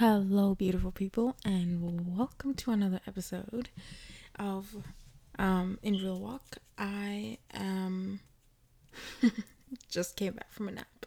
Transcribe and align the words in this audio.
Hello, 0.00 0.54
beautiful 0.54 0.92
people, 0.92 1.36
and 1.44 2.16
welcome 2.16 2.54
to 2.54 2.70
another 2.70 3.02
episode 3.06 3.68
of 4.38 4.74
um, 5.38 5.78
In 5.82 5.92
Real 5.92 6.18
Walk. 6.18 6.56
I 6.78 7.36
am 7.52 8.20
just 9.90 10.16
came 10.16 10.32
back 10.32 10.50
from 10.52 10.68
a 10.68 10.72
nap, 10.72 11.04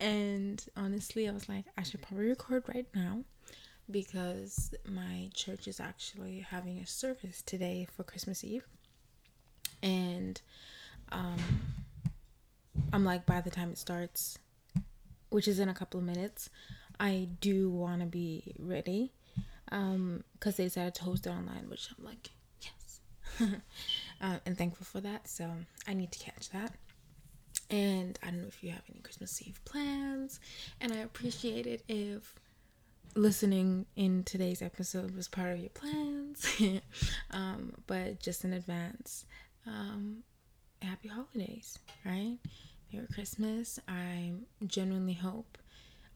and 0.00 0.60
honestly, 0.76 1.28
I 1.28 1.30
was 1.30 1.48
like, 1.48 1.66
I 1.78 1.84
should 1.84 2.02
probably 2.02 2.26
record 2.26 2.64
right 2.66 2.88
now 2.92 3.20
because 3.88 4.74
my 4.84 5.30
church 5.32 5.68
is 5.68 5.78
actually 5.78 6.40
having 6.40 6.78
a 6.78 6.86
service 6.88 7.42
today 7.42 7.86
for 7.96 8.02
Christmas 8.02 8.42
Eve, 8.42 8.66
and 9.84 10.42
um, 11.12 11.38
I'm 12.92 13.04
like, 13.04 13.24
by 13.24 13.40
the 13.40 13.50
time 13.50 13.70
it 13.70 13.78
starts, 13.78 14.40
which 15.30 15.46
is 15.46 15.60
in 15.60 15.68
a 15.68 15.74
couple 15.74 16.00
of 16.00 16.06
minutes. 16.06 16.50
I 16.98 17.28
do 17.40 17.70
want 17.70 18.00
to 18.00 18.06
be 18.06 18.54
ready 18.58 19.12
um 19.72 20.22
because 20.34 20.56
they 20.56 20.68
said 20.68 20.94
to 20.94 21.02
host 21.04 21.26
it 21.26 21.30
online 21.30 21.68
which 21.68 21.88
i'm 21.98 22.04
like 22.04 22.30
yes. 22.62 23.00
Uh, 24.18 24.38
and 24.46 24.56
thankful 24.56 24.86
for 24.86 25.00
that 25.00 25.28
so 25.28 25.50
i 25.86 25.92
need 25.92 26.10
to 26.10 26.18
catch 26.18 26.48
that. 26.50 26.72
And 27.68 28.18
i 28.22 28.26
don't 28.26 28.40
know 28.42 28.46
if 28.48 28.62
you 28.62 28.70
have 28.70 28.82
any 28.90 29.00
christmas 29.00 29.42
eve 29.42 29.60
plans 29.64 30.40
and 30.80 30.92
i 30.92 30.96
appreciate 30.96 31.66
it 31.66 31.82
if 31.88 32.34
listening 33.14 33.86
in 33.96 34.22
today's 34.24 34.62
episode 34.62 35.14
was 35.16 35.26
part 35.28 35.52
of 35.52 35.58
your 35.60 35.70
plans. 35.70 36.60
Um 37.30 37.72
but 37.86 38.20
just 38.20 38.44
in 38.44 38.52
advance 38.52 39.24
um 39.66 40.22
happy 40.82 41.08
holidays 41.08 41.78
right? 42.04 42.38
Merry 42.92 43.06
christmas. 43.12 43.78
I 43.88 44.32
genuinely 44.66 45.14
hope 45.14 45.58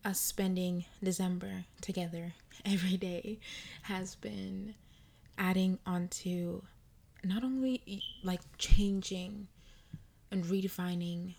us 0.05 0.21
spending 0.21 0.85
December 1.03 1.65
together 1.81 2.35
every 2.65 2.97
day 2.97 3.39
has 3.83 4.15
been 4.15 4.74
adding 5.38 5.79
onto 5.87 6.63
not 7.24 7.45
only 7.45 8.02
like 8.23 8.41
changing 8.59 9.49
and 10.30 10.45
redefining 10.45 11.35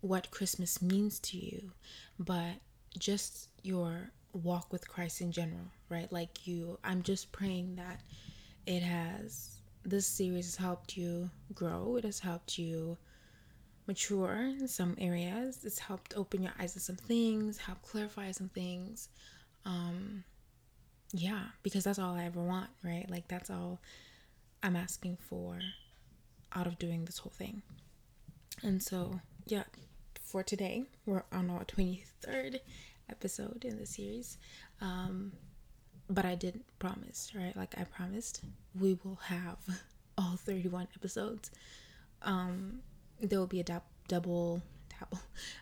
what 0.00 0.30
Christmas 0.30 0.80
means 0.82 1.18
to 1.18 1.36
you, 1.36 1.72
but 2.18 2.54
just 2.98 3.48
your 3.62 4.10
walk 4.32 4.72
with 4.72 4.88
Christ 4.88 5.20
in 5.20 5.32
general, 5.32 5.66
right? 5.88 6.10
Like 6.12 6.46
you, 6.46 6.78
I'm 6.84 7.02
just 7.02 7.32
praying 7.32 7.76
that 7.76 8.00
it 8.66 8.82
has, 8.82 9.56
this 9.84 10.06
series 10.06 10.46
has 10.46 10.56
helped 10.56 10.96
you 10.96 11.30
grow, 11.54 11.96
it 11.96 12.04
has 12.04 12.20
helped 12.20 12.58
you 12.58 12.96
mature 13.88 14.36
in 14.36 14.68
some 14.68 14.94
areas. 14.98 15.64
It's 15.64 15.78
helped 15.78 16.14
open 16.16 16.42
your 16.42 16.52
eyes 16.60 16.74
to 16.74 16.80
some 16.80 16.96
things, 16.96 17.58
help 17.58 17.82
clarify 17.82 18.30
some 18.30 18.50
things. 18.50 19.08
Um, 19.64 20.22
yeah, 21.12 21.46
because 21.62 21.84
that's 21.84 21.98
all 21.98 22.14
I 22.14 22.24
ever 22.24 22.40
want, 22.40 22.70
right? 22.84 23.10
Like 23.10 23.26
that's 23.26 23.50
all 23.50 23.80
I'm 24.62 24.76
asking 24.76 25.16
for 25.28 25.58
out 26.54 26.66
of 26.66 26.78
doing 26.78 27.06
this 27.06 27.18
whole 27.18 27.32
thing. 27.34 27.62
And 28.62 28.82
so, 28.82 29.20
yeah, 29.46 29.64
for 30.20 30.42
today, 30.42 30.84
we're 31.06 31.24
on 31.32 31.48
our 31.50 31.64
23rd 31.64 32.60
episode 33.08 33.64
in 33.64 33.78
the 33.78 33.86
series. 33.86 34.36
Um, 34.80 35.32
but 36.10 36.24
I 36.24 36.34
did 36.34 36.60
promise, 36.78 37.32
right? 37.34 37.56
Like 37.56 37.74
I 37.78 37.84
promised, 37.84 38.42
we 38.78 38.98
will 39.02 39.18
have 39.24 39.58
all 40.18 40.36
31 40.36 40.88
episodes. 40.94 41.50
Um, 42.22 42.80
there 43.20 43.38
will 43.38 43.46
be 43.46 43.60
a 43.60 43.64
double 43.64 43.84
double 44.08 44.62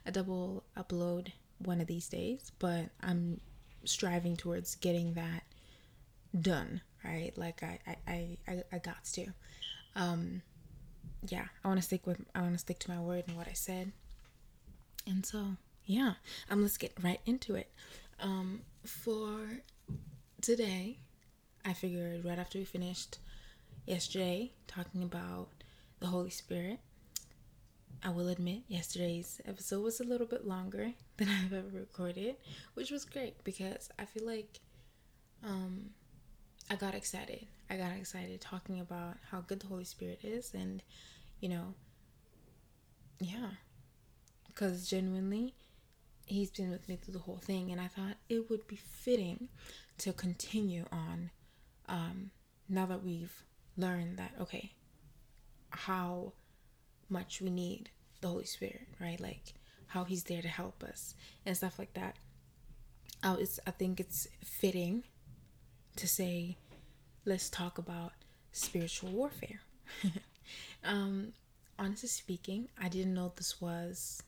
a 0.07 0.13
double 0.13 0.65
upload 0.77 1.33
one 1.59 1.81
of 1.81 1.87
these 1.87 2.09
days, 2.09 2.53
but 2.59 2.87
I'm 3.03 3.41
striving 3.85 4.37
towards 4.37 4.75
getting 4.77 5.15
that 5.15 5.43
done, 6.39 6.81
right? 7.05 7.33
Like 7.37 7.63
I 7.63 7.79
I 8.07 8.39
I, 8.49 8.63
I 8.73 8.79
got 8.79 9.05
to. 9.13 9.27
Um 9.95 10.43
yeah, 11.29 11.47
I 11.65 11.69
want 11.69 11.79
to 11.81 11.87
stick 11.87 12.07
with 12.07 12.21
I 12.35 12.41
want 12.43 12.53
to 12.55 12.59
stick 12.59 12.79
to 12.81 12.91
my 12.91 13.01
word 13.01 13.25
and 13.27 13.37
what 13.37 13.49
I 13.49 13.53
said. 13.55 13.93
And 15.07 15.25
so, 15.25 15.57
yeah, 15.85 16.15
um 16.51 16.63
let's 16.63 16.77
get 16.77 16.93
right 17.03 17.21
into 17.27 17.55
it. 17.55 17.71
Um 18.21 18.63
for 18.85 19.63
today, 20.41 20.99
I 21.65 21.73
figured 21.73 22.25
right 22.25 22.39
after 22.39 22.59
we 22.59 22.65
finished 22.65 23.19
yesterday 23.87 24.53
talking 24.67 25.03
about 25.03 25.49
the 26.01 26.07
Holy 26.07 26.31
Spirit, 26.31 26.81
I 28.03 28.11
will 28.11 28.29
admit, 28.29 28.63
yesterday's 28.69 29.41
episode 29.47 29.83
was 29.83 30.01
a 30.01 30.05
little 30.05 30.27
bit 30.27 30.47
longer 30.47 30.93
than 31.17 31.29
I've 31.29 31.53
ever 31.53 31.69
recorded, 31.73 32.37
which 32.75 32.91
was 32.91 33.05
great 33.05 33.43
because 33.45 33.89
I 33.99 34.05
feel 34.05 34.27
like 34.27 34.61
um, 35.45 35.91
I 36.71 36.77
got 36.77 36.95
excited. 36.95 37.47
I 37.69 37.77
got 37.77 37.93
excited 37.93 38.41
talking 38.41 38.81
about 38.81 39.17
how 39.31 39.41
good 39.41 39.61
the 39.61 39.67
Holy 39.67 39.85
Spirit 39.85 40.21
is, 40.23 40.55
and 40.55 40.83
you 41.41 41.49
know, 41.49 41.75
yeah, 43.21 43.51
because 44.47 44.89
genuinely, 44.89 45.55
He's 46.27 46.51
been 46.51 46.71
with 46.71 46.89
me 46.89 46.97
through 46.97 47.15
the 47.15 47.21
whole 47.21 47.39
thing, 47.39 47.71
and 47.71 47.81
I 47.81 47.87
thought 47.87 48.17
it 48.29 48.51
would 48.51 48.67
be 48.67 48.75
fitting 48.75 49.49
to 49.99 50.13
continue 50.13 50.85
on 50.91 51.31
um, 51.89 52.33
now 52.69 52.85
that 52.87 53.05
we've 53.05 53.45
learned 53.77 54.19
that, 54.19 54.33
okay, 54.41 54.73
how 55.71 56.33
much 57.09 57.41
we 57.41 57.51
need 57.51 57.91
the 58.21 58.29
Holy 58.29 58.45
Spirit, 58.45 58.89
right? 59.01 59.21
Like 59.21 59.55
how 59.89 60.05
He's 60.05 60.25
there 60.25 60.43
to 60.43 60.49
help 60.49 60.83
us 60.83 61.15
and 61.45 61.57
stuff 61.57 61.79
like 61.79 61.95
that. 61.95 62.17
I, 63.23 63.35
was, 63.35 63.59
I 63.67 63.71
think 63.71 63.99
it's 64.01 64.29
fitting 64.45 65.05
to 65.97 66.07
say, 66.07 66.57
let's 67.25 67.49
talk 67.49 67.79
about 67.79 68.13
spiritual 68.53 69.11
warfare. 69.11 69.61
um, 70.85 71.33
honestly 71.79 72.09
speaking, 72.09 72.69
I 72.81 72.89
didn't 72.89 73.15
know 73.15 73.33
this 73.35 73.61
was 73.61 74.23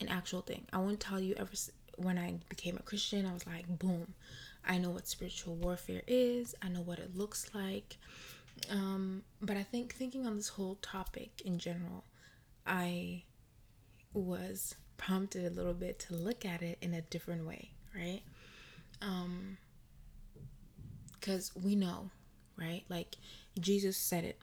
an 0.00 0.08
actual 0.08 0.42
thing. 0.42 0.66
I 0.72 0.78
won't 0.78 1.00
tell 1.00 1.20
you 1.20 1.34
ever 1.36 1.52
when 1.96 2.18
I 2.18 2.34
became 2.48 2.76
a 2.76 2.82
Christian, 2.82 3.26
I 3.26 3.32
was 3.32 3.46
like, 3.46 3.66
boom, 3.78 4.14
I 4.66 4.78
know 4.78 4.90
what 4.90 5.06
spiritual 5.06 5.54
warfare 5.54 6.02
is, 6.06 6.54
I 6.62 6.68
know 6.68 6.80
what 6.80 6.98
it 6.98 7.16
looks 7.16 7.54
like. 7.54 7.96
Um, 8.70 9.22
but 9.40 9.56
I 9.56 9.62
think 9.62 9.94
thinking 9.94 10.26
on 10.26 10.36
this 10.36 10.48
whole 10.48 10.76
topic 10.76 11.42
in 11.44 11.58
general, 11.58 12.04
I 12.66 13.24
was 14.12 14.74
prompted 14.96 15.44
a 15.44 15.50
little 15.54 15.74
bit 15.74 15.98
to 16.00 16.14
look 16.14 16.44
at 16.44 16.62
it 16.62 16.78
in 16.80 16.94
a 16.94 17.02
different 17.02 17.46
way, 17.46 17.70
right? 17.94 18.22
Um, 19.02 19.58
because 21.12 21.50
we 21.54 21.74
know, 21.74 22.10
right? 22.58 22.84
Like 22.88 23.16
Jesus 23.58 23.96
said 23.96 24.24
it, 24.24 24.38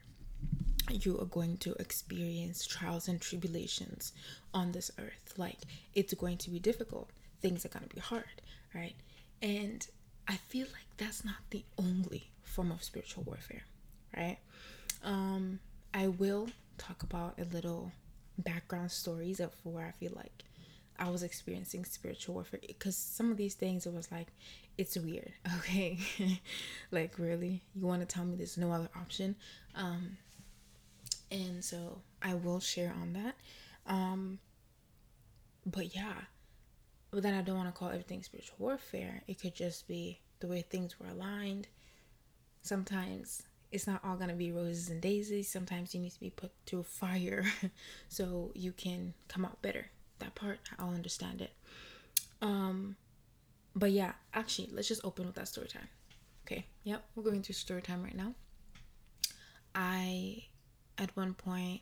you 0.90 1.20
are 1.20 1.26
going 1.26 1.58
to 1.58 1.74
experience 1.74 2.66
trials 2.66 3.08
and 3.08 3.22
tribulations 3.22 4.14
on 4.54 4.72
this 4.72 4.92
earth. 5.00 5.34
Like 5.38 5.60
it's 5.94 6.14
going 6.14 6.38
to 6.40 6.50
be 6.50 6.60
difficult, 6.60 7.10
things 7.42 7.66
are 7.66 7.70
going 7.70 7.88
to 7.88 7.96
be 7.96 8.02
hard, 8.02 8.42
right? 8.74 8.96
And 9.42 9.86
I 10.28 10.38
feel 10.38 10.68
like 10.68 10.88
that's 10.98 11.24
not 11.24 11.36
the 11.50 11.64
only 11.78 12.32
form 12.44 12.72
of 12.72 12.84
spiritual 12.84 13.24
warfare, 13.24 13.64
right? 14.16 14.38
Um, 15.04 15.60
I 15.94 16.08
will 16.08 16.50
talk 16.78 17.04
about 17.04 17.40
a 17.40 17.46
little 17.46 17.92
background 18.38 18.92
stories 18.92 19.40
of 19.40 19.54
where 19.64 19.86
I 19.86 19.92
feel 19.92 20.14
like 20.16 20.44
I 20.98 21.10
was 21.10 21.24
experiencing 21.24 21.86
spiritual 21.86 22.36
warfare 22.36 22.60
because 22.66 22.96
some 22.96 23.32
of 23.32 23.38
these 23.38 23.56
things 23.56 23.86
it 23.86 23.94
was 23.94 24.12
like 24.12 24.28
it's 24.78 24.98
weird 24.98 25.32
okay? 25.58 25.98
Like 26.92 27.18
really? 27.18 27.62
You 27.76 27.86
want 27.88 28.02
to 28.02 28.06
tell 28.08 28.26
me 28.26 28.36
there's 28.36 28.58
no 28.58 28.72
other 28.72 28.90
option? 28.96 29.36
Um 29.76 30.18
and 31.32 31.64
so 31.64 32.02
I 32.22 32.34
will 32.36 32.60
share 32.60 32.94
on 33.02 33.14
that. 33.14 33.36
Um 33.88 34.40
but 35.66 35.96
yeah. 35.96 36.14
But 37.12 37.24
then 37.24 37.34
I 37.34 37.42
don't 37.42 37.58
want 37.58 37.68
to 37.74 37.78
call 37.78 37.90
everything 37.90 38.24
spiritual 38.24 38.56
warfare. 38.60 39.22
It 39.28 39.40
could 39.40 39.56
just 39.56 39.88
be 39.88 40.20
the 40.40 40.48
way 40.48 40.62
things 40.62 41.00
were 41.00 41.08
aligned. 41.08 41.68
Sometimes 42.62 43.44
it's 43.72 43.88
not 43.88 44.02
all 44.04 44.16
gonna 44.16 44.34
be 44.34 44.52
roses 44.52 44.90
and 44.90 45.02
daisies. 45.02 45.50
Sometimes 45.50 45.94
you 45.94 46.02
need 46.02 46.12
to 46.12 46.20
be 46.20 46.30
put 46.30 46.52
through 46.66 46.84
fire 46.84 47.46
so 48.10 48.52
you 48.54 48.72
can 48.72 49.14
come 49.28 49.46
out 49.46 49.62
better. 49.62 49.88
That 50.20 50.36
part 50.36 50.60
I'll 50.78 50.94
understand 50.94 51.42
it. 51.42 51.52
Um 52.42 52.96
but 53.76 53.92
yeah, 53.92 54.14
actually 54.34 54.70
let's 54.72 54.88
just 54.88 55.04
open 55.04 55.26
with 55.26 55.36
that 55.36 55.48
story 55.48 55.68
time. 55.68 55.88
Okay, 56.46 56.66
yep, 56.84 57.04
we're 57.16 57.24
going 57.24 57.42
through 57.44 57.56
story 57.56 57.82
time 57.82 58.04
right 58.04 58.16
now. 58.16 58.34
I 59.74 60.46
at 60.98 61.16
one 61.16 61.34
point 61.34 61.82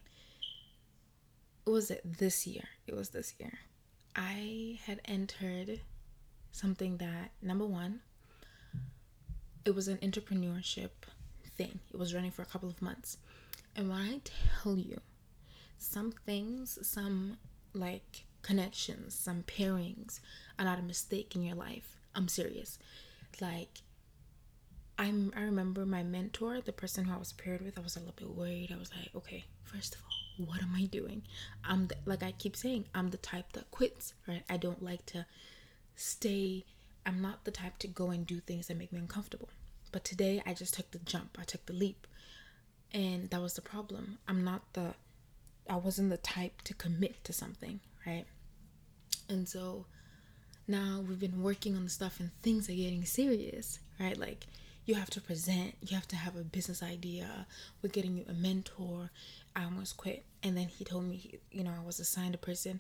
was 1.66 1.92
it 1.92 2.02
this 2.18 2.48
year? 2.48 2.64
It 2.88 2.96
was 2.96 3.10
this 3.10 3.34
year. 3.40 3.54
I 4.16 4.80
had 4.86 5.02
entered 5.06 5.82
something 6.52 6.98
that 6.98 7.32
number 7.42 7.66
one, 7.66 8.02
it 9.66 9.76
was 9.76 9.88
an 9.88 9.98
entrepreneurship 9.98 10.90
thing. 11.60 11.80
It 11.94 12.00
was 12.00 12.14
running 12.16 12.32
for 12.32 12.42
a 12.42 12.52
couple 12.54 12.70
of 12.70 12.82
months. 12.82 13.18
And 13.76 13.90
when 13.90 14.00
I 14.00 14.22
tell 14.64 14.78
you, 14.78 15.00
some 15.78 16.12
things, 16.26 16.80
some 16.82 17.38
like 17.74 18.26
connections, 18.42 19.14
some 19.14 19.44
pairings 19.44 20.20
are 20.58 20.66
not 20.66 20.80
a 20.80 20.84
mistake 20.94 21.36
in 21.36 21.44
your 21.44 21.56
life. 21.56 21.98
I'm 22.16 22.28
serious. 22.28 22.80
Like 23.42 23.82
I'm 24.98 25.34
I 25.36 25.42
remember 25.42 25.86
my 25.86 26.04
mentor, 26.04 26.62
the 26.62 26.72
person 26.74 27.06
who 27.06 27.14
I 27.14 27.18
was 27.18 27.34
paired 27.34 27.62
with, 27.62 27.78
I 27.78 27.82
was 27.82 27.96
a 27.96 28.00
little 28.00 28.16
bit 28.16 28.36
worried. 28.36 28.72
I 28.74 28.80
was 28.80 28.92
like, 28.98 29.10
okay, 29.16 29.44
first 29.64 29.96
of 29.96 30.02
all, 30.02 30.46
what 30.48 30.64
am 30.64 30.74
I 30.76 30.86
doing? 30.86 31.24
I'm 31.64 31.88
the, 31.88 31.96
like 32.06 32.24
I 32.24 32.32
keep 32.32 32.56
saying, 32.56 32.86
I'm 32.96 33.10
the 33.10 33.18
type 33.18 33.54
that 33.54 33.72
quits, 33.72 34.14
right? 34.28 34.44
I 34.50 34.58
don't 34.58 34.82
like 34.84 35.06
to 35.08 35.26
stay 35.96 36.64
I'm 37.06 37.22
not 37.22 37.44
the 37.46 37.52
type 37.52 37.78
to 37.80 37.88
go 37.88 38.12
and 38.12 38.26
do 38.28 38.40
things 38.40 38.68
that 38.68 38.78
make 38.78 38.92
me 38.92 39.00
uncomfortable. 39.00 39.50
But 39.92 40.04
today 40.04 40.42
I 40.46 40.54
just 40.54 40.74
took 40.74 40.92
the 40.92 41.00
jump. 41.00 41.38
I 41.40 41.44
took 41.44 41.66
the 41.66 41.74
leap. 41.74 42.08
And 42.92 43.30
that 43.30 43.42
was 43.42 43.54
the 43.54 43.62
problem. 43.62 44.18
I'm 44.28 44.44
not 44.44 44.74
the 44.74 44.96
I 45.70 45.76
wasn't 45.76 46.10
the 46.10 46.18
type 46.18 46.64
to 46.64 46.74
commit 46.74 47.24
to 47.26 47.34
something, 47.34 47.80
right? 48.06 48.26
And 49.30 49.48
so 49.48 49.86
now 50.68 51.04
we've 51.08 51.20
been 51.20 51.44
working 51.44 51.76
on 51.76 51.84
the 51.84 51.90
stuff 51.92 52.20
and 52.20 52.32
things 52.42 52.68
are 52.70 52.74
getting 52.74 53.06
serious, 53.06 53.80
right? 54.00 54.18
Like 54.18 54.48
you 54.86 54.96
have 54.96 55.12
to 55.12 55.22
present, 55.22 55.76
you 55.82 55.96
have 55.96 56.08
to 56.08 56.16
have 56.16 56.36
a 56.36 56.44
business 56.44 56.82
idea. 56.82 57.46
We're 57.84 57.90
getting 57.90 58.18
you 58.18 58.26
a 58.28 58.34
mentor. 58.34 59.12
I 59.56 59.64
almost 59.64 59.98
quit. 59.98 60.26
And 60.42 60.58
then 60.58 60.68
he 60.68 60.84
told 60.84 61.06
me, 61.06 61.40
you 61.52 61.64
know, 61.64 61.74
I 61.80 61.86
was 61.86 62.00
assigned 62.00 62.34
a 62.34 62.40
person. 62.40 62.80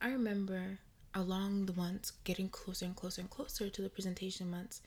I 0.00 0.10
remember 0.10 0.78
along 1.14 1.66
the 1.66 1.72
months, 1.72 2.12
getting 2.22 2.48
closer 2.48 2.84
and 2.84 2.94
closer 2.94 3.20
and 3.20 3.30
closer 3.30 3.68
to 3.68 3.82
the 3.82 3.88
presentation 3.88 4.48
months, 4.48 4.80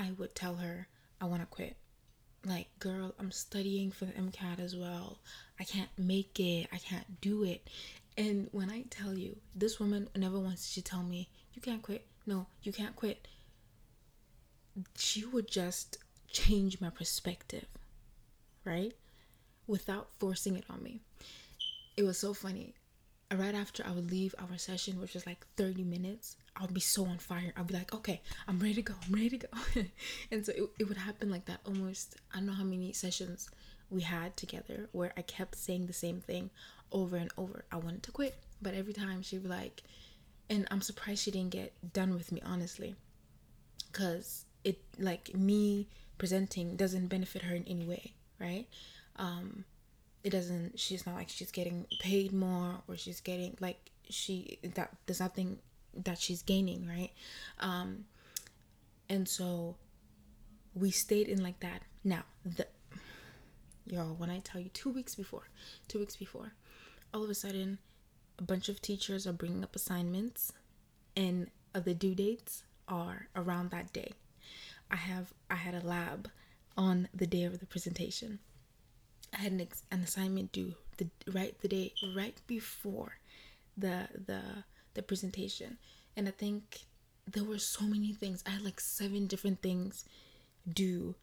I 0.00 0.12
would 0.16 0.34
tell 0.34 0.56
her, 0.56 0.88
I 1.20 1.26
want 1.26 1.42
to 1.42 1.46
quit. 1.46 1.76
Like, 2.46 2.68
girl, 2.78 3.14
I'm 3.18 3.30
studying 3.30 3.90
for 3.90 4.06
the 4.06 4.12
MCAT 4.12 4.58
as 4.58 4.74
well. 4.74 5.18
I 5.58 5.64
can't 5.64 5.90
make 5.98 6.40
it. 6.40 6.68
I 6.72 6.78
can't 6.78 7.20
do 7.20 7.44
it. 7.44 7.68
And 8.16 8.48
when 8.52 8.70
I 8.70 8.84
tell 8.88 9.12
you, 9.12 9.36
this 9.54 9.78
woman 9.78 10.08
never 10.16 10.38
wants 10.38 10.74
to 10.74 10.82
tell 10.82 11.02
me, 11.02 11.28
you 11.52 11.60
can't 11.60 11.82
quit. 11.82 12.06
No, 12.26 12.46
you 12.62 12.72
can't 12.72 12.96
quit. 12.96 13.28
She 14.96 15.26
would 15.26 15.50
just 15.50 15.98
change 16.32 16.80
my 16.80 16.88
perspective, 16.88 17.66
right? 18.64 18.94
Without 19.66 20.08
forcing 20.18 20.56
it 20.56 20.64
on 20.70 20.82
me. 20.82 21.00
It 21.98 22.04
was 22.04 22.18
so 22.18 22.32
funny 22.32 22.74
right 23.36 23.54
after 23.54 23.84
I 23.86 23.90
would 23.90 24.10
leave 24.10 24.34
our 24.38 24.56
session, 24.56 24.98
which 24.98 25.14
was 25.14 25.26
like 25.26 25.46
30 25.56 25.84
minutes, 25.84 26.36
I 26.56 26.62
would 26.62 26.74
be 26.74 26.80
so 26.80 27.06
on 27.06 27.18
fire. 27.18 27.52
I'd 27.56 27.66
be 27.66 27.74
like, 27.74 27.94
okay, 27.94 28.20
I'm 28.46 28.58
ready 28.58 28.74
to 28.74 28.82
go. 28.82 28.94
I'm 29.06 29.14
ready 29.14 29.30
to 29.30 29.38
go. 29.38 29.48
and 30.30 30.44
so 30.44 30.52
it, 30.52 30.70
it 30.80 30.88
would 30.88 30.96
happen 30.96 31.30
like 31.30 31.46
that 31.46 31.60
almost, 31.66 32.16
I 32.32 32.38
don't 32.38 32.46
know 32.46 32.52
how 32.52 32.64
many 32.64 32.92
sessions 32.92 33.48
we 33.88 34.02
had 34.02 34.36
together 34.36 34.88
where 34.92 35.12
I 35.16 35.22
kept 35.22 35.56
saying 35.56 35.86
the 35.86 35.92
same 35.92 36.20
thing 36.20 36.50
over 36.92 37.16
and 37.16 37.30
over. 37.36 37.64
I 37.72 37.76
wanted 37.76 38.02
to 38.04 38.12
quit, 38.12 38.34
but 38.60 38.74
every 38.74 38.92
time 38.92 39.22
she'd 39.22 39.42
be 39.42 39.48
like, 39.48 39.82
and 40.48 40.66
I'm 40.70 40.80
surprised 40.82 41.22
she 41.22 41.30
didn't 41.30 41.50
get 41.50 41.72
done 41.92 42.14
with 42.14 42.32
me, 42.32 42.42
honestly. 42.44 42.96
Because 43.90 44.44
it, 44.64 44.78
like, 44.98 45.34
me 45.34 45.88
presenting 46.18 46.76
doesn't 46.76 47.06
benefit 47.06 47.42
her 47.42 47.54
in 47.54 47.64
any 47.66 47.86
way, 47.86 48.12
right? 48.40 48.66
Um, 49.16 49.64
it 50.22 50.30
doesn't 50.30 50.78
she's 50.78 51.06
not 51.06 51.14
like 51.14 51.28
she's 51.28 51.50
getting 51.50 51.86
paid 52.00 52.32
more 52.32 52.82
or 52.86 52.96
she's 52.96 53.20
getting 53.20 53.56
like 53.60 53.90
she 54.08 54.58
that 54.74 54.90
there's 55.06 55.20
nothing 55.20 55.58
that 55.94 56.18
she's 56.18 56.42
gaining 56.42 56.86
right? 56.86 57.10
Um 57.58 58.04
and 59.08 59.28
so 59.28 59.76
we 60.74 60.90
stayed 60.90 61.28
in 61.28 61.42
like 61.42 61.60
that. 61.60 61.82
Now 62.04 62.22
the 62.44 62.66
y'all, 63.86 64.14
when 64.14 64.30
i 64.30 64.38
tell 64.38 64.60
you 64.60 64.68
two 64.70 64.90
weeks 64.90 65.14
before 65.16 65.48
two 65.88 65.98
weeks 65.98 66.14
before 66.14 66.52
all 67.12 67.24
of 67.24 67.30
a 67.30 67.34
sudden 67.34 67.78
a 68.38 68.42
bunch 68.42 68.68
of 68.68 68.80
teachers 68.80 69.26
are 69.26 69.32
bringing 69.32 69.64
up 69.64 69.74
assignments 69.74 70.52
and 71.16 71.48
the 71.72 71.94
due 71.94 72.14
dates 72.14 72.62
are 72.88 73.28
around 73.36 73.70
that 73.70 73.92
day. 73.92 74.12
I 74.90 74.96
have 74.96 75.32
i 75.48 75.54
had 75.54 75.74
a 75.74 75.86
lab 75.86 76.28
on 76.76 77.08
the 77.14 77.26
day 77.26 77.44
of 77.44 77.60
the 77.60 77.66
presentation. 77.66 78.38
I 79.32 79.38
had 79.38 79.52
an, 79.52 79.60
ex- 79.60 79.82
an 79.90 80.00
assignment 80.00 80.52
due 80.52 80.74
the 80.96 81.08
right 81.32 81.58
the 81.60 81.68
day 81.68 81.92
right 82.16 82.40
before 82.46 83.18
the 83.76 84.08
the 84.26 84.40
the 84.94 85.02
presentation, 85.02 85.78
and 86.16 86.28
I 86.28 86.32
think 86.32 86.80
there 87.26 87.44
were 87.44 87.58
so 87.58 87.84
many 87.84 88.12
things. 88.12 88.42
I 88.46 88.50
had 88.50 88.62
like 88.62 88.80
seven 88.80 89.26
different 89.26 89.62
things 89.62 90.04
due 90.72 91.14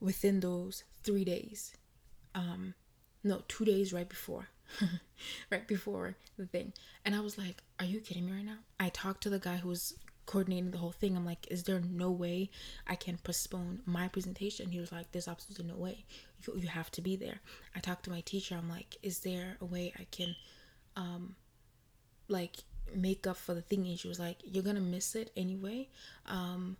within 0.00 0.40
those 0.40 0.84
three 1.02 1.24
days. 1.24 1.74
Um, 2.34 2.74
no, 3.24 3.42
two 3.48 3.64
days 3.64 3.92
right 3.92 4.08
before, 4.08 4.48
right 5.50 5.66
before 5.66 6.16
the 6.36 6.46
thing, 6.46 6.72
and 7.04 7.14
I 7.14 7.20
was 7.20 7.38
like, 7.38 7.62
"Are 7.78 7.86
you 7.86 8.00
kidding 8.00 8.26
me 8.26 8.32
right 8.32 8.44
now?" 8.44 8.58
I 8.78 8.88
talked 8.90 9.22
to 9.24 9.30
the 9.30 9.38
guy 9.38 9.56
who 9.56 9.68
was 9.68 9.94
coordinating 10.28 10.70
the 10.70 10.78
whole 10.78 10.92
thing. 10.92 11.16
I'm 11.16 11.24
like, 11.24 11.48
is 11.50 11.62
there 11.64 11.80
no 11.80 12.10
way 12.10 12.50
I 12.86 12.96
can 12.96 13.16
postpone 13.16 13.80
my 13.86 14.08
presentation? 14.08 14.70
He 14.70 14.78
was 14.78 14.92
like, 14.92 15.10
there's 15.10 15.26
absolutely 15.26 15.64
no 15.64 15.80
way. 15.80 16.04
You, 16.42 16.54
you 16.58 16.68
have 16.68 16.90
to 16.92 17.00
be 17.00 17.16
there. 17.16 17.40
I 17.74 17.80
talked 17.80 18.04
to 18.04 18.10
my 18.10 18.20
teacher. 18.20 18.54
I'm 18.54 18.68
like, 18.68 18.98
is 19.02 19.20
there 19.20 19.56
a 19.62 19.64
way 19.64 19.94
I 19.98 20.06
can, 20.10 20.36
um, 20.96 21.34
like 22.28 22.58
make 22.94 23.26
up 23.26 23.36
for 23.36 23.54
the 23.54 23.62
thing? 23.62 23.86
And 23.86 23.98
she 23.98 24.08
was 24.08 24.18
like, 24.18 24.38
you're 24.42 24.62
gonna 24.62 24.80
miss 24.80 25.14
it 25.14 25.30
anyway, 25.36 25.88
um, 26.26 26.76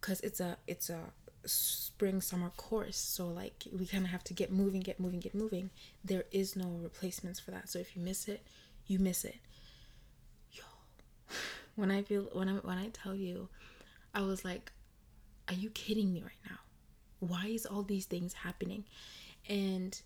cause 0.00 0.20
it's 0.20 0.40
a 0.40 0.56
it's 0.66 0.90
a 0.90 1.00
spring 1.44 2.20
summer 2.20 2.50
course 2.50 2.96
so 2.96 3.26
like 3.26 3.64
we 3.76 3.84
kind 3.84 4.04
of 4.04 4.10
have 4.10 4.22
to 4.22 4.32
get 4.32 4.52
moving 4.52 4.80
get 4.80 5.00
moving 5.00 5.18
get 5.18 5.34
moving 5.34 5.70
there 6.04 6.22
is 6.30 6.54
no 6.54 6.68
replacements 6.80 7.40
for 7.40 7.50
that 7.50 7.68
so 7.68 7.80
if 7.80 7.96
you 7.96 8.02
miss 8.02 8.28
it 8.28 8.46
you 8.86 8.96
miss 9.00 9.24
it 9.24 9.34
yo 10.52 10.62
when 11.74 11.90
I 11.90 12.02
feel 12.02 12.28
when 12.32 12.48
I 12.48 12.52
when 12.54 12.78
I 12.78 12.88
tell 12.88 13.14
you, 13.14 13.48
I 14.14 14.22
was 14.22 14.44
like, 14.44 14.72
"Are 15.48 15.54
you 15.54 15.70
kidding 15.70 16.12
me 16.12 16.22
right 16.22 16.42
now? 16.48 16.58
Why 17.20 17.46
is 17.46 17.66
all 17.66 17.82
these 17.82 18.06
things 18.06 18.34
happening?" 18.34 18.84
And 19.48 20.00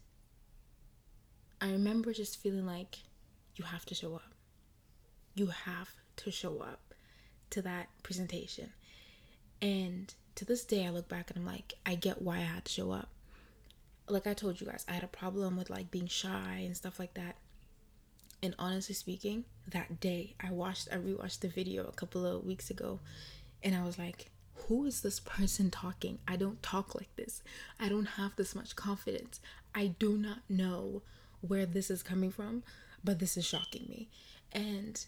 I 1.61 1.70
remember 1.73 2.12
just 2.12 2.38
feeling 2.38 2.67
like 2.67 2.99
you 3.56 3.64
have 3.64 3.85
to 3.87 3.94
show 3.94 4.14
up. 4.14 4.36
You 5.37 5.49
have 5.49 5.91
to 6.17 6.31
show 6.31 6.61
up 6.61 6.94
to 7.50 7.61
that 7.61 7.88
presentation. 8.03 8.73
And 9.61 10.12
to 10.35 10.47
this 10.47 10.65
day 10.65 10.87
I 10.87 10.91
look 10.91 11.09
back 11.09 11.31
and 11.31 11.38
I'm 11.38 11.47
like, 11.47 11.75
I 11.85 11.94
get 11.94 12.23
why 12.23 12.38
I 12.38 12.41
had 12.41 12.65
to 12.65 12.73
show 12.73 12.91
up. 12.91 13.11
Like 14.09 14.27
I 14.27 14.33
told 14.33 14.61
you 14.61 14.67
guys, 14.67 14.87
I 14.88 14.93
had 14.94 15.05
a 15.05 15.09
problem 15.09 15.59
with 15.59 15.69
like 15.69 15.91
being 15.91 16.06
shy 16.06 16.62
and 16.65 16.75
stuff 16.75 16.99
like 16.99 17.12
that. 17.15 17.37
And 18.43 18.55
honestly 18.59 18.94
speaking, 18.94 19.44
that 19.69 20.00
day 20.00 20.35
I 20.41 20.53
watched 20.53 20.88
I 20.91 20.97
rewatched 20.97 21.41
the 21.41 21.49
video 21.49 21.85
a 21.85 21.93
couple 21.93 22.25
of 22.25 22.44
weeks 22.44 22.71
ago 22.71 23.00
and 23.62 23.75
I 23.75 23.85
was 23.85 23.99
like, 23.99 24.31
who 24.55 24.87
is 24.87 25.02
this 25.02 25.21
person 25.21 25.71
talking? 25.71 26.19
I 26.26 26.37
don't 26.37 26.62
talk 26.62 26.95
like 26.95 27.14
this. 27.16 27.43
I 27.78 27.90
don't 27.90 28.07
have 28.07 28.37
this 28.37 28.55
much 28.55 28.75
confidence. 28.75 29.38
I 29.75 29.88
do 29.99 30.16
not 30.16 30.38
know 30.49 31.02
where 31.43 31.66
this 31.66 31.90
is 31.90 32.02
coming 32.02 32.31
from, 32.31 32.62
but 33.05 33.19
this 33.19 33.37
is 33.37 33.45
shocking 33.45 33.85
me. 33.87 34.09
And 34.50 35.05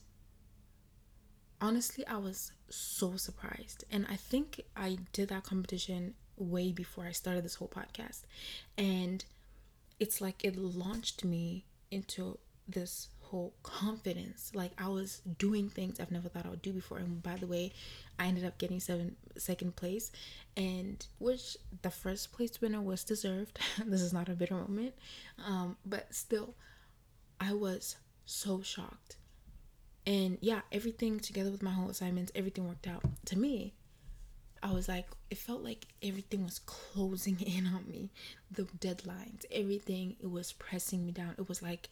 honestly, 1.60 2.06
I 2.06 2.16
was 2.18 2.52
so 2.68 3.16
surprised. 3.16 3.84
And 3.90 4.06
I 4.08 4.16
think 4.16 4.60
I 4.76 4.98
did 5.12 5.28
that 5.28 5.44
competition 5.44 6.14
way 6.36 6.72
before 6.72 7.04
I 7.06 7.12
started 7.12 7.44
this 7.44 7.56
whole 7.56 7.68
podcast. 7.68 8.22
And 8.76 9.24
it's 9.98 10.20
like 10.20 10.44
it 10.44 10.56
launched 10.56 11.24
me 11.24 11.64
into 11.90 12.38
this 12.68 13.08
whole 13.28 13.54
confidence. 13.62 14.52
Like 14.54 14.72
I 14.78 14.88
was 14.88 15.20
doing 15.38 15.68
things 15.68 16.00
I've 16.00 16.10
never 16.10 16.28
thought 16.28 16.46
I 16.46 16.50
would 16.50 16.62
do 16.62 16.72
before. 16.72 16.98
And 16.98 17.22
by 17.22 17.36
the 17.36 17.46
way, 17.46 17.72
I 18.18 18.26
ended 18.26 18.44
up 18.44 18.58
getting 18.58 18.80
seven 18.80 19.16
second 19.36 19.76
place, 19.76 20.10
and 20.56 21.04
which 21.18 21.56
the 21.82 21.90
first 21.90 22.32
place 22.32 22.60
winner 22.60 22.80
was 22.80 23.04
deserved. 23.04 23.58
this 23.86 24.00
is 24.00 24.12
not 24.12 24.28
a 24.28 24.32
bitter 24.32 24.54
moment, 24.54 24.94
um, 25.44 25.76
but 25.84 26.14
still, 26.14 26.54
I 27.40 27.52
was 27.52 27.96
so 28.24 28.62
shocked. 28.62 29.16
And 30.08 30.38
yeah, 30.40 30.62
everything 30.72 31.20
together 31.20 31.50
with 31.50 31.62
my 31.62 31.70
whole 31.70 31.90
assignments, 31.90 32.32
everything 32.34 32.66
worked 32.66 32.86
out. 32.86 33.02
To 33.26 33.38
me, 33.38 33.74
I 34.62 34.72
was 34.72 34.88
like, 34.88 35.06
it 35.28 35.36
felt 35.36 35.62
like 35.62 35.86
everything 36.02 36.44
was 36.44 36.60
closing 36.60 37.38
in 37.42 37.66
on 37.66 37.84
me. 37.86 38.10
The 38.50 38.62
deadlines, 38.62 39.44
everything, 39.52 40.16
it 40.18 40.30
was 40.30 40.52
pressing 40.52 41.04
me 41.04 41.12
down. 41.12 41.34
It 41.36 41.46
was 41.46 41.60
like 41.60 41.90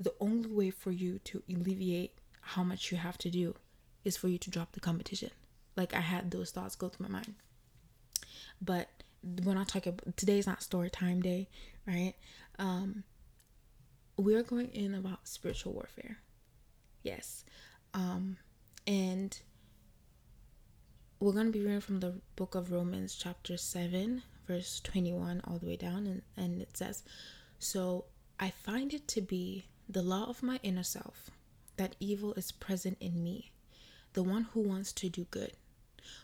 the 0.00 0.14
only 0.18 0.48
way 0.48 0.70
for 0.70 0.92
you 0.92 1.18
to 1.24 1.42
alleviate 1.46 2.14
how 2.40 2.62
much 2.64 2.90
you 2.90 2.96
have 2.96 3.18
to 3.18 3.28
do 3.28 3.54
is 4.02 4.16
for 4.16 4.28
you 4.28 4.38
to 4.38 4.50
drop 4.50 4.72
the 4.72 4.80
competition. 4.80 5.30
Like 5.76 5.92
I 5.92 6.00
had 6.00 6.30
those 6.30 6.52
thoughts 6.52 6.74
go 6.74 6.88
through 6.88 7.06
my 7.06 7.12
mind. 7.12 7.34
But 8.62 8.88
we're 9.44 9.52
not 9.52 9.68
talking 9.68 10.00
today's 10.16 10.46
not 10.46 10.62
story 10.62 10.88
time 10.88 11.20
day, 11.20 11.50
right? 11.86 12.14
Um 12.58 13.04
we're 14.16 14.42
going 14.42 14.70
in 14.70 14.94
about 14.94 15.28
spiritual 15.28 15.74
warfare. 15.74 16.16
Yes. 17.02 17.44
Um 17.94 18.36
and 18.86 19.38
we're 21.20 21.32
going 21.32 21.46
to 21.46 21.52
be 21.52 21.60
reading 21.60 21.80
from 21.80 22.00
the 22.00 22.14
book 22.34 22.56
of 22.56 22.72
Romans 22.72 23.14
chapter 23.14 23.56
7 23.56 24.22
verse 24.48 24.80
21 24.80 25.40
all 25.44 25.56
the 25.58 25.66
way 25.66 25.76
down 25.76 26.04
and, 26.04 26.22
and 26.36 26.60
it 26.60 26.76
says 26.76 27.04
so 27.60 28.06
I 28.40 28.50
find 28.50 28.92
it 28.92 29.06
to 29.08 29.20
be 29.20 29.66
the 29.88 30.02
law 30.02 30.24
of 30.24 30.42
my 30.42 30.58
inner 30.64 30.82
self, 30.82 31.30
that 31.76 31.94
evil 32.00 32.34
is 32.34 32.50
present 32.50 32.96
in 32.98 33.22
me, 33.22 33.52
the 34.14 34.22
one 34.24 34.48
who 34.52 34.60
wants 34.60 34.92
to 34.94 35.08
do 35.08 35.26
good. 35.30 35.52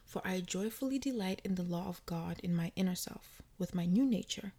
For 0.05 0.21
I 0.25 0.41
joyfully 0.41 0.99
delight 0.99 1.41
in 1.45 1.55
the 1.55 1.63
law 1.63 1.87
of 1.89 2.05
God 2.07 2.41
in 2.43 2.57
my 2.57 2.73
inner 2.75 2.97
self, 2.97 3.41
with 3.57 3.75
my 3.75 3.87
new 3.87 4.05
nature. 4.05 4.53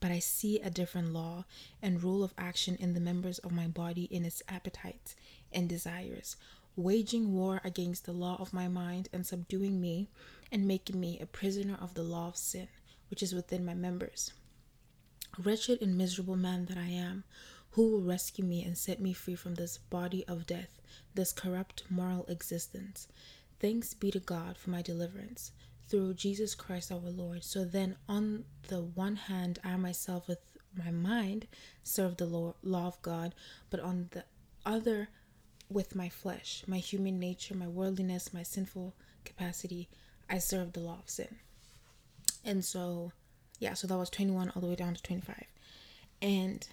But 0.00 0.10
I 0.10 0.18
see 0.18 0.58
a 0.58 0.70
different 0.70 1.12
law 1.12 1.44
and 1.80 2.02
rule 2.02 2.24
of 2.24 2.34
action 2.36 2.74
in 2.80 2.94
the 2.94 3.00
members 3.00 3.38
of 3.38 3.52
my 3.52 3.68
body 3.68 4.04
in 4.04 4.24
its 4.24 4.42
appetites 4.48 5.14
and 5.54 5.68
desires, 5.68 6.36
waging 6.76 7.32
war 7.32 7.60
against 7.64 8.04
the 8.04 8.12
law 8.12 8.36
of 8.40 8.52
my 8.52 8.68
mind 8.68 9.08
and 9.12 9.26
subduing 9.26 9.80
me 9.80 10.08
and 10.50 10.66
making 10.66 10.98
me 10.98 11.18
a 11.20 11.26
prisoner 11.26 11.76
of 11.80 11.94
the 11.94 12.02
law 12.02 12.28
of 12.28 12.36
sin, 12.36 12.68
which 13.10 13.22
is 13.22 13.34
within 13.34 13.64
my 13.64 13.74
members. 13.74 14.32
Wretched 15.38 15.80
and 15.82 15.96
miserable 15.96 16.36
man 16.36 16.66
that 16.66 16.78
I 16.78 16.88
am, 16.88 17.24
who 17.72 17.90
will 17.90 18.02
rescue 18.02 18.44
me 18.44 18.62
and 18.62 18.78
set 18.78 19.00
me 19.00 19.12
free 19.12 19.34
from 19.34 19.54
this 19.54 19.78
body 19.78 20.24
of 20.28 20.46
death, 20.46 20.80
this 21.14 21.32
corrupt 21.32 21.84
moral 21.90 22.24
existence? 22.26 23.08
Thanks 23.60 23.94
be 23.94 24.10
to 24.10 24.20
God 24.20 24.56
for 24.56 24.70
my 24.70 24.82
deliverance 24.82 25.50
through 25.88 26.14
Jesus 26.14 26.54
Christ 26.54 26.92
our 26.92 26.98
Lord. 26.98 27.44
So 27.44 27.64
then, 27.64 27.96
on 28.08 28.44
the 28.68 28.82
one 28.82 29.16
hand, 29.16 29.58
I 29.64 29.76
myself 29.76 30.28
with 30.28 30.38
my 30.76 30.90
mind 30.90 31.46
serve 31.82 32.16
the 32.16 32.26
law, 32.26 32.54
of 32.86 33.00
God, 33.02 33.34
but 33.70 33.80
on 33.80 34.08
the 34.12 34.24
other, 34.64 35.08
with 35.68 35.94
my 35.94 36.08
flesh, 36.08 36.64
my 36.66 36.78
human 36.78 37.18
nature, 37.18 37.54
my 37.54 37.66
worldliness, 37.66 38.32
my 38.32 38.42
sinful 38.42 38.94
capacity, 39.24 39.88
I 40.28 40.38
serve 40.38 40.72
the 40.72 40.80
law 40.80 40.98
of 41.02 41.10
sin. 41.10 41.36
And 42.44 42.64
so, 42.64 43.12
yeah, 43.58 43.74
so 43.74 43.86
that 43.86 43.96
was 43.96 44.10
21 44.10 44.50
all 44.50 44.60
the 44.60 44.68
way 44.68 44.74
down 44.74 44.94
to 44.94 45.02
25. 45.02 45.44
And 46.20 46.66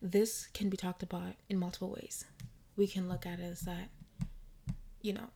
this 0.00 0.48
can 0.52 0.68
be 0.68 0.76
talked 0.76 1.02
about 1.02 1.34
in 1.48 1.58
multiple 1.58 1.90
ways. 1.90 2.24
We 2.76 2.86
can 2.86 3.08
look 3.08 3.26
at 3.26 3.40
it 3.40 3.44
as 3.44 3.60
that, 3.60 3.88
you 5.00 5.14
know, 5.14 5.30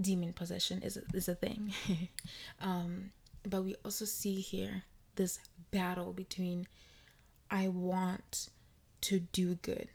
demon 0.00 0.32
possession 0.32 0.82
is 0.82 0.96
a, 0.96 1.02
is 1.14 1.28
a 1.28 1.34
thing. 1.34 1.72
um, 2.60 3.10
but 3.48 3.62
we 3.62 3.76
also 3.84 4.04
see 4.04 4.40
here 4.40 4.82
this 5.16 5.38
battle 5.70 6.12
between 6.12 6.66
I 7.50 7.68
want 7.68 8.48
to 9.02 9.20
do 9.20 9.56
good. 9.56 9.88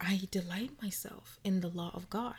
I 0.00 0.22
delight 0.30 0.70
myself 0.82 1.38
in 1.44 1.60
the 1.60 1.68
law 1.68 1.90
of 1.94 2.08
God. 2.08 2.36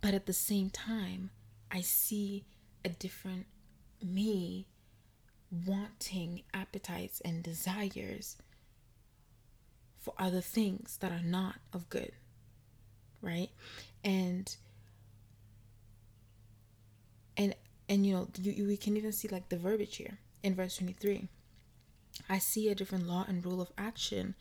But 0.00 0.14
at 0.14 0.26
the 0.26 0.32
same 0.32 0.70
time, 0.70 1.30
I 1.70 1.80
see 1.80 2.44
a 2.84 2.88
different 2.88 3.46
me 4.02 4.66
wanting 5.66 6.42
appetites 6.54 7.20
and 7.22 7.42
desires 7.42 8.36
for 9.98 10.14
other 10.18 10.40
things 10.40 10.96
that 11.00 11.12
are 11.12 11.22
not 11.22 11.56
of 11.72 11.88
good. 11.88 12.12
Right? 13.20 13.50
And 14.04 14.54
and 17.36 17.54
and 17.88 18.06
you 18.06 18.14
know 18.14 18.28
you, 18.40 18.52
you, 18.52 18.66
we 18.66 18.76
can 18.76 18.96
even 18.96 19.12
see 19.12 19.28
like 19.28 19.48
the 19.48 19.58
verbiage 19.58 19.96
here 19.96 20.18
in 20.42 20.54
verse 20.54 20.76
23 20.76 21.28
i 22.28 22.38
see 22.38 22.68
a 22.68 22.74
different 22.74 23.06
law 23.06 23.24
and 23.28 23.44
rule 23.44 23.60
of 23.60 23.72
action 23.78 24.34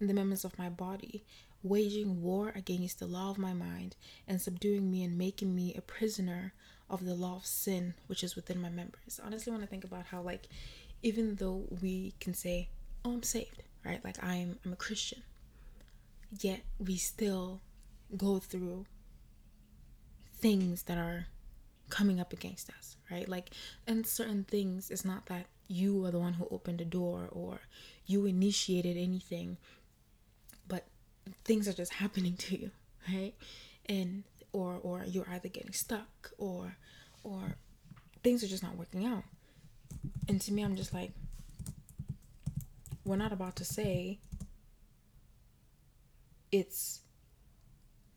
in 0.00 0.06
the 0.06 0.14
members 0.14 0.44
of 0.44 0.58
my 0.58 0.68
body 0.68 1.24
waging 1.62 2.22
war 2.22 2.52
against 2.54 2.98
the 2.98 3.06
law 3.06 3.30
of 3.30 3.38
my 3.38 3.52
mind 3.52 3.96
and 4.28 4.40
subduing 4.40 4.90
me 4.90 5.02
and 5.02 5.18
making 5.18 5.54
me 5.54 5.74
a 5.74 5.80
prisoner 5.80 6.52
of 6.88 7.04
the 7.04 7.14
law 7.14 7.36
of 7.36 7.46
sin 7.46 7.94
which 8.06 8.22
is 8.22 8.36
within 8.36 8.60
my 8.60 8.68
members. 8.68 9.20
Honestly 9.24 9.52
when 9.52 9.62
i 9.62 9.66
think 9.66 9.84
about 9.84 10.06
how 10.06 10.20
like 10.20 10.48
even 11.02 11.34
though 11.36 11.64
we 11.82 12.14
can 12.20 12.34
say 12.34 12.68
oh 13.04 13.12
i'm 13.14 13.22
saved 13.22 13.62
right? 13.84 14.04
Like 14.04 14.22
i'm 14.22 14.58
i'm 14.64 14.72
a 14.72 14.76
christian. 14.76 15.22
Yet 16.40 16.60
we 16.78 16.96
still 16.96 17.60
go 18.16 18.38
through 18.38 18.86
things 20.38 20.84
that 20.84 20.98
are 20.98 21.26
coming 21.88 22.20
up 22.20 22.32
against 22.32 22.70
us 22.70 22.96
right? 23.10 23.28
Like 23.28 23.50
and 23.86 24.06
certain 24.06 24.44
things 24.44 24.90
it's 24.90 25.04
not 25.04 25.26
that 25.26 25.46
you 25.68 26.04
are 26.04 26.10
the 26.10 26.18
one 26.18 26.34
who 26.34 26.46
opened 26.50 26.78
the 26.78 26.84
door 26.84 27.28
or 27.32 27.60
you 28.06 28.24
initiated 28.26 28.96
anything 28.96 29.56
but 30.68 30.84
things 31.44 31.66
are 31.66 31.72
just 31.72 31.94
happening 31.94 32.36
to 32.36 32.58
you 32.58 32.70
right? 33.12 33.34
And 33.88 34.24
or 34.52 34.78
or 34.82 35.04
you're 35.04 35.28
either 35.30 35.48
getting 35.48 35.72
stuck 35.72 36.30
or 36.38 36.76
or 37.24 37.56
things 38.22 38.42
are 38.42 38.48
just 38.48 38.62
not 38.62 38.76
working 38.76 39.04
out. 39.04 39.24
And 40.28 40.40
to 40.40 40.52
me 40.52 40.62
i'm 40.62 40.76
just 40.76 40.92
like 40.92 41.12
we're 43.04 43.16
not 43.16 43.32
about 43.32 43.56
to 43.56 43.64
say 43.64 44.18
it's 46.50 47.00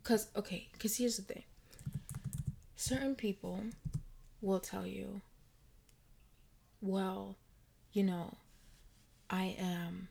because 0.01 0.27
okay 0.35 0.67
because 0.73 0.97
here's 0.97 1.17
the 1.17 1.23
thing. 1.23 1.43
Certain 2.75 3.13
people 3.13 3.61
will 4.41 4.59
tell 4.59 4.87
you 4.87 5.21
well 6.81 7.37
you 7.91 8.03
know 8.03 8.37
i 9.29 9.55
am 9.59 10.07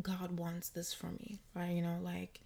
god 0.00 0.38
wants 0.38 0.68
this 0.70 0.92
for 0.94 1.06
me 1.08 1.38
right? 1.54 1.70
You 1.70 1.82
know 1.82 1.98
like 2.02 2.40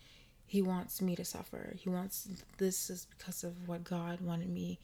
he 0.49 0.62
wants 0.62 1.02
me 1.02 1.16
to 1.16 1.25
suffer. 1.25 1.75
He 1.76 1.88
wants 1.88 2.28
this 2.58 2.88
is 2.88 3.06
because 3.18 3.42
of 3.44 3.68
what 3.68 3.82
god 3.85 4.20
wanted 4.20 4.49
me 4.49 4.78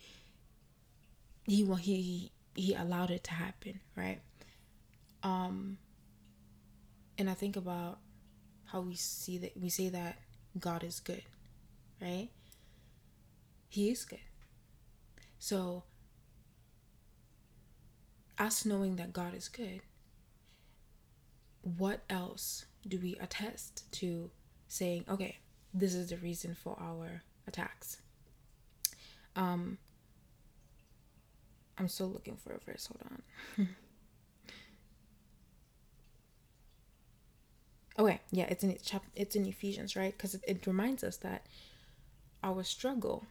he 1.44 1.64
he 1.80 2.30
he 2.54 2.74
allowed 2.74 3.10
it 3.10 3.24
to 3.24 3.32
happen 3.32 3.80
right? 3.96 4.20
Um 5.22 5.78
and 7.18 7.28
i 7.30 7.34
think 7.34 7.56
about 7.56 7.98
how 8.66 8.80
we 8.80 8.94
see 8.94 9.38
that 9.38 9.56
we 9.60 9.68
say 9.68 9.88
that 9.88 10.16
god 10.58 10.82
is 10.82 11.00
good 11.00 11.22
right? 12.00 12.28
He 13.68 13.90
is 13.90 14.04
good. 14.04 14.18
So 15.38 15.84
us 18.42 18.64
knowing 18.64 18.96
that 18.96 19.12
god 19.12 19.34
is 19.34 19.48
good 19.48 19.80
what 21.62 22.00
else 22.10 22.66
do 22.88 22.98
we 22.98 23.16
attest 23.20 23.90
to 23.92 24.30
saying 24.68 25.04
okay 25.08 25.38
this 25.72 25.94
is 25.94 26.10
the 26.10 26.16
reason 26.16 26.54
for 26.54 26.76
our 26.80 27.22
attacks 27.46 27.98
um 29.36 29.78
I'm 31.78 31.88
still 31.88 32.08
looking 32.08 32.36
for 32.36 32.52
a 32.52 32.58
verse. 32.58 32.86
Hold 32.86 33.00
on. 33.58 33.68
okay, 38.04 38.20
yeah, 38.30 38.44
it's 38.44 38.62
in 38.62 38.76
it's 39.16 39.34
in 39.34 39.46
Ephesians, 39.46 39.96
right? 39.96 40.16
Because 40.16 40.34
it, 40.34 40.44
it 40.46 40.66
reminds 40.66 41.02
us 41.02 41.16
that 41.18 41.46
our 42.44 42.62
struggle, 42.62 43.24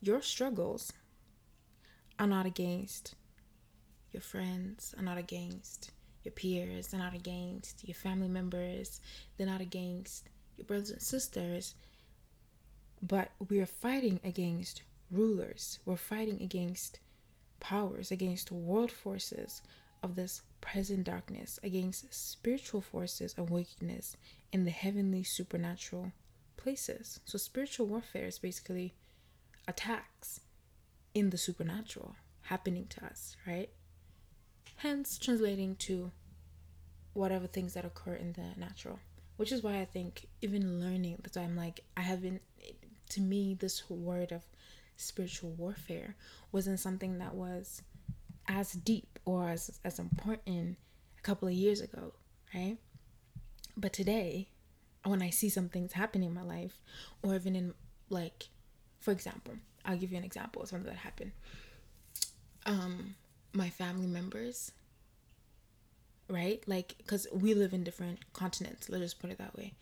your 0.00 0.22
struggles, 0.22 0.92
are 2.20 2.26
not 2.26 2.44
against 2.44 3.14
your 4.12 4.20
friends, 4.20 4.94
are 4.98 5.02
not 5.02 5.16
against 5.16 5.90
your 6.22 6.32
peers, 6.32 6.88
they're 6.88 7.00
not 7.00 7.14
against 7.14 7.82
your 7.88 7.94
family 7.94 8.28
members, 8.28 9.00
they're 9.36 9.46
not 9.46 9.62
against 9.62 10.28
your 10.58 10.66
brothers 10.66 10.90
and 10.90 11.00
sisters, 11.00 11.74
but 13.00 13.30
we 13.48 13.58
are 13.58 13.66
fighting 13.66 14.20
against 14.22 14.82
rulers. 15.10 15.78
We're 15.86 15.96
fighting 15.96 16.42
against 16.42 17.00
powers, 17.58 18.10
against 18.10 18.52
world 18.52 18.92
forces 18.92 19.62
of 20.02 20.14
this 20.14 20.42
present 20.60 21.04
darkness, 21.04 21.58
against 21.62 22.12
spiritual 22.12 22.82
forces 22.82 23.34
of 23.38 23.50
wickedness 23.50 24.18
in 24.52 24.64
the 24.66 24.70
heavenly 24.70 25.22
supernatural 25.22 26.12
places. 26.58 27.20
So, 27.24 27.38
spiritual 27.38 27.86
warfare 27.86 28.26
is 28.26 28.38
basically 28.38 28.92
attacks 29.66 30.40
in 31.14 31.30
the 31.30 31.38
supernatural 31.38 32.14
happening 32.42 32.86
to 32.90 33.04
us, 33.04 33.36
right? 33.46 33.70
Hence, 34.76 35.18
translating 35.18 35.76
to 35.76 36.10
whatever 37.12 37.46
things 37.46 37.74
that 37.74 37.84
occur 37.84 38.14
in 38.14 38.32
the 38.32 38.58
natural, 38.58 38.98
which 39.36 39.52
is 39.52 39.62
why 39.62 39.80
I 39.80 39.84
think 39.84 40.26
even 40.42 40.80
learning 40.80 41.18
that 41.22 41.36
I'm 41.36 41.56
like, 41.56 41.80
I 41.96 42.02
haven't, 42.02 42.42
to 43.10 43.20
me, 43.20 43.54
this 43.54 43.88
word 43.90 44.32
of 44.32 44.44
spiritual 44.96 45.50
warfare 45.50 46.16
wasn't 46.52 46.80
something 46.80 47.18
that 47.18 47.34
was 47.34 47.82
as 48.48 48.72
deep 48.72 49.18
or 49.24 49.48
as, 49.48 49.80
as 49.84 49.98
important 49.98 50.76
a 51.18 51.22
couple 51.22 51.48
of 51.48 51.54
years 51.54 51.80
ago, 51.80 52.12
right? 52.54 52.76
But 53.76 53.92
today, 53.92 54.48
when 55.04 55.22
I 55.22 55.30
see 55.30 55.48
some 55.48 55.68
things 55.68 55.92
happening 55.92 56.28
in 56.28 56.34
my 56.34 56.42
life, 56.42 56.80
or 57.22 57.34
even 57.34 57.56
in 57.56 57.74
like, 58.08 58.48
for 58.98 59.12
example, 59.12 59.54
I'll 59.84 59.96
give 59.96 60.12
you 60.12 60.18
an 60.18 60.24
example 60.24 60.62
of 60.62 60.68
something 60.68 60.90
that 60.90 60.98
happened. 60.98 61.32
Um, 62.66 63.14
my 63.52 63.70
family 63.70 64.06
members, 64.06 64.72
right? 66.28 66.62
Like, 66.66 66.94
because 66.98 67.26
we 67.32 67.54
live 67.54 67.72
in 67.72 67.84
different 67.84 68.32
continents, 68.32 68.88
let's 68.88 69.04
just 69.04 69.20
put 69.20 69.30
it 69.30 69.38
that 69.38 69.56
way 69.56 69.74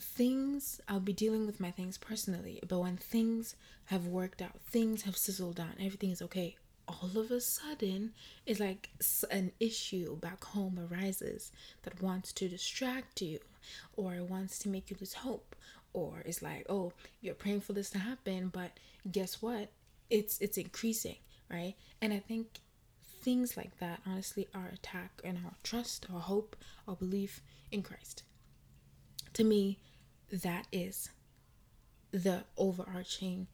things 0.00 0.80
I'll 0.88 1.00
be 1.00 1.12
dealing 1.12 1.46
with 1.46 1.60
my 1.60 1.70
things 1.70 1.98
personally, 1.98 2.60
but 2.66 2.80
when 2.80 2.96
things 2.96 3.56
have 3.86 4.06
worked 4.06 4.42
out, 4.42 4.60
things 4.70 5.02
have 5.02 5.16
sizzled 5.16 5.56
down, 5.56 5.74
everything 5.78 6.10
is 6.10 6.22
okay. 6.22 6.56
All 6.86 7.10
of 7.16 7.30
a 7.30 7.40
sudden, 7.40 8.12
it's 8.44 8.60
like 8.60 8.90
an 9.30 9.52
issue 9.58 10.16
back 10.16 10.44
home 10.44 10.78
arises 10.92 11.50
that 11.82 12.02
wants 12.02 12.32
to 12.34 12.48
distract 12.48 13.22
you, 13.22 13.38
or 13.96 14.22
wants 14.22 14.58
to 14.60 14.68
make 14.68 14.90
you 14.90 14.96
lose 15.00 15.14
hope, 15.14 15.56
or 15.94 16.22
it's 16.26 16.42
like 16.42 16.66
oh 16.68 16.92
you're 17.22 17.34
praying 17.34 17.60
for 17.60 17.72
this 17.72 17.88
to 17.90 17.98
happen 17.98 18.48
but 18.52 18.72
guess 19.10 19.40
what? 19.40 19.70
It's 20.10 20.38
it's 20.40 20.58
increasing 20.58 21.16
right? 21.50 21.74
And 22.02 22.12
i 22.12 22.18
think 22.18 22.60
things 23.22 23.56
like 23.56 23.78
that 23.78 24.00
honestly 24.06 24.46
are 24.54 24.68
attack 24.68 25.22
and 25.24 25.38
our 25.46 25.54
trust 25.62 26.06
our 26.12 26.20
hope 26.20 26.56
our 26.86 26.96
belief 26.96 27.40
in 27.72 27.82
christ. 27.82 28.22
To 29.34 29.44
me 29.44 29.78
that 30.30 30.66
is 30.72 31.10
the 32.10 32.44
overarching 32.56 33.46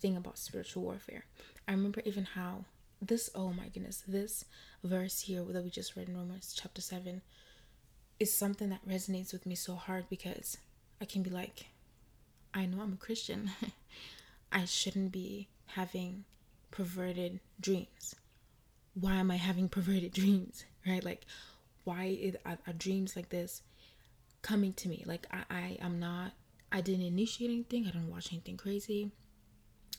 thing 0.00 0.16
about 0.16 0.38
spiritual 0.38 0.82
warfare. 0.82 1.24
I 1.66 1.72
remember 1.72 2.00
even 2.04 2.24
how 2.24 2.64
this 3.00 3.30
oh 3.34 3.52
my 3.52 3.68
goodness 3.68 4.02
this 4.08 4.44
verse 4.82 5.20
here 5.20 5.44
that 5.44 5.62
we 5.62 5.70
just 5.70 5.94
read 5.96 6.08
in 6.08 6.16
romans 6.16 6.52
chapter 6.56 6.80
7 6.80 7.22
is 8.18 8.36
something 8.36 8.70
that 8.70 8.86
resonates 8.88 9.32
with 9.32 9.46
me 9.46 9.54
so 9.54 9.76
hard 9.76 10.08
because 10.10 10.58
i 11.00 11.04
can 11.04 11.22
be 11.22 11.30
like 11.30 11.66
i 12.54 12.66
know 12.66 12.80
i'm 12.82 12.94
a 12.94 12.96
christian 12.96 13.50
i 14.52 14.64
shouldn't 14.64 15.12
be 15.12 15.48
having 15.66 16.24
perverted 16.70 17.40
dreams 17.60 18.14
why 19.00 19.14
am 19.14 19.30
I 19.30 19.36
having 19.36 19.68
perverted 19.68 20.12
dreams? 20.14 20.64
Right? 20.86 21.04
Like, 21.04 21.26
why 21.84 22.34
are, 22.44 22.58
are, 22.66 22.72
dreams 22.72 23.16
like 23.16 23.28
this 23.30 23.62
coming 24.42 24.72
to 24.74 24.88
me? 24.88 25.04
Like, 25.06 25.26
I, 25.30 25.44
I 25.50 25.78
am 25.80 25.98
not, 25.98 26.32
I 26.72 26.80
didn't 26.80 27.06
initiate 27.06 27.50
anything, 27.50 27.84
I 27.86 27.90
didn't 27.90 28.10
watch 28.10 28.32
anything 28.32 28.56
crazy, 28.56 29.10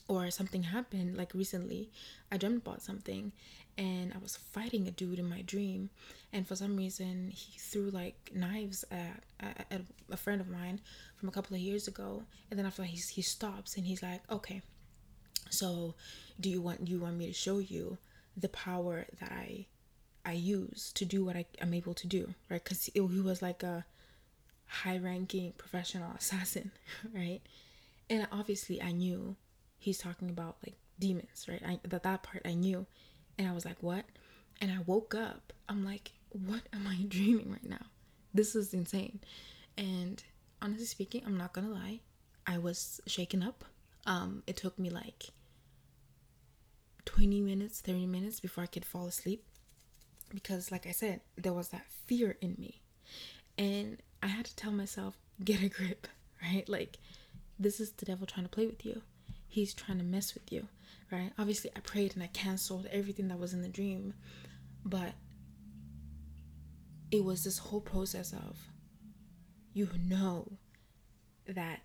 or 0.08 0.30
something 0.30 0.64
happened. 0.64 1.16
Like, 1.16 1.34
recently, 1.34 1.90
I 2.30 2.36
dreamt 2.36 2.58
about 2.58 2.82
something 2.82 3.32
and 3.80 4.12
I 4.12 4.18
was 4.18 4.36
fighting 4.36 4.86
a 4.86 4.90
dude 4.90 5.18
in 5.18 5.26
my 5.28 5.40
dream, 5.40 5.88
and 6.34 6.46
for 6.46 6.54
some 6.54 6.76
reason, 6.76 7.30
he 7.34 7.58
threw 7.58 7.88
like 7.88 8.30
knives 8.34 8.84
at, 8.90 9.22
at, 9.40 9.66
at 9.70 9.80
a 10.10 10.18
friend 10.18 10.38
of 10.40 10.48
mine 10.50 10.80
from 11.16 11.30
a 11.30 11.32
couple 11.32 11.56
of 11.56 11.62
years 11.62 11.88
ago, 11.88 12.22
and 12.50 12.58
then 12.58 12.66
after 12.66 12.84
he, 12.84 12.96
he 12.96 13.22
stops 13.22 13.76
and 13.76 13.86
he's 13.86 14.02
like, 14.02 14.20
okay. 14.30 14.60
So, 15.48 15.94
do 16.38 16.50
you 16.50 16.60
want 16.60 16.86
you 16.86 17.00
want 17.00 17.16
me 17.16 17.26
to 17.26 17.32
show 17.32 17.58
you 17.58 17.96
the 18.36 18.50
power 18.50 19.06
that 19.18 19.32
I 19.32 19.66
I 20.26 20.32
use 20.32 20.92
to 20.92 21.06
do 21.06 21.24
what 21.24 21.36
I 21.36 21.46
am 21.58 21.72
able 21.72 21.94
to 21.94 22.06
do, 22.06 22.34
right? 22.50 22.62
Because 22.62 22.84
he 22.92 23.00
was 23.00 23.40
like 23.40 23.62
a 23.62 23.86
high-ranking 24.66 25.54
professional 25.56 26.12
assassin, 26.18 26.70
right? 27.14 27.40
And 28.10 28.28
obviously, 28.30 28.82
I 28.82 28.92
knew 28.92 29.36
he's 29.78 29.98
talking 29.98 30.28
about 30.28 30.58
like 30.64 30.76
demons, 30.98 31.46
right? 31.48 31.62
I, 31.66 31.80
that 31.84 32.02
that 32.02 32.22
part 32.22 32.42
I 32.44 32.52
knew, 32.52 32.86
and 33.40 33.48
I 33.48 33.52
was 33.52 33.64
like, 33.64 33.82
"What?" 33.82 34.04
And 34.60 34.70
I 34.70 34.78
woke 34.84 35.14
up. 35.14 35.54
I'm 35.66 35.82
like, 35.82 36.12
"What 36.28 36.62
am 36.74 36.86
I 36.86 36.98
dreaming 37.08 37.50
right 37.50 37.68
now? 37.68 37.86
This 38.34 38.54
is 38.54 38.74
insane." 38.74 39.20
And 39.78 40.22
honestly 40.60 40.84
speaking, 40.84 41.22
I'm 41.24 41.38
not 41.38 41.54
gonna 41.54 41.70
lie, 41.70 42.00
I 42.46 42.58
was 42.58 43.00
shaken 43.06 43.42
up. 43.42 43.64
Um, 44.06 44.42
it 44.46 44.56
took 44.56 44.78
me 44.78 44.90
like 44.90 45.30
20 47.06 47.40
minutes, 47.40 47.80
30 47.80 48.06
minutes 48.06 48.40
before 48.40 48.64
I 48.64 48.66
could 48.66 48.84
fall 48.84 49.06
asleep. 49.06 49.44
Because, 50.32 50.70
like 50.70 50.86
I 50.86 50.92
said, 50.92 51.22
there 51.36 51.52
was 51.52 51.68
that 51.68 51.86
fear 52.06 52.36
in 52.40 52.54
me. 52.58 52.82
And 53.58 53.98
I 54.22 54.28
had 54.28 54.44
to 54.44 54.54
tell 54.54 54.70
myself, 54.70 55.16
get 55.42 55.62
a 55.62 55.68
grip, 55.68 56.06
right? 56.42 56.68
Like, 56.68 56.98
this 57.58 57.80
is 57.80 57.92
the 57.92 58.04
devil 58.04 58.26
trying 58.26 58.46
to 58.46 58.50
play 58.50 58.66
with 58.66 58.84
you. 58.84 59.02
He's 59.48 59.74
trying 59.74 59.98
to 59.98 60.04
mess 60.04 60.34
with 60.34 60.52
you, 60.52 60.68
right? 61.10 61.32
Obviously, 61.38 61.70
I 61.76 61.80
prayed 61.80 62.14
and 62.14 62.22
I 62.22 62.28
canceled 62.28 62.86
everything 62.90 63.28
that 63.28 63.38
was 63.38 63.52
in 63.52 63.62
the 63.62 63.68
dream. 63.68 64.14
But 64.84 65.12
it 67.10 67.24
was 67.24 67.44
this 67.44 67.58
whole 67.58 67.80
process 67.80 68.32
of 68.32 68.56
you 69.72 69.88
know 70.08 70.52
that 71.46 71.80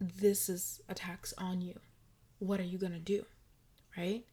this 0.00 0.48
is 0.48 0.80
attacks 0.88 1.32
on 1.38 1.60
you 1.60 1.78
what 2.38 2.60
are 2.60 2.64
you 2.64 2.78
going 2.78 2.92
to 2.92 2.98
do? 2.98 3.24
Right? 3.96 4.24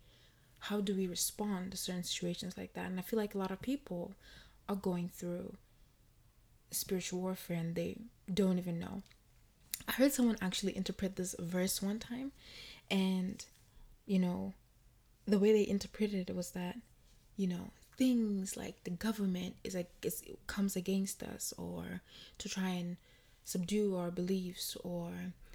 How 0.60 0.82
do 0.82 0.96
we 0.96 1.08
respond 1.08 1.72
to 1.72 1.78
certain 1.78 2.04
situations 2.04 2.58
like 2.58 2.74
that? 2.74 2.86
And 2.86 3.00
I 3.00 3.02
feel 3.02 3.20
like 3.20 3.36
a 3.36 3.38
lot 3.38 3.52
of 3.52 3.62
people 3.62 4.14
are 4.68 4.76
going 4.76 5.10
through 5.10 5.56
spiritual 6.72 7.22
warfare 7.22 7.58
and 7.58 7.76
they 7.76 7.98
don't 8.34 8.58
even 8.58 8.80
know. 8.80 9.04
I 9.88 9.94
heard 9.94 10.14
someone 10.14 10.38
actually 10.42 10.76
interpret 10.76 11.16
this 11.16 11.36
verse 11.40 11.82
one 11.82 12.00
time, 12.00 12.32
and 12.94 13.44
you 14.06 14.20
know, 14.20 14.54
the 15.26 15.40
way 15.40 15.52
they 15.52 15.68
interpreted 15.70 16.30
it 16.30 16.36
was 16.36 16.52
that, 16.52 16.76
you 17.36 17.48
know, 17.48 17.72
things 17.98 18.58
like 18.58 18.84
the 18.84 18.92
government 18.92 19.56
is 19.64 19.76
like 19.76 19.90
is, 20.02 20.24
comes 20.48 20.76
against 20.76 21.24
us 21.24 21.54
or 21.58 22.02
to 22.38 22.50
try 22.50 22.70
and 22.70 22.98
subdue 23.44 23.96
our 23.96 24.12
beliefs 24.12 24.78
or 24.84 25.12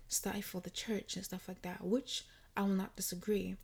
stifle 0.08 0.60
the 0.60 0.70
church 0.70 1.16
and 1.16 1.24
stuff 1.24 1.48
like 1.48 1.62
that, 1.62 1.84
which 1.84 2.24
I 2.56 2.62
will 2.62 2.68
not 2.68 2.96
disagree, 2.96 3.56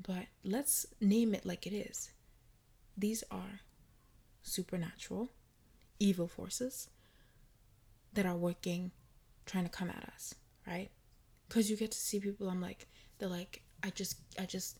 but 0.00 0.26
let's 0.44 0.86
name 1.00 1.34
it 1.34 1.46
like 1.46 1.66
it 1.66 1.74
is. 1.74 2.10
These 2.96 3.24
are 3.30 3.60
supernatural, 4.42 5.30
evil 5.98 6.28
forces 6.28 6.88
that 8.12 8.26
are 8.26 8.36
working, 8.36 8.92
trying 9.46 9.64
to 9.64 9.70
come 9.70 9.90
at 9.90 10.10
us, 10.14 10.34
right? 10.66 10.90
Because 11.48 11.70
you 11.70 11.76
get 11.76 11.92
to 11.92 11.98
see 11.98 12.20
people, 12.20 12.48
I'm 12.48 12.60
like, 12.60 12.86
they're 13.18 13.28
like, 13.28 13.62
I 13.82 13.90
just, 13.90 14.16
I 14.38 14.46
just, 14.46 14.78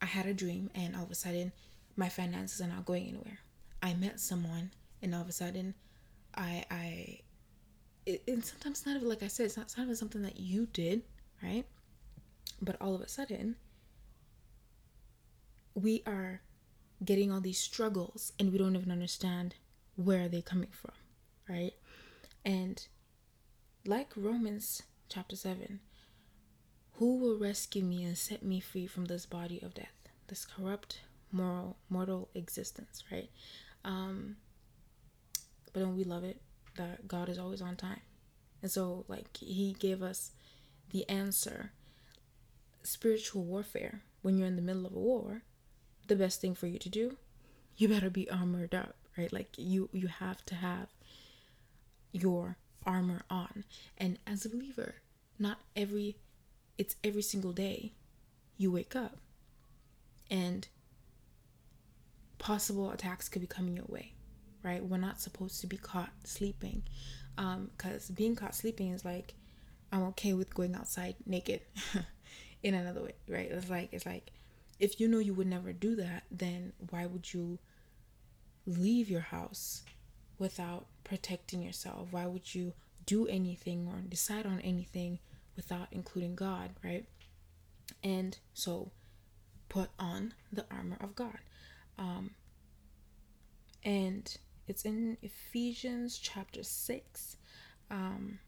I 0.00 0.06
had 0.06 0.26
a 0.26 0.34
dream, 0.34 0.70
and 0.74 0.96
all 0.96 1.04
of 1.04 1.10
a 1.10 1.14
sudden, 1.14 1.52
my 1.96 2.08
finances 2.08 2.60
are 2.60 2.68
not 2.68 2.84
going 2.84 3.06
anywhere. 3.06 3.38
I 3.82 3.94
met 3.94 4.20
someone, 4.20 4.70
and 5.02 5.14
all 5.14 5.22
of 5.22 5.28
a 5.28 5.32
sudden, 5.32 5.74
I, 6.34 6.64
I, 6.70 7.20
it, 8.04 8.22
and 8.28 8.44
sometimes 8.44 8.84
not 8.86 8.96
even 8.96 9.08
like 9.08 9.22
I 9.22 9.28
said, 9.28 9.46
it's 9.46 9.56
not, 9.56 9.72
it's 9.76 9.98
something 9.98 10.22
that 10.22 10.38
you 10.38 10.66
did, 10.72 11.02
right? 11.42 11.64
But 12.60 12.76
all 12.80 12.94
of 12.94 13.00
a 13.00 13.08
sudden, 13.08 13.56
we 15.74 16.02
are 16.06 16.40
getting 17.04 17.30
all 17.30 17.40
these 17.40 17.58
struggles 17.58 18.32
and 18.38 18.50
we 18.50 18.58
don't 18.58 18.74
even 18.74 18.90
understand 18.90 19.54
where 19.96 20.28
they're 20.28 20.42
coming 20.42 20.70
from, 20.72 20.94
right? 21.48 21.74
And 22.44 22.86
like 23.84 24.08
Romans 24.16 24.82
chapter 25.08 25.36
7, 25.36 25.80
who 26.96 27.18
will 27.18 27.38
rescue 27.38 27.82
me 27.82 28.04
and 28.04 28.16
set 28.16 28.42
me 28.42 28.60
free 28.60 28.86
from 28.86 29.06
this 29.06 29.26
body 29.26 29.60
of 29.62 29.74
death, 29.74 30.08
this 30.28 30.44
corrupt, 30.44 31.00
moral, 31.30 31.76
mortal 31.88 32.28
existence, 32.34 33.04
right? 33.10 33.30
Um, 33.84 34.36
but 35.72 35.80
don't 35.80 35.96
we 35.96 36.04
love 36.04 36.24
it 36.24 36.40
that 36.76 37.06
God 37.06 37.28
is 37.28 37.38
always 37.38 37.60
on 37.62 37.76
time? 37.76 38.00
And 38.62 38.70
so, 38.70 39.04
like, 39.08 39.36
He 39.36 39.76
gave 39.78 40.02
us 40.02 40.32
the 40.90 41.08
answer 41.08 41.72
spiritual 42.86 43.44
warfare, 43.44 44.02
when 44.22 44.38
you're 44.38 44.46
in 44.46 44.56
the 44.56 44.62
middle 44.62 44.86
of 44.86 44.94
a 44.94 44.98
war, 44.98 45.42
the 46.06 46.16
best 46.16 46.40
thing 46.40 46.54
for 46.54 46.66
you 46.66 46.78
to 46.78 46.88
do, 46.88 47.16
you 47.76 47.88
better 47.88 48.10
be 48.10 48.30
armored 48.30 48.74
up, 48.74 48.96
right? 49.18 49.32
Like 49.32 49.50
you 49.56 49.88
you 49.92 50.06
have 50.06 50.44
to 50.46 50.54
have 50.54 50.88
your 52.12 52.56
armor 52.84 53.22
on. 53.28 53.64
And 53.98 54.18
as 54.26 54.44
a 54.44 54.48
believer, 54.48 54.96
not 55.38 55.58
every 55.74 56.16
it's 56.78 56.96
every 57.02 57.22
single 57.22 57.52
day 57.52 57.92
you 58.56 58.70
wake 58.70 58.96
up 58.96 59.18
and 60.30 60.68
possible 62.38 62.90
attacks 62.90 63.28
could 63.28 63.40
be 63.40 63.46
coming 63.46 63.76
your 63.76 63.86
way 63.88 64.12
right 64.62 64.84
we're 64.84 64.96
not 64.96 65.20
supposed 65.20 65.60
to 65.60 65.66
be 65.66 65.76
caught 65.76 66.10
sleeping 66.24 66.82
um 67.38 67.70
because 67.76 68.10
being 68.10 68.36
caught 68.36 68.54
sleeping 68.54 68.90
is 68.90 69.04
like 69.04 69.34
i'm 69.92 70.02
okay 70.02 70.32
with 70.32 70.54
going 70.54 70.74
outside 70.74 71.14
naked 71.26 71.60
in 72.66 72.74
another 72.74 73.02
way, 73.02 73.12
right? 73.28 73.48
It's 73.50 73.70
like 73.70 73.88
it's 73.92 74.06
like 74.06 74.30
if 74.80 75.00
you 75.00 75.06
know 75.08 75.18
you 75.18 75.34
would 75.34 75.46
never 75.46 75.72
do 75.72 75.94
that, 75.96 76.24
then 76.30 76.72
why 76.90 77.06
would 77.06 77.32
you 77.32 77.58
leave 78.66 79.08
your 79.08 79.20
house 79.20 79.82
without 80.38 80.86
protecting 81.04 81.62
yourself? 81.62 82.08
Why 82.10 82.26
would 82.26 82.54
you 82.54 82.72
do 83.06 83.26
anything 83.28 83.86
or 83.86 84.00
decide 84.00 84.46
on 84.46 84.60
anything 84.60 85.20
without 85.56 85.88
including 85.90 86.34
God, 86.34 86.70
right? 86.84 87.06
And 88.02 88.36
so 88.54 88.90
put 89.68 89.90
on 89.98 90.34
the 90.52 90.66
armor 90.70 90.96
of 91.00 91.14
God. 91.14 91.38
Um, 91.98 92.30
and 93.84 94.36
it's 94.68 94.84
in 94.84 95.16
Ephesians 95.22 96.18
chapter 96.18 96.62
6, 96.62 97.36
um, 97.90 98.38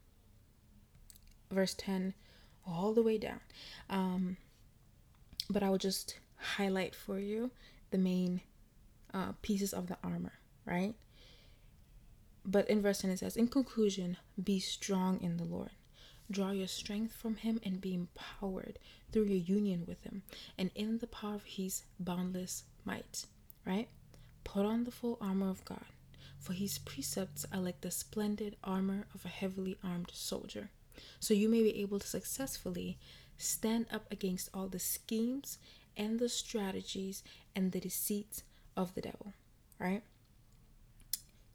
verse 1.51 1.73
10 1.73 2.13
all 2.67 2.93
the 2.93 3.01
way 3.01 3.17
down. 3.17 3.39
Um, 3.89 4.37
but 5.49 5.63
I 5.63 5.69
will 5.69 5.77
just 5.77 6.19
highlight 6.35 6.93
for 6.93 7.19
you 7.19 7.51
the 7.91 7.97
main 7.97 8.41
uh, 9.13 9.31
pieces 9.41 9.73
of 9.73 9.87
the 9.87 9.97
armor, 10.03 10.33
right? 10.65 10.93
But 12.45 12.69
in 12.69 12.81
verse 12.81 12.99
10 12.99 13.11
it 13.11 13.19
says, 13.19 13.35
In 13.35 13.47
conclusion, 13.47 14.17
be 14.41 14.59
strong 14.59 15.21
in 15.21 15.37
the 15.37 15.43
Lord. 15.43 15.71
Draw 16.31 16.51
your 16.51 16.67
strength 16.67 17.13
from 17.15 17.35
him 17.35 17.59
and 17.63 17.81
be 17.81 17.93
empowered 17.93 18.79
through 19.11 19.25
your 19.25 19.37
union 19.37 19.85
with 19.87 20.03
him 20.03 20.23
and 20.57 20.69
in 20.75 20.99
the 20.99 21.07
power 21.07 21.35
of 21.35 21.43
his 21.43 21.83
boundless 21.99 22.63
might, 22.85 23.25
right? 23.65 23.89
Put 24.43 24.65
on 24.65 24.83
the 24.83 24.91
full 24.91 25.17
armor 25.19 25.49
of 25.49 25.65
God 25.65 25.85
for 26.39 26.53
his 26.53 26.77
precepts 26.79 27.45
are 27.51 27.59
like 27.59 27.81
the 27.81 27.91
splendid 27.91 28.55
armor 28.63 29.05
of 29.13 29.25
a 29.25 29.29
heavily 29.29 29.77
armed 29.83 30.11
soldier. 30.13 30.69
So 31.19 31.33
you 31.33 31.49
may 31.49 31.61
be 31.61 31.81
able 31.81 31.99
to 31.99 32.07
successfully 32.07 32.97
stand 33.37 33.87
up 33.91 34.11
against 34.11 34.49
all 34.53 34.67
the 34.67 34.79
schemes 34.79 35.59
and 35.95 36.19
the 36.19 36.29
strategies 36.29 37.23
and 37.55 37.71
the 37.71 37.79
deceits 37.79 38.43
of 38.75 38.95
the 38.95 39.01
devil, 39.01 39.33
right? 39.79 40.01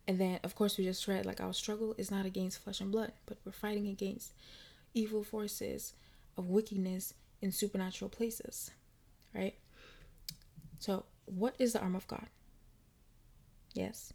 And 0.06 0.18
then, 0.18 0.38
of 0.44 0.54
course, 0.54 0.76
we 0.76 0.84
just 0.84 1.08
read 1.08 1.24
like 1.24 1.40
our 1.40 1.54
struggle 1.54 1.94
is 1.96 2.10
not 2.10 2.26
against 2.26 2.62
flesh 2.62 2.80
and 2.80 2.92
blood, 2.92 3.12
but 3.24 3.38
we're 3.44 3.52
fighting 3.52 3.88
against 3.88 4.32
evil 4.94 5.22
forces 5.24 5.92
of 6.36 6.48
wickedness 6.48 7.14
in 7.40 7.52
supernatural 7.52 8.08
places, 8.08 8.70
right? 9.34 9.54
So, 10.78 11.04
what 11.26 11.54
is 11.58 11.72
the 11.72 11.80
arm 11.80 11.94
of 11.96 12.06
God? 12.08 12.26
Yes. 13.74 14.12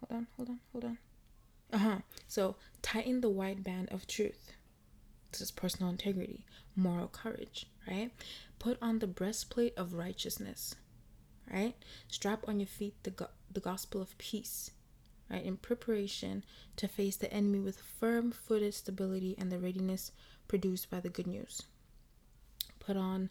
Hold 0.00 0.18
on, 0.18 0.26
hold 0.36 0.48
on, 0.50 0.60
hold 0.72 0.84
on. 0.84 0.98
Uh 1.72 1.78
huh. 1.78 1.98
So, 2.28 2.56
tighten 2.82 3.20
the 3.20 3.28
white 3.30 3.62
band 3.64 3.88
of 3.90 4.06
truth. 4.06 4.52
This 5.30 5.40
is 5.40 5.50
personal 5.50 5.90
integrity, 5.90 6.44
moral 6.76 7.08
courage, 7.08 7.66
right? 7.88 8.10
Put 8.58 8.78
on 8.82 8.98
the 8.98 9.06
breastplate 9.06 9.74
of 9.76 9.94
righteousness, 9.94 10.74
right? 11.52 11.74
Strap 12.08 12.46
on 12.48 12.60
your 12.60 12.66
feet 12.66 12.94
the, 13.02 13.10
go- 13.10 13.30
the 13.50 13.60
gospel 13.60 14.02
of 14.02 14.16
peace, 14.18 14.70
right? 15.32 15.44
In 15.44 15.56
preparation 15.56 16.44
to 16.76 16.86
face 16.86 17.16
the 17.16 17.32
enemy 17.32 17.58
with 17.58 17.80
firm 17.80 18.30
footed 18.30 18.74
stability 18.74 19.34
and 19.38 19.50
the 19.50 19.58
readiness 19.58 20.12
produced 20.46 20.90
by 20.90 21.00
the 21.00 21.08
good 21.08 21.26
news. 21.26 21.62
Put 22.78 22.96
on, 22.96 23.30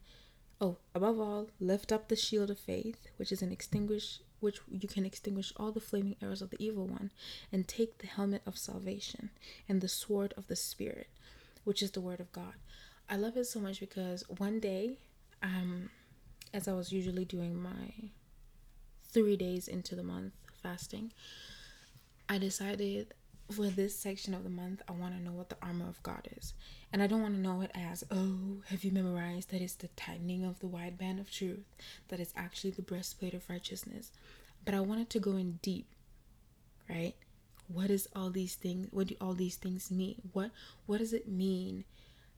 oh, 0.60 0.78
above 0.96 1.20
all, 1.20 1.50
lift 1.60 1.92
up 1.92 2.08
the 2.08 2.16
shield 2.16 2.50
of 2.50 2.58
faith, 2.58 3.08
which 3.18 3.32
is 3.32 3.42
an 3.42 3.52
extinguish, 3.52 4.20
which 4.40 4.60
you 4.68 4.88
can 4.88 5.06
extinguish 5.06 5.54
all 5.58 5.72
the 5.72 5.80
flaming 5.80 6.16
arrows 6.22 6.42
of 6.42 6.50
the 6.50 6.64
evil 6.64 6.88
one, 6.88 7.12
and 7.52 7.68
take 7.68 8.00
the 8.00 8.08
helmet 8.08 8.42
of 8.48 8.58
salvation 8.58 9.30
and 9.70 9.82
the 9.82 9.88
sword 9.88 10.34
of 10.36 10.48
the 10.48 10.56
Spirit, 10.56 11.08
which 11.64 11.84
is 11.84 11.92
the 11.92 12.02
word 12.02 12.20
of 12.20 12.32
God. 12.32 12.54
I 13.08 13.18
love 13.18 13.38
it 13.38 13.46
so 13.46 13.60
much 13.60 13.80
because 13.80 14.24
one 14.38 14.60
day, 14.60 14.98
um, 15.44 15.90
as 16.54 16.68
I 16.68 16.74
was 16.74 16.92
usually 16.92 17.26
doing 17.26 17.62
my 17.62 18.10
three 19.04 19.36
days 19.36 19.68
into 19.68 19.96
the 19.96 20.04
month 20.04 20.34
fasting, 20.64 21.12
I 22.32 22.38
decided 22.38 23.13
for 23.52 23.67
this 23.67 23.94
section 23.94 24.34
of 24.34 24.46
the 24.46 24.50
month, 24.50 24.82
I 24.88 24.94
want 24.94 25.13
to 25.17 25.22
know 25.22 25.34
what 25.34 25.50
the 25.50 25.58
armor 25.62 25.89
of 25.89 26.02
God 26.02 26.30
is. 26.38 26.54
And 26.94 27.04
I 27.04 27.08
don't 27.08 27.22
want 27.22 27.36
to 27.36 27.41
know 27.41 27.60
it 27.60 27.72
as, 27.76 28.06
oh, 28.10 28.62
have 28.70 28.86
you 28.86 28.91
memorized 28.94 29.52
that 29.52 29.62
it's 29.62 29.76
the 29.76 29.89
tightening 29.98 30.46
of 30.46 30.58
the 30.62 30.67
wide 30.67 30.98
band 30.98 31.20
of 31.20 31.30
truth, 31.30 31.65
that 32.08 32.22
it's 32.22 32.32
actually 32.38 32.72
the 32.72 32.84
breastplate 32.84 33.34
of 33.34 33.50
righteousness. 33.50 34.12
But 34.63 34.74
I 34.74 34.80
wanted 34.80 35.10
to 35.10 35.20
go 35.20 35.32
in 35.32 35.60
deep, 35.62 35.88
right? 36.89 37.15
What 37.67 37.89
is 37.89 38.08
all 38.15 38.30
these 38.30 38.56
things? 38.56 38.88
What 38.91 39.08
do 39.08 39.15
all 39.20 39.34
these 39.34 39.58
things 39.58 39.91
mean? 39.91 40.22
What 40.32 40.52
what 40.86 41.00
does 41.00 41.12
it 41.12 41.28
mean 41.28 41.84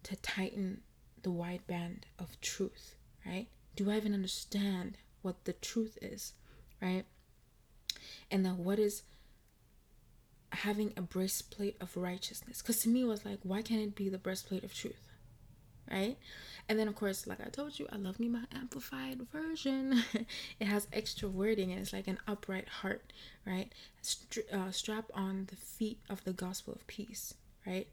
to 0.03 0.15
tighten 0.15 0.81
the 1.21 1.29
wide 1.29 1.67
band 1.67 2.07
of 2.17 2.41
truth, 2.41 2.95
right? 3.27 3.45
Do 3.75 3.91
I 3.91 3.97
even 3.97 4.15
understand 4.15 4.97
what 5.21 5.45
the 5.45 5.53
truth 5.53 5.99
is, 6.01 6.33
right? 6.81 7.05
And 8.31 8.43
then 8.43 8.63
what 8.63 8.79
is 8.79 9.03
having 10.53 10.93
a 10.95 11.01
breastplate 11.01 11.77
of 11.81 11.95
righteousness. 11.97 12.61
Because 12.61 12.79
to 12.81 12.89
me 12.89 13.01
it 13.01 13.07
was 13.07 13.25
like 13.25 13.39
why 13.43 13.61
can't 13.61 13.81
it 13.81 13.95
be 13.95 14.09
the 14.09 14.17
breastplate 14.17 14.63
of 14.63 14.73
truth? 14.73 15.09
Right? 15.89 16.17
And 16.69 16.79
then 16.79 16.87
of 16.87 16.95
course 16.95 17.27
like 17.27 17.41
i 17.41 17.49
told 17.49 17.77
you 17.77 17.87
i 17.91 17.97
love 17.97 18.19
me 18.19 18.29
my 18.29 18.45
amplified 18.53 19.21
version. 19.31 20.03
It 20.59 20.65
has 20.65 20.87
extra 20.93 21.27
wording 21.27 21.71
and 21.71 21.81
it's 21.81 21.93
like 21.93 22.07
an 22.07 22.19
upright 22.27 22.69
heart 22.69 23.11
right? 23.45 23.71
Uh, 24.51 24.71
strap 24.71 25.05
on 25.13 25.47
the 25.49 25.55
feet 25.55 25.99
of 26.09 26.23
the 26.23 26.33
gospel 26.33 26.73
of 26.73 26.87
peace 26.87 27.33
right? 27.65 27.87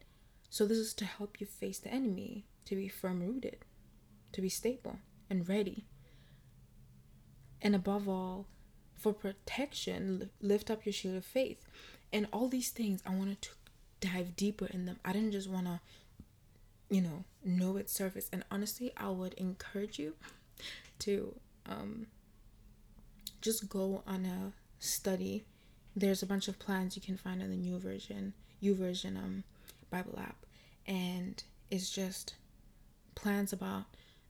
So 0.48 0.66
this 0.66 0.78
is 0.78 0.94
to 0.94 1.04
help 1.04 1.40
you 1.40 1.46
face 1.46 1.78
the 1.78 1.92
enemy 1.92 2.46
to 2.66 2.76
be 2.76 2.88
firm 2.88 3.20
rooted 3.20 3.64
to 4.32 4.40
be 4.40 4.48
stable 4.48 4.98
and 5.28 5.48
ready. 5.48 5.84
And 7.62 7.74
above 7.74 8.08
all 8.08 8.46
for 8.96 9.12
protection 9.12 10.30
lift 10.40 10.70
up 10.70 10.84
your 10.84 10.92
shield 10.92 11.16
of 11.16 11.24
faith 11.24 11.66
and 12.12 12.26
all 12.32 12.48
these 12.48 12.70
things 12.70 13.02
i 13.06 13.10
wanted 13.10 13.40
to 13.42 13.50
dive 14.00 14.34
deeper 14.34 14.66
in 14.66 14.86
them. 14.86 14.98
I 15.04 15.12
didn't 15.12 15.32
just 15.32 15.48
want 15.48 15.66
to 15.66 15.80
you 16.88 17.00
know 17.00 17.24
know 17.44 17.76
its 17.76 17.92
surface. 17.92 18.28
And 18.32 18.44
honestly 18.50 18.92
i 18.96 19.08
would 19.08 19.34
encourage 19.34 19.98
you 19.98 20.14
to 21.00 21.34
um 21.66 22.06
just 23.40 23.68
go 23.68 24.02
on 24.06 24.26
a 24.26 24.52
study. 24.78 25.44
There's 25.96 26.22
a 26.22 26.26
bunch 26.26 26.48
of 26.48 26.58
plans 26.58 26.96
you 26.96 27.02
can 27.02 27.16
find 27.16 27.42
in 27.42 27.50
the 27.50 27.70
YouVersion 27.70 28.32
YouVersion 28.62 29.16
um 29.16 29.44
bible 29.90 30.18
app. 30.18 30.46
And 30.86 31.42
it's 31.70 31.90
just 31.90 32.34
plans 33.14 33.52
about 33.52 33.84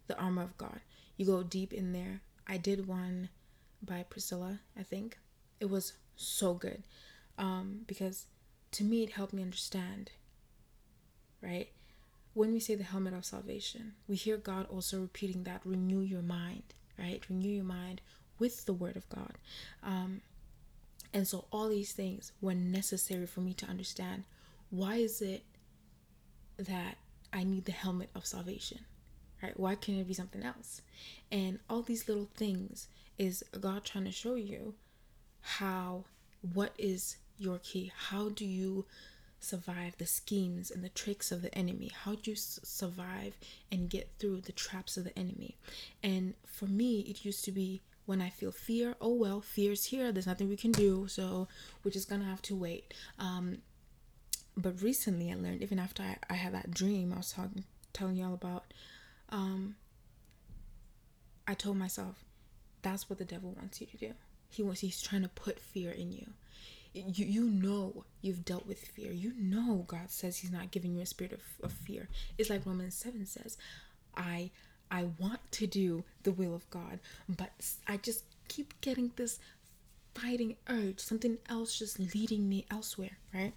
the 0.08 0.18
armor 0.18 0.42
of 0.42 0.56
god. 0.58 0.80
You 1.16 1.26
go 1.26 1.42
deep 1.42 1.72
in 1.72 1.92
there. 1.92 2.20
I 2.46 2.56
did 2.56 2.88
one 2.88 3.28
by 3.82 4.02
priscilla 4.02 4.60
i 4.78 4.82
think. 4.82 5.18
It 5.60 5.70
was 5.70 5.94
so 6.16 6.54
good 6.54 6.82
um, 7.40 7.80
because 7.86 8.26
to 8.70 8.84
me 8.84 9.02
it 9.02 9.12
helped 9.12 9.32
me 9.32 9.42
understand 9.42 10.12
right? 11.42 11.70
When 12.34 12.52
we 12.52 12.60
say 12.60 12.74
the 12.76 12.84
helmet 12.84 13.14
of 13.14 13.24
salvation 13.24 13.94
we 14.06 14.14
hear 14.16 14.36
god 14.36 14.66
also 14.70 15.00
repeating 15.00 15.44
that 15.44 15.62
renew 15.64 16.00
your 16.00 16.22
mind 16.22 16.74
right? 16.98 17.22
Renew 17.28 17.48
your 17.48 17.64
mind 17.64 18.00
with 18.38 18.66
the 18.66 18.72
word 18.72 18.96
of 18.96 19.08
god. 19.08 19.38
Um, 19.82 20.20
and 21.12 21.26
so 21.26 21.46
all 21.50 21.68
these 21.68 21.92
things 21.92 22.32
were 22.40 22.54
necessary 22.54 23.26
for 23.26 23.40
me 23.40 23.54
to 23.54 23.66
understand 23.66 24.24
why 24.70 24.96
is 24.96 25.20
it 25.20 25.42
that 26.56 26.98
i 27.32 27.42
need 27.42 27.64
the 27.64 27.72
helmet 27.72 28.10
of 28.14 28.24
salvation 28.24 28.78
right? 29.42 29.58
Why 29.58 29.74
can't 29.74 29.98
it 29.98 30.06
be 30.06 30.14
something 30.14 30.42
else? 30.42 30.82
And 31.32 31.60
all 31.68 31.82
these 31.82 32.08
little 32.08 32.28
things 32.36 32.88
is 33.18 33.42
god 33.58 33.84
trying 33.84 34.04
to 34.04 34.12
show 34.12 34.34
you 34.34 34.74
how 35.40 36.04
what 36.54 36.74
is 36.78 37.16
your 37.40 37.58
key? 37.58 37.92
How 38.08 38.28
do 38.28 38.44
you 38.44 38.86
survive 39.40 39.96
the 39.96 40.06
schemes 40.06 40.70
and 40.70 40.84
the 40.84 40.90
tricks 40.90 41.32
of 41.32 41.42
the 41.42 41.54
enemy? 41.56 41.90
How 42.04 42.14
do 42.14 42.30
you 42.30 42.36
survive 42.36 43.36
and 43.72 43.88
get 43.88 44.10
through 44.18 44.42
the 44.42 44.52
traps 44.52 44.96
of 44.96 45.04
the 45.04 45.18
enemy? 45.18 45.56
And 46.02 46.34
for 46.46 46.66
me, 46.66 47.00
it 47.00 47.24
used 47.24 47.44
to 47.46 47.52
be 47.52 47.80
when 48.06 48.20
I 48.20 48.28
feel 48.28 48.52
fear, 48.52 48.96
oh 49.00 49.14
well, 49.14 49.40
fear's 49.40 49.86
here. 49.86 50.12
There's 50.12 50.26
nothing 50.26 50.48
we 50.48 50.56
can 50.56 50.72
do, 50.72 51.06
so 51.08 51.48
we're 51.82 51.90
just 51.90 52.10
gonna 52.10 52.24
have 52.24 52.42
to 52.42 52.56
wait. 52.56 52.92
Um, 53.18 53.58
but 54.56 54.82
recently, 54.82 55.30
I 55.30 55.36
learned 55.36 55.62
even 55.62 55.78
after 55.78 56.02
I, 56.02 56.16
I 56.28 56.34
had 56.34 56.52
that 56.54 56.72
dream, 56.72 57.12
I 57.12 57.18
was 57.18 57.32
talking, 57.32 57.64
telling 57.92 58.16
y'all 58.16 58.34
about. 58.34 58.64
Um, 59.28 59.76
I 61.46 61.54
told 61.54 61.76
myself, 61.76 62.24
that's 62.82 63.08
what 63.08 63.18
the 63.18 63.24
devil 63.24 63.54
wants 63.56 63.80
you 63.80 63.86
to 63.86 63.96
do. 63.96 64.12
He 64.48 64.62
wants 64.62 64.80
he's 64.80 65.00
trying 65.00 65.22
to 65.22 65.28
put 65.28 65.60
fear 65.60 65.92
in 65.92 66.12
you 66.12 66.26
you 66.94 67.24
you 67.24 67.44
know 67.44 68.04
you've 68.20 68.44
dealt 68.44 68.66
with 68.66 68.78
fear. 68.80 69.12
You 69.12 69.32
know 69.36 69.84
god 69.86 70.10
says 70.10 70.38
he's 70.38 70.52
not 70.52 70.70
giving 70.70 70.94
you 70.94 71.02
a 71.02 71.06
spirit 71.06 71.32
of, 71.32 71.42
of 71.62 71.72
fear. 71.72 72.08
It's 72.38 72.50
like 72.50 72.66
romans 72.66 72.94
7 72.94 73.26
says 73.26 73.56
i 74.16 74.50
i 74.90 75.04
want 75.18 75.40
to 75.52 75.66
do 75.66 76.02
the 76.24 76.32
will 76.32 76.52
of 76.54 76.68
god 76.70 76.98
but 77.28 77.50
i 77.86 77.96
just 77.96 78.24
keep 78.48 78.74
getting 78.80 79.12
this 79.14 79.38
fighting 80.14 80.56
urge 80.68 80.98
something 80.98 81.38
else 81.48 81.78
just 81.78 81.98
leading 82.14 82.48
me 82.48 82.66
elsewhere 82.70 83.16
right? 83.32 83.52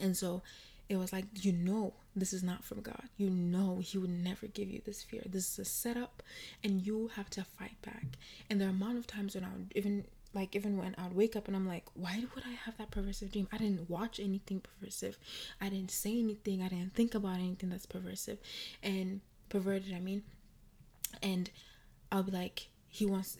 And 0.00 0.16
so 0.16 0.42
it 0.88 0.96
was 0.96 1.12
like 1.12 1.24
you 1.44 1.52
know 1.52 1.92
this 2.16 2.32
is 2.32 2.42
not 2.42 2.64
from 2.64 2.80
god. 2.80 3.08
You 3.16 3.30
know 3.30 3.80
he 3.82 3.98
would 3.98 4.10
never 4.10 4.46
give 4.46 4.68
you 4.68 4.80
this 4.84 5.02
fear. 5.02 5.22
This 5.26 5.52
is 5.52 5.58
a 5.58 5.64
setup 5.64 6.22
and 6.64 6.84
you 6.84 7.10
have 7.14 7.30
to 7.30 7.44
fight 7.44 7.80
back. 7.82 8.04
And 8.50 8.60
the 8.60 8.66
amount 8.68 8.98
of 8.98 9.06
times 9.06 9.34
when 9.34 9.44
i 9.44 9.48
would 9.48 9.72
even 9.74 10.04
like 10.38 10.54
even 10.54 10.78
when 10.78 10.94
I'd 10.96 11.14
wake 11.14 11.34
up 11.34 11.48
and 11.48 11.56
I'm 11.56 11.66
like, 11.66 11.84
why 11.94 12.22
would 12.34 12.44
I 12.46 12.52
have 12.64 12.78
that 12.78 12.92
perversive 12.92 13.32
dream? 13.32 13.48
I 13.52 13.58
didn't 13.58 13.90
watch 13.90 14.20
anything 14.20 14.62
perversive. 14.62 15.16
I 15.60 15.68
didn't 15.68 15.90
say 15.90 16.16
anything. 16.18 16.62
I 16.62 16.68
didn't 16.68 16.94
think 16.94 17.14
about 17.14 17.36
anything 17.36 17.70
that's 17.70 17.86
perversive 17.86 18.38
and 18.82 19.20
perverted. 19.48 19.92
I 19.92 19.98
mean, 19.98 20.22
and 21.22 21.50
I'll 22.12 22.22
be 22.22 22.30
like, 22.30 22.68
he 22.88 23.04
wants 23.04 23.38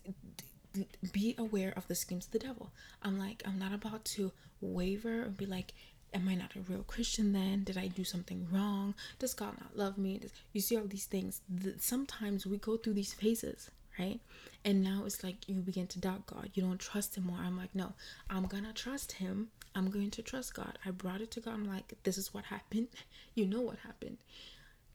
be 1.13 1.35
aware 1.39 1.73
of 1.77 1.87
the 1.87 1.95
schemes 1.95 2.27
of 2.27 2.33
the 2.33 2.39
devil. 2.41 2.73
I'm 3.03 3.19
like, 3.19 3.43
I'm 3.47 3.59
not 3.59 3.73
about 3.73 4.05
to 4.17 4.33
waver 4.61 5.23
and 5.23 5.37
be 5.37 5.47
like, 5.47 5.75
am 6.13 6.29
I 6.29 6.35
not 6.35 6.57
a 6.57 6.61
real 6.61 6.83
Christian 6.83 7.33
then? 7.33 7.63
Did 7.65 7.79
I 7.79 7.87
do 7.87 8.03
something 8.05 8.49
wrong? 8.51 8.95
Does 9.19 9.35
God 9.35 9.55
not 9.61 9.77
love 9.77 9.99
me? 9.99 10.19
Does, 10.19 10.33
you 10.53 10.61
see 10.61 10.77
all 10.77 10.87
these 10.87 11.07
things. 11.07 11.41
Sometimes 11.79 12.47
we 12.47 12.59
go 12.59 12.77
through 12.77 12.95
these 12.95 13.15
phases 13.15 13.71
right? 13.99 14.21
And 14.65 14.83
now 14.83 15.03
it's 15.07 15.23
like 15.25 15.49
you 15.49 15.61
begin 15.61 15.87
to 15.89 16.01
doubt 16.01 16.27
God. 16.27 16.51
You 16.55 16.63
don't 16.63 16.79
trust 16.81 17.17
Him 17.17 17.25
more. 17.27 17.39
I'm 17.43 17.57
like, 17.57 17.75
no, 17.75 17.93
I'm 18.31 18.47
gonna 18.47 18.73
trust 18.73 19.13
Him. 19.13 19.49
I'm 19.75 19.91
going 19.91 20.11
to 20.13 20.23
trust 20.23 20.55
God. 20.55 20.79
I 20.85 20.91
brought 20.91 21.21
it 21.21 21.31
to 21.33 21.41
God. 21.41 21.55
I'm 21.55 21.65
like, 21.69 21.95
this 22.05 22.19
is 22.19 22.33
what 22.35 22.45
happened. 22.45 22.89
You 23.35 23.47
know 23.47 23.61
what 23.61 23.79
happened. 23.85 24.17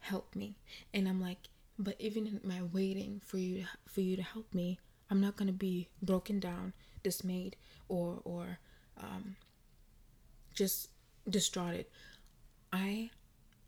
Help 0.01 0.35
me. 0.35 0.55
And 0.93 1.07
I'm 1.07 1.21
like, 1.21 1.37
but 1.79 1.95
even 1.99 2.27
in 2.27 2.41
my 2.43 2.61
waiting 2.73 3.21
for 3.25 3.37
you 3.37 3.65
for 3.87 4.01
you 4.01 4.17
to 4.17 4.21
help 4.23 4.53
me, 4.53 4.79
I'm 5.09 5.21
not 5.21 5.37
gonna 5.37 5.53
be 5.53 5.87
broken 6.01 6.39
down, 6.41 6.73
dismayed, 7.03 7.55
or 7.87 8.19
or 8.25 8.59
um, 9.01 9.35
just 10.53 10.89
distraught, 11.29 11.85
I 12.71 13.11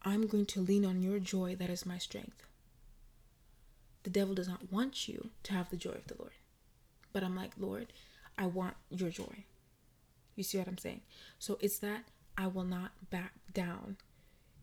I'm 0.03 0.27
going 0.27 0.45
to 0.47 0.61
lean 0.61 0.85
on 0.85 1.01
your 1.01 1.19
joy 1.19 1.55
that 1.55 1.69
is 1.69 1.85
my 1.85 1.97
strength. 1.97 2.45
The 4.05 4.11
devil 4.11 4.35
does 4.35 4.47
not 4.47 4.71
want 4.71 5.07
you 5.07 5.31
to 5.41 5.53
have 5.53 5.71
the 5.71 5.77
joy 5.77 5.93
of 5.93 6.05
the 6.05 6.13
Lord. 6.19 6.33
But 7.11 7.23
I'm 7.23 7.35
like, 7.35 7.53
Lord, 7.57 7.91
I 8.37 8.45
want 8.45 8.75
your 8.91 9.09
joy. 9.09 9.45
You 10.35 10.43
see 10.43 10.59
what 10.59 10.67
I'm 10.67 10.77
saying? 10.77 11.01
So 11.39 11.57
it's 11.59 11.79
that 11.79 12.03
I 12.37 12.45
will 12.45 12.65
not 12.65 12.91
back 13.09 13.33
down. 13.51 13.97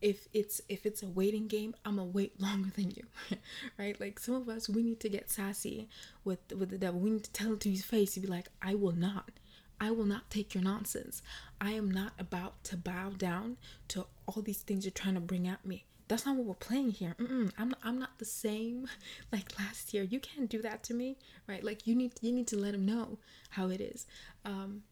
If 0.00 0.28
it's 0.32 0.60
if 0.68 0.86
it's 0.86 1.02
a 1.02 1.08
waiting 1.08 1.48
game, 1.48 1.74
I'm 1.84 1.96
gonna 1.96 2.08
wait 2.08 2.40
longer 2.40 2.70
than 2.76 2.92
you, 2.92 3.02
right? 3.78 3.98
Like 4.00 4.20
some 4.20 4.36
of 4.36 4.48
us, 4.48 4.68
we 4.68 4.84
need 4.84 5.00
to 5.00 5.08
get 5.08 5.28
sassy 5.28 5.88
with 6.22 6.38
with 6.56 6.70
the 6.70 6.78
devil. 6.78 7.00
We 7.00 7.10
need 7.10 7.24
to 7.24 7.32
tell 7.32 7.54
it 7.54 7.60
to 7.62 7.70
his 7.70 7.84
face 7.84 8.14
to 8.14 8.20
be 8.20 8.28
like, 8.28 8.46
I 8.62 8.76
will 8.76 8.94
not. 8.94 9.32
I 9.80 9.90
will 9.90 10.04
not 10.04 10.30
take 10.30 10.54
your 10.54 10.62
nonsense. 10.62 11.20
I 11.60 11.72
am 11.72 11.90
not 11.90 12.12
about 12.16 12.62
to 12.64 12.76
bow 12.76 13.10
down 13.18 13.56
to 13.88 14.06
all 14.28 14.40
these 14.40 14.62
things 14.62 14.84
you're 14.84 14.92
trying 14.92 15.14
to 15.14 15.20
bring 15.20 15.48
at 15.48 15.66
me. 15.66 15.86
That's 16.12 16.26
not 16.26 16.36
what 16.36 16.44
we're 16.44 16.54
playing 16.56 16.90
here. 16.90 17.16
Mm-mm, 17.18 17.52
I'm 17.56 17.70
not, 17.70 17.78
I'm 17.82 17.98
not 17.98 18.18
the 18.18 18.26
same 18.26 18.86
like 19.32 19.58
last 19.58 19.94
year. 19.94 20.02
You 20.02 20.20
can't 20.20 20.50
do 20.50 20.60
that 20.60 20.82
to 20.84 20.94
me, 20.94 21.16
right? 21.48 21.64
Like 21.64 21.86
you 21.86 21.94
need 21.94 22.12
you 22.20 22.32
need 22.32 22.46
to 22.48 22.58
let 22.58 22.74
him 22.74 22.84
know 22.84 23.16
how 23.48 23.70
it 23.70 23.80
is. 23.80 24.04
Um, 24.44 24.82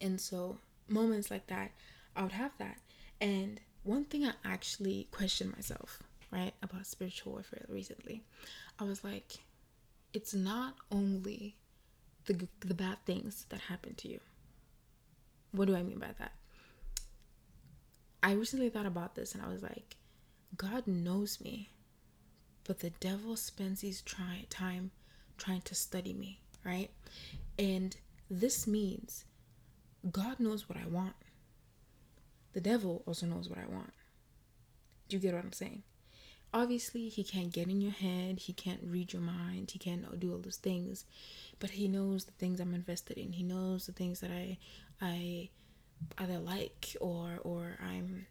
and 0.00 0.18
so 0.18 0.56
moments 0.88 1.30
like 1.30 1.48
that, 1.48 1.72
I 2.16 2.22
would 2.22 2.32
have 2.32 2.52
that. 2.56 2.78
And 3.20 3.60
one 3.82 4.06
thing 4.06 4.24
I 4.24 4.32
actually 4.46 5.08
questioned 5.10 5.52
myself, 5.52 6.02
right, 6.30 6.54
about 6.62 6.86
spiritual 6.86 7.32
warfare 7.32 7.66
recently, 7.68 8.22
I 8.78 8.84
was 8.84 9.04
like, 9.04 9.40
it's 10.14 10.32
not 10.32 10.76
only 10.90 11.58
the 12.24 12.48
the 12.60 12.72
bad 12.72 12.96
things 13.04 13.44
that 13.50 13.60
happen 13.60 13.94
to 13.96 14.08
you. 14.08 14.20
What 15.52 15.68
do 15.68 15.76
I 15.76 15.82
mean 15.82 15.98
by 15.98 16.14
that? 16.18 16.32
I 18.22 18.32
recently 18.32 18.70
thought 18.70 18.86
about 18.86 19.16
this 19.16 19.34
and 19.34 19.44
I 19.44 19.48
was 19.48 19.62
like, 19.62 19.96
God 20.56 20.86
knows 20.86 21.40
me, 21.40 21.70
but 22.64 22.80
the 22.80 22.90
devil 22.90 23.36
spends 23.36 23.80
his 23.80 24.02
try 24.02 24.46
time 24.50 24.90
trying 25.36 25.62
to 25.62 25.74
study 25.74 26.12
me, 26.12 26.40
right? 26.64 26.90
And 27.58 27.96
this 28.30 28.66
means 28.66 29.24
God 30.10 30.40
knows 30.40 30.68
what 30.68 30.78
I 30.78 30.86
want. 30.86 31.14
The 32.52 32.60
devil 32.60 33.02
also 33.06 33.26
knows 33.26 33.48
what 33.48 33.58
I 33.58 33.66
want. 33.66 33.92
Do 35.08 35.16
you 35.16 35.20
get 35.20 35.34
what 35.34 35.44
I'm 35.44 35.52
saying? 35.52 35.82
Obviously, 36.52 37.08
he 37.08 37.24
can't 37.24 37.52
get 37.52 37.68
in 37.68 37.80
your 37.80 37.92
head, 37.92 38.38
he 38.38 38.52
can't 38.52 38.80
read 38.84 39.12
your 39.12 39.22
mind, 39.22 39.72
he 39.72 39.78
can't 39.78 40.20
do 40.20 40.32
all 40.32 40.38
those 40.38 40.56
things 40.56 41.04
but 41.60 41.70
he 41.70 41.88
knows 41.88 42.24
the 42.24 42.32
things 42.32 42.60
I'm 42.60 42.74
invested 42.74 43.18
in. 43.18 43.32
He 43.32 43.42
knows 43.42 43.86
the 43.86 43.92
things 43.92 44.20
that 44.20 44.30
I 44.30 44.58
I 45.00 45.50
either 46.18 46.38
like 46.38 46.96
or 47.00 47.38
or 47.42 47.78
I'm 47.82 48.26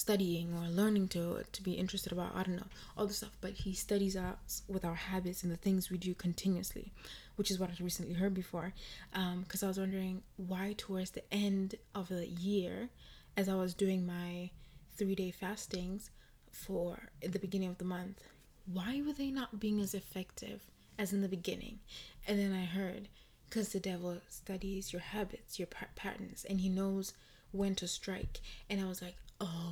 studying 0.00 0.52
or 0.54 0.68
learning 0.68 1.08
to 1.08 1.44
to 1.52 1.62
be 1.62 1.72
interested 1.72 2.12
about. 2.12 2.34
I 2.34 2.42
don't 2.42 2.56
know 2.56 2.72
all 2.96 3.06
the 3.06 3.14
stuff, 3.14 3.36
but 3.40 3.52
he 3.52 3.74
studies 3.74 4.16
us 4.16 4.62
with 4.68 4.84
our 4.84 4.94
habits 4.94 5.42
and 5.42 5.52
the 5.52 5.56
things 5.56 5.90
we 5.90 5.98
do 5.98 6.14
continuously, 6.14 6.92
which 7.36 7.50
is 7.50 7.58
what 7.58 7.70
I 7.70 7.82
recently 7.82 8.14
heard 8.14 8.34
before. 8.34 8.72
Because 9.12 9.62
um, 9.62 9.66
I 9.66 9.68
was 9.68 9.78
wondering 9.78 10.22
why 10.36 10.74
towards 10.76 11.10
the 11.10 11.24
end 11.32 11.74
of 11.94 12.08
the 12.08 12.26
year, 12.26 12.88
as 13.36 13.48
I 13.48 13.54
was 13.54 13.74
doing 13.74 14.06
my 14.06 14.50
three 14.96 15.14
day 15.14 15.30
fastings 15.30 16.10
for 16.50 17.10
the 17.20 17.38
beginning 17.38 17.68
of 17.68 17.78
the 17.78 17.84
month, 17.84 18.22
why 18.66 19.02
were 19.06 19.12
they 19.12 19.30
not 19.30 19.60
being 19.60 19.80
as 19.80 19.94
effective 19.94 20.60
as 21.00 21.14
in 21.14 21.22
the 21.22 21.28
beginning. 21.28 21.78
And 22.28 22.38
then 22.38 22.52
I 22.52 22.66
heard, 22.66 23.08
because 23.48 23.70
the 23.70 23.80
devil 23.80 24.18
studies 24.28 24.92
your 24.92 25.00
habits, 25.00 25.58
your 25.58 25.68
patterns, 25.96 26.44
and 26.48 26.60
he 26.60 26.68
knows 26.68 27.14
when 27.52 27.74
to 27.76 27.88
strike. 27.88 28.40
And 28.68 28.80
I 28.80 28.84
was 28.84 29.00
like, 29.00 29.16
oh, 29.40 29.69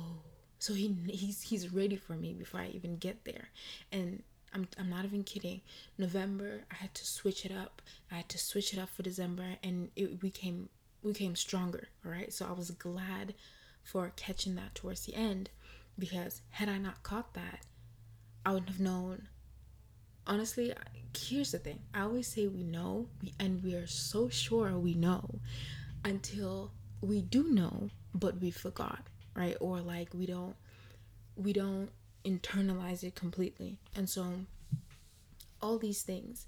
so 0.59 0.73
he 0.73 0.95
he's 1.07 1.41
he's 1.41 1.73
ready 1.73 1.95
for 1.95 2.13
me 2.13 2.33
before 2.33 2.61
I 2.61 2.67
even 2.67 2.97
get 2.97 3.25
there. 3.25 3.49
And 3.91 4.23
I'm 4.53 4.67
I'm 4.77 4.89
not 4.89 5.05
even 5.05 5.23
kidding. 5.23 5.61
November, 5.97 6.61
I 6.71 6.75
had 6.75 6.93
to 6.95 7.05
switch 7.05 7.45
it 7.45 7.51
up. 7.51 7.81
I 8.11 8.15
had 8.15 8.29
to 8.29 8.37
switch 8.37 8.73
it 8.73 8.79
up 8.79 8.89
for 8.89 9.03
December, 9.03 9.55
and 9.63 9.89
it 9.95 10.19
became 10.19 10.69
we 11.01 11.13
came 11.13 11.35
stronger. 11.35 11.89
All 12.05 12.11
right, 12.11 12.31
so 12.31 12.45
I 12.47 12.51
was 12.51 12.71
glad 12.71 13.33
for 13.83 14.11
catching 14.15 14.55
that 14.55 14.75
towards 14.75 15.05
the 15.05 15.15
end, 15.15 15.49
because 15.97 16.41
had 16.51 16.69
I 16.69 16.77
not 16.77 17.01
caught 17.03 17.33
that, 17.33 17.61
I 18.45 18.51
wouldn't 18.51 18.69
have 18.69 18.79
known 18.79 19.27
honestly, 20.29 20.71
here's 21.17 21.51
the 21.51 21.57
thing. 21.57 21.79
I 21.93 22.01
always 22.01 22.27
say 22.27 22.47
we 22.47 22.63
know, 22.63 23.07
and 23.39 23.63
we 23.63 23.73
are 23.73 23.87
so 23.87 24.29
sure 24.29 24.77
we 24.77 24.93
know 24.93 25.39
until 26.05 26.71
we 27.01 27.21
do 27.21 27.49
know, 27.49 27.89
but 28.13 28.39
we 28.39 28.51
forgot, 28.51 29.07
right? 29.39 29.55
Or 29.59 29.79
like 29.79 30.09
we 30.13 30.25
don't 30.25 30.55
we 31.35 31.53
don't 31.53 31.89
internalize 32.25 33.03
it 33.03 33.15
completely. 33.15 33.77
And 33.95 34.09
so 34.09 34.25
all 35.61 35.79
these 35.79 36.03
things. 36.03 36.45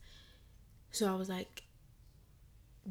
So 0.91 1.11
I 1.11 1.15
was 1.15 1.29
like 1.29 1.63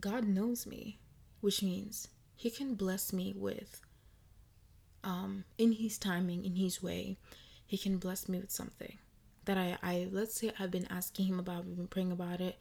God 0.00 0.24
knows 0.26 0.66
me, 0.66 0.98
which 1.40 1.62
means 1.62 2.08
he 2.34 2.50
can 2.50 2.74
bless 2.74 3.12
me 3.12 3.34
with 3.36 3.82
um 5.04 5.44
in 5.58 5.72
his 5.72 5.98
timing, 5.98 6.44
in 6.44 6.56
his 6.56 6.82
way. 6.82 7.18
He 7.66 7.78
can 7.78 7.98
bless 7.98 8.28
me 8.28 8.40
with 8.40 8.50
something 8.50 8.98
that 9.44 9.58
I, 9.58 9.78
I 9.82 10.08
let's 10.10 10.40
say 10.40 10.52
I've 10.58 10.70
been 10.70 10.86
asking 10.90 11.26
him 11.26 11.38
about, 11.38 11.66
we've 11.66 11.76
been 11.76 11.86
praying 11.86 12.12
about 12.12 12.40
it. 12.40 12.58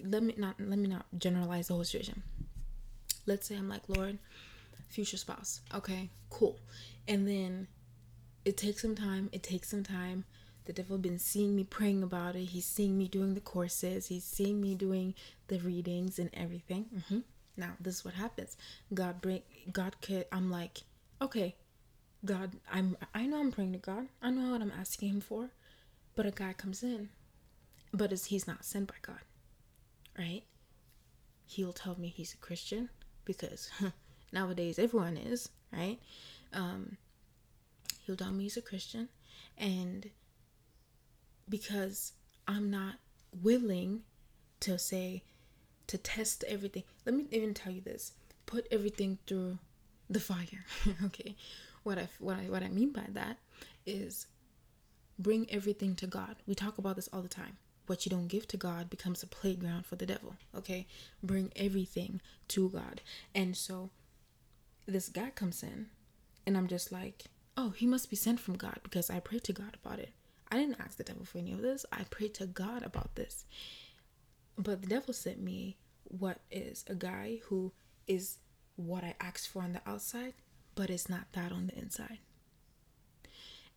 Let 0.00 0.22
me 0.22 0.34
not 0.36 0.56
let 0.60 0.78
me 0.78 0.88
not 0.88 1.06
generalize 1.18 1.68
the 1.68 1.74
whole 1.74 1.84
situation. 1.84 2.22
Let's 3.26 3.46
say 3.46 3.56
I'm 3.56 3.68
like, 3.68 3.88
Lord, 3.88 4.18
future 4.92 5.16
spouse. 5.16 5.60
Okay, 5.74 6.10
cool. 6.30 6.58
And 7.08 7.26
then 7.26 7.66
it 8.44 8.56
takes 8.56 8.82
some 8.82 8.94
time, 8.94 9.28
it 9.32 9.42
takes 9.42 9.70
some 9.70 9.82
time. 9.82 10.24
The 10.64 10.72
devil 10.72 10.96
been 10.96 11.18
seeing 11.18 11.56
me 11.56 11.64
praying 11.64 12.04
about 12.04 12.36
it. 12.36 12.44
He's 12.44 12.64
seeing 12.66 12.96
me 12.96 13.08
doing 13.08 13.34
the 13.34 13.40
courses. 13.40 14.06
He's 14.06 14.24
seeing 14.24 14.60
me 14.60 14.76
doing 14.76 15.14
the 15.48 15.58
readings 15.58 16.20
and 16.20 16.30
everything. 16.34 16.86
Mm-hmm. 16.94 17.18
Now 17.56 17.72
this 17.80 17.96
is 17.96 18.04
what 18.04 18.14
happens. 18.14 18.56
God 18.94 19.20
bring 19.20 19.42
God 19.72 19.96
could. 20.00 20.26
I'm 20.30 20.50
like, 20.50 20.82
okay, 21.20 21.56
God. 22.24 22.52
I'm. 22.72 22.96
I 23.12 23.26
know 23.26 23.40
I'm 23.40 23.50
praying 23.50 23.72
to 23.72 23.78
God. 23.78 24.06
I 24.22 24.30
know 24.30 24.52
what 24.52 24.62
I'm 24.62 24.72
asking 24.78 25.08
Him 25.08 25.20
for. 25.20 25.50
But 26.14 26.26
a 26.26 26.30
guy 26.30 26.52
comes 26.52 26.82
in, 26.82 27.08
but 27.92 28.12
he's 28.12 28.46
not 28.46 28.64
sent 28.64 28.88
by 28.88 28.94
God, 29.00 29.20
right? 30.18 30.42
He'll 31.46 31.72
tell 31.72 31.98
me 31.98 32.08
he's 32.08 32.34
a 32.34 32.36
Christian 32.36 32.90
because 33.24 33.70
nowadays 34.32 34.78
everyone 34.78 35.16
is, 35.16 35.48
right? 35.72 35.98
Um, 36.52 36.96
me 38.08 38.42
he's 38.42 38.56
a 38.56 38.62
Christian, 38.62 39.08
and 39.56 40.10
because 41.48 42.12
I'm 42.46 42.70
not 42.70 42.96
willing 43.42 44.02
to 44.60 44.78
say 44.78 45.22
to 45.86 45.98
test 45.98 46.44
everything. 46.48 46.82
Let 47.06 47.14
me 47.14 47.26
even 47.30 47.54
tell 47.54 47.72
you 47.72 47.80
this: 47.80 48.12
put 48.46 48.66
everything 48.70 49.18
through 49.26 49.58
the 50.10 50.20
fire. 50.20 50.64
okay, 51.04 51.36
what 51.82 51.98
I 51.98 52.08
what 52.18 52.36
I 52.36 52.42
what 52.50 52.62
I 52.62 52.68
mean 52.68 52.92
by 52.92 53.06
that 53.12 53.38
is 53.86 54.26
Bring 55.22 55.46
everything 55.50 55.94
to 55.96 56.06
God. 56.06 56.36
We 56.46 56.54
talk 56.54 56.78
about 56.78 56.96
this 56.96 57.08
all 57.12 57.22
the 57.22 57.28
time. 57.28 57.56
What 57.86 58.04
you 58.04 58.10
don't 58.10 58.28
give 58.28 58.48
to 58.48 58.56
God 58.56 58.90
becomes 58.90 59.22
a 59.22 59.26
playground 59.26 59.86
for 59.86 59.96
the 59.96 60.06
devil. 60.06 60.34
Okay? 60.56 60.86
Bring 61.22 61.52
everything 61.54 62.20
to 62.48 62.70
God. 62.70 63.02
And 63.34 63.56
so 63.56 63.90
this 64.86 65.08
guy 65.08 65.30
comes 65.30 65.62
in, 65.62 65.86
and 66.46 66.56
I'm 66.56 66.68
just 66.68 66.92
like, 66.92 67.24
oh, 67.56 67.70
he 67.70 67.86
must 67.86 68.10
be 68.10 68.16
sent 68.16 68.40
from 68.40 68.56
God 68.56 68.78
because 68.82 69.10
I 69.10 69.20
prayed 69.20 69.44
to 69.44 69.52
God 69.52 69.76
about 69.82 69.98
it. 69.98 70.12
I 70.50 70.56
didn't 70.56 70.80
ask 70.80 70.96
the 70.96 71.04
devil 71.04 71.24
for 71.24 71.38
any 71.38 71.52
of 71.52 71.62
this. 71.62 71.86
I 71.92 72.04
prayed 72.04 72.34
to 72.34 72.46
God 72.46 72.82
about 72.82 73.14
this. 73.14 73.44
But 74.58 74.82
the 74.82 74.88
devil 74.88 75.14
sent 75.14 75.40
me 75.40 75.78
what 76.04 76.40
is 76.50 76.84
a 76.88 76.94
guy 76.94 77.38
who 77.44 77.72
is 78.06 78.38
what 78.76 79.04
I 79.04 79.14
asked 79.20 79.48
for 79.48 79.62
on 79.62 79.72
the 79.72 79.80
outside, 79.86 80.34
but 80.74 80.90
it's 80.90 81.08
not 81.08 81.32
that 81.32 81.52
on 81.52 81.68
the 81.68 81.78
inside. 81.78 82.18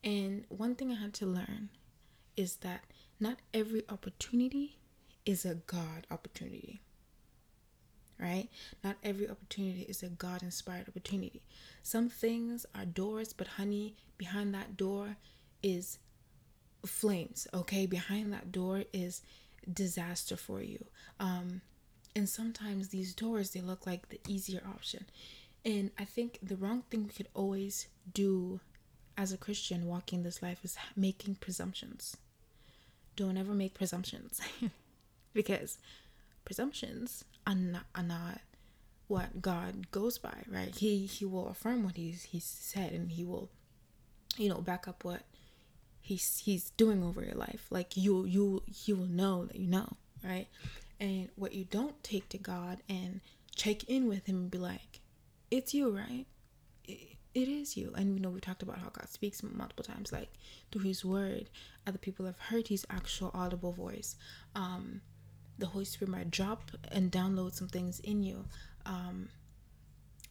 And 0.04 0.46
one 0.50 0.76
thing 0.76 0.92
I 0.92 0.96
had 0.96 1.14
to 1.16 1.26
learn 1.26 1.70
is 2.36 2.58
that 2.58 2.84
not 3.20 3.38
every 3.54 3.84
opportunity 3.90 4.78
is 5.26 5.46
a 5.46 5.56
God 5.56 6.06
opportunity. 6.12 6.82
Right? 8.20 8.50
Not 8.84 8.96
every 9.04 9.30
opportunity 9.30 9.82
is 9.82 10.02
a 10.02 10.08
God 10.08 10.42
inspired 10.42 10.88
opportunity. 10.88 11.42
Some 11.84 12.10
things 12.10 12.66
are 12.74 12.86
doors, 12.86 13.34
but 13.34 13.48
honey, 13.48 13.96
behind 14.18 14.54
that 14.54 14.78
door 14.78 15.18
is 15.62 16.00
flames. 16.86 17.48
Okay? 17.54 17.86
Behind 17.86 18.32
that 18.32 18.52
door 18.52 18.84
is 18.94 19.22
disaster 19.72 20.38
for 20.38 20.62
you. 20.62 20.86
Um, 21.20 21.62
and 22.16 22.30
sometimes 22.30 22.88
these 22.88 23.14
doors 23.14 23.52
they 23.52 23.62
look 23.62 23.86
like 23.86 24.10
the 24.10 24.20
easier 24.28 24.62
option. 24.68 25.06
And 25.66 25.92
I 25.98 26.06
think 26.06 26.40
the 26.42 26.56
wrong 26.56 26.84
thing 26.90 27.04
we 27.04 27.10
could 27.10 27.28
always 27.34 27.88
do 28.14 28.60
as 29.18 29.32
a 29.32 29.38
Christian 29.38 29.86
walking 29.88 30.24
this 30.24 30.42
life 30.42 30.60
is 30.64 30.78
making 30.96 31.36
presumptions. 31.36 32.18
Don't 33.16 33.38
ever 33.38 33.54
make 33.54 33.74
presumptions 33.74 34.42
because 35.34 35.78
presumptions 36.44 37.24
are 37.48 37.56
not, 37.56 37.86
are 37.96 38.04
not 38.04 38.42
what 39.08 39.42
God 39.42 39.92
goes 39.92 40.18
by, 40.18 40.44
right? 40.50 40.76
He 40.76 41.06
he 41.06 41.26
will 41.26 41.50
affirm 41.50 41.84
what 41.84 41.96
he's 41.96 42.24
he's 42.24 42.46
said 42.46 42.92
and 42.92 43.12
he 43.12 43.24
will 43.24 43.50
you 44.38 44.50
know 44.50 44.62
back 44.62 44.88
up 44.88 45.04
what 45.04 45.22
he's 46.02 46.40
he's 46.40 46.72
doing 46.72 47.04
over 47.04 47.24
your 47.24 47.36
life. 47.36 47.68
Like 47.70 47.96
you 47.98 48.26
you 48.26 48.64
you 48.86 48.96
will 48.96 49.08
know 49.08 49.46
that 49.46 49.58
you 49.58 49.68
know, 49.68 49.98
right? 50.24 50.48
And 51.00 51.30
what 51.36 51.54
you 51.54 51.66
don't 51.66 52.02
take 52.04 52.30
to 52.30 52.38
God 52.38 52.80
and 52.90 53.22
check 53.56 53.84
in 53.86 54.08
with 54.08 54.26
him 54.28 54.36
and 54.38 54.52
be 54.52 54.58
like, 54.58 55.02
It's 55.52 55.74
you, 55.74 55.96
right? 55.96 56.26
It, 56.86 57.18
it 57.34 57.50
is 57.50 57.76
you. 57.76 57.94
And 57.96 58.16
you 58.16 58.22
know 58.22 58.30
we 58.30 58.40
talked 58.40 58.64
about 58.64 58.80
how 58.80 58.90
God 58.90 59.10
speaks 59.10 59.44
multiple 59.44 59.84
times, 59.84 60.12
like 60.12 60.30
through 60.72 60.84
his 60.84 61.04
word. 61.06 61.50
Other 61.86 61.98
people 61.98 62.26
have 62.26 62.40
heard 62.40 62.68
his 62.70 62.86
actual 62.90 63.32
audible 63.34 63.72
voice. 63.72 64.16
Um 64.56 65.02
the 65.58 65.68
Holy 65.68 65.86
Spirit 65.86 66.12
might 66.12 66.32
drop 66.32 66.72
and 66.92 67.12
download 67.12 67.54
some 67.54 67.68
things 67.68 68.00
in 68.00 68.24
you. 68.24 68.46
Um, 68.86 69.30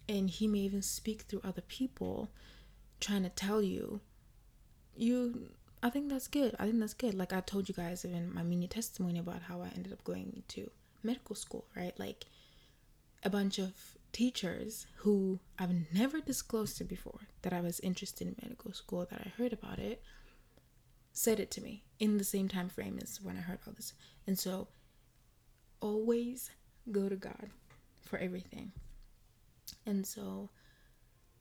and 0.08 0.28
He 0.28 0.46
may 0.46 0.60
even 0.60 0.82
speak 0.82 1.22
through 1.22 1.40
other 1.44 1.62
people 1.62 2.30
trying 3.00 3.22
to 3.22 3.30
tell 3.30 3.62
you, 3.62 4.00
you. 4.96 5.50
I 5.82 5.90
think 5.90 6.08
that's 6.08 6.28
good. 6.28 6.56
I 6.58 6.64
think 6.64 6.80
that's 6.80 6.94
good. 6.94 7.12
Like 7.14 7.34
I 7.34 7.40
told 7.40 7.68
you 7.68 7.74
guys 7.74 8.06
in 8.06 8.32
my 8.32 8.42
mini 8.42 8.66
testimony 8.66 9.18
about 9.18 9.42
how 9.42 9.60
I 9.60 9.68
ended 9.76 9.92
up 9.92 10.02
going 10.02 10.42
to 10.48 10.70
medical 11.02 11.36
school, 11.36 11.66
right? 11.76 11.92
Like 11.98 12.24
a 13.22 13.28
bunch 13.30 13.58
of 13.58 13.72
teachers 14.12 14.86
who 14.98 15.40
I've 15.58 15.92
never 15.92 16.20
disclosed 16.20 16.78
to 16.78 16.84
before 16.84 17.20
that 17.42 17.52
I 17.52 17.60
was 17.60 17.80
interested 17.80 18.28
in 18.28 18.36
medical 18.40 18.72
school, 18.72 19.06
that 19.10 19.20
I 19.20 19.32
heard 19.36 19.52
about 19.52 19.78
it, 19.78 20.02
said 21.12 21.40
it 21.40 21.50
to 21.52 21.60
me 21.60 21.84
in 21.98 22.18
the 22.18 22.24
same 22.24 22.48
time 22.48 22.68
frame 22.68 22.98
as 23.02 23.20
when 23.20 23.36
I 23.36 23.40
heard 23.40 23.58
all 23.66 23.72
this. 23.74 23.92
And 24.26 24.38
so 24.38 24.68
always 25.84 26.50
go 26.90 27.10
to 27.10 27.16
God 27.16 27.50
for 28.00 28.18
everything. 28.18 28.72
And 29.84 30.06
so, 30.06 30.48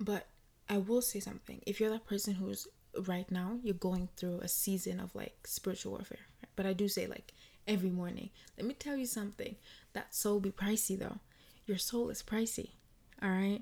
but 0.02 0.28
I 0.70 0.80
will 0.80 1.02
say 1.02 1.22
something. 1.22 1.62
If 1.66 1.80
you're 1.80 1.90
that 1.92 2.06
person 2.06 2.34
who's 2.34 2.68
right 3.08 3.30
now, 3.32 3.60
you're 3.64 3.74
going 3.74 4.10
through 4.18 4.40
a 4.42 4.50
season 4.50 5.00
of 5.00 5.16
like 5.16 5.48
spiritual 5.48 5.94
warfare, 5.94 6.28
but 6.58 6.66
I 6.66 6.74
do 6.74 6.90
say 6.90 7.08
like 7.08 7.34
every 7.68 7.90
morning, 7.90 8.32
let 8.58 8.68
me 8.68 8.74
tell 8.74 8.98
you 8.98 9.06
something. 9.06 9.56
That 9.94 10.14
soul 10.14 10.42
be 10.42 10.52
pricey 10.52 11.00
though. 11.00 11.20
Your 11.66 11.78
soul 11.78 12.10
is 12.10 12.22
pricey. 12.22 12.72
All 13.22 13.30
right. 13.30 13.62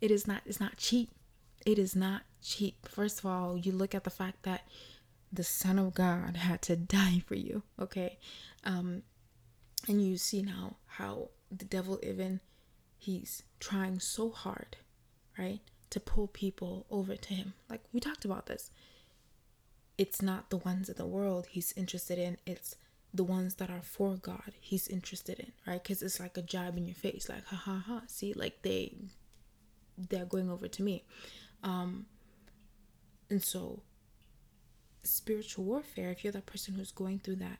It 0.00 0.10
is 0.10 0.26
not, 0.26 0.40
it's 0.46 0.60
not 0.60 0.78
cheap. 0.78 1.10
It 1.66 1.78
is 1.78 1.94
not 1.94 2.22
cheap. 2.42 2.88
First 2.88 3.18
of 3.18 3.26
all, 3.26 3.58
you 3.58 3.72
look 3.72 3.94
at 3.94 4.04
the 4.04 4.10
fact 4.10 4.44
that 4.44 4.62
the 5.30 5.44
Son 5.44 5.78
of 5.78 5.92
God 5.94 6.36
had 6.36 6.62
to 6.62 6.76
die 6.76 7.22
for 7.26 7.34
you. 7.34 7.62
Okay. 7.78 8.18
Um, 8.64 9.02
and 9.88 10.04
you 10.06 10.16
see 10.16 10.42
now 10.42 10.76
how 10.86 11.28
the 11.50 11.64
devil 11.64 11.98
even 12.02 12.40
he's 12.98 13.42
trying 13.60 13.98
so 13.98 14.30
hard 14.30 14.76
right 15.38 15.60
to 15.90 16.00
pull 16.00 16.26
people 16.26 16.86
over 16.90 17.16
to 17.16 17.34
him. 17.34 17.52
Like 17.68 17.82
we 17.92 18.00
talked 18.00 18.24
about 18.24 18.46
this. 18.46 18.70
It's 19.98 20.22
not 20.22 20.50
the 20.50 20.56
ones 20.56 20.88
in 20.88 20.96
the 20.96 21.06
world 21.06 21.48
he's 21.50 21.72
interested 21.76 22.18
in. 22.18 22.38
It's 22.46 22.76
the 23.14 23.24
ones 23.24 23.56
that 23.56 23.68
are 23.68 23.82
for 23.82 24.16
god 24.16 24.52
he's 24.58 24.88
interested 24.88 25.38
in 25.38 25.52
right? 25.66 25.82
Because 25.82 26.02
it's 26.02 26.18
like 26.18 26.36
a 26.38 26.42
jab 26.42 26.76
in 26.78 26.86
your 26.86 26.94
face. 26.94 27.28
Like 27.28 27.44
ha 27.46 27.56
ha 27.56 27.82
ha. 27.86 28.02
See 28.06 28.32
like 28.32 28.62
they 28.62 28.94
they're 29.98 30.24
going 30.24 30.50
over 30.50 30.68
to 30.68 30.82
me. 30.82 31.04
Um 31.62 32.06
and 33.28 33.42
so 33.42 33.82
spiritual 35.02 35.64
warfare 35.64 36.10
if 36.10 36.22
you're 36.22 36.32
that 36.32 36.46
person 36.46 36.74
who's 36.74 36.92
going 36.92 37.18
through 37.18 37.36
that 37.36 37.58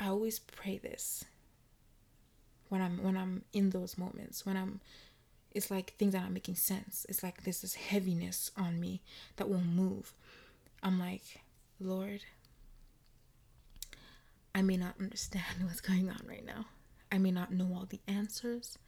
I 0.00 0.08
always 0.08 0.38
pray 0.38 0.78
this 0.78 1.24
when 2.68 2.80
I'm 2.80 3.02
when 3.02 3.16
I'm 3.16 3.44
in 3.52 3.70
those 3.70 3.98
moments 3.98 4.44
when 4.44 4.56
I'm 4.56 4.80
it's 5.52 5.70
like 5.70 5.94
things 5.94 6.14
are 6.14 6.20
not 6.20 6.32
making 6.32 6.56
sense. 6.56 7.06
It's 7.08 7.22
like 7.22 7.42
there's 7.42 7.62
this 7.62 7.74
heaviness 7.74 8.50
on 8.56 8.78
me 8.78 9.02
that 9.36 9.48
won't 9.48 9.66
move. 9.66 10.12
I'm 10.82 11.00
like, 11.00 11.40
Lord, 11.80 12.20
I 14.54 14.62
may 14.62 14.76
not 14.76 14.94
understand 15.00 15.44
what's 15.62 15.80
going 15.80 16.10
on 16.10 16.20
right 16.28 16.44
now. 16.44 16.66
I 17.10 17.18
may 17.18 17.30
not 17.30 17.52
know 17.52 17.72
all 17.74 17.86
the 17.88 18.00
answers. 18.06 18.78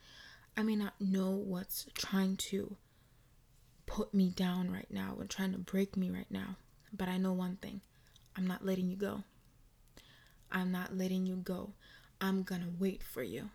I 0.57 0.63
may 0.63 0.77
not 0.77 1.01
know 1.01 1.31
what's 1.31 1.87
trying 1.95 2.37
to 2.37 2.77
put 3.87 4.13
me 4.13 4.29
down 4.31 4.71
right 4.71 4.91
now 4.91 5.17
and 5.19 5.31
trying 5.31 5.53
to 5.53 5.59
break 5.59 5.97
me 5.97 6.11
right 6.11 6.31
now. 6.31 6.57
But 6.93 7.09
I 7.09 7.17
know 7.17 7.33
one 7.33 7.57
thing 7.57 7.81
I'm 8.37 8.47
not 8.47 8.65
letting 8.65 8.89
you 8.89 8.97
go. 8.97 9.25
I'm 10.53 10.73
not 10.73 10.97
letting 10.97 11.27
you 11.27 11.37
go. 11.37 11.73
I'm 12.21 12.43
going 12.43 12.63
to 12.63 12.73
wait 12.79 13.03
for 13.03 13.23
you. 13.23 13.51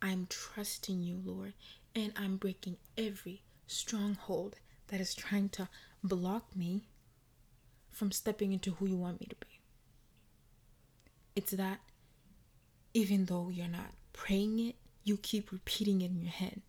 I'm 0.00 0.26
trusting 0.28 1.02
you, 1.02 1.20
Lord, 1.24 1.52
and 1.94 2.12
I'm 2.16 2.36
breaking 2.36 2.76
every 2.98 3.42
stronghold 3.66 4.56
that 4.88 5.00
is 5.00 5.14
trying 5.14 5.48
to 5.50 5.68
block 6.02 6.56
me 6.56 6.82
from 7.90 8.10
stepping 8.10 8.52
into 8.52 8.72
who 8.72 8.86
you 8.86 8.96
want 8.96 9.20
me 9.20 9.26
to 9.28 9.36
be. 9.36 9.60
It's 11.36 11.52
that 11.52 11.80
even 12.94 13.26
though 13.26 13.48
you're 13.50 13.68
not 13.68 13.92
praying 14.12 14.58
it, 14.58 14.76
you 15.04 15.16
keep 15.16 15.52
repeating 15.52 16.00
it 16.02 16.10
in 16.10 16.20
your 16.20 16.32
head. 16.32 16.62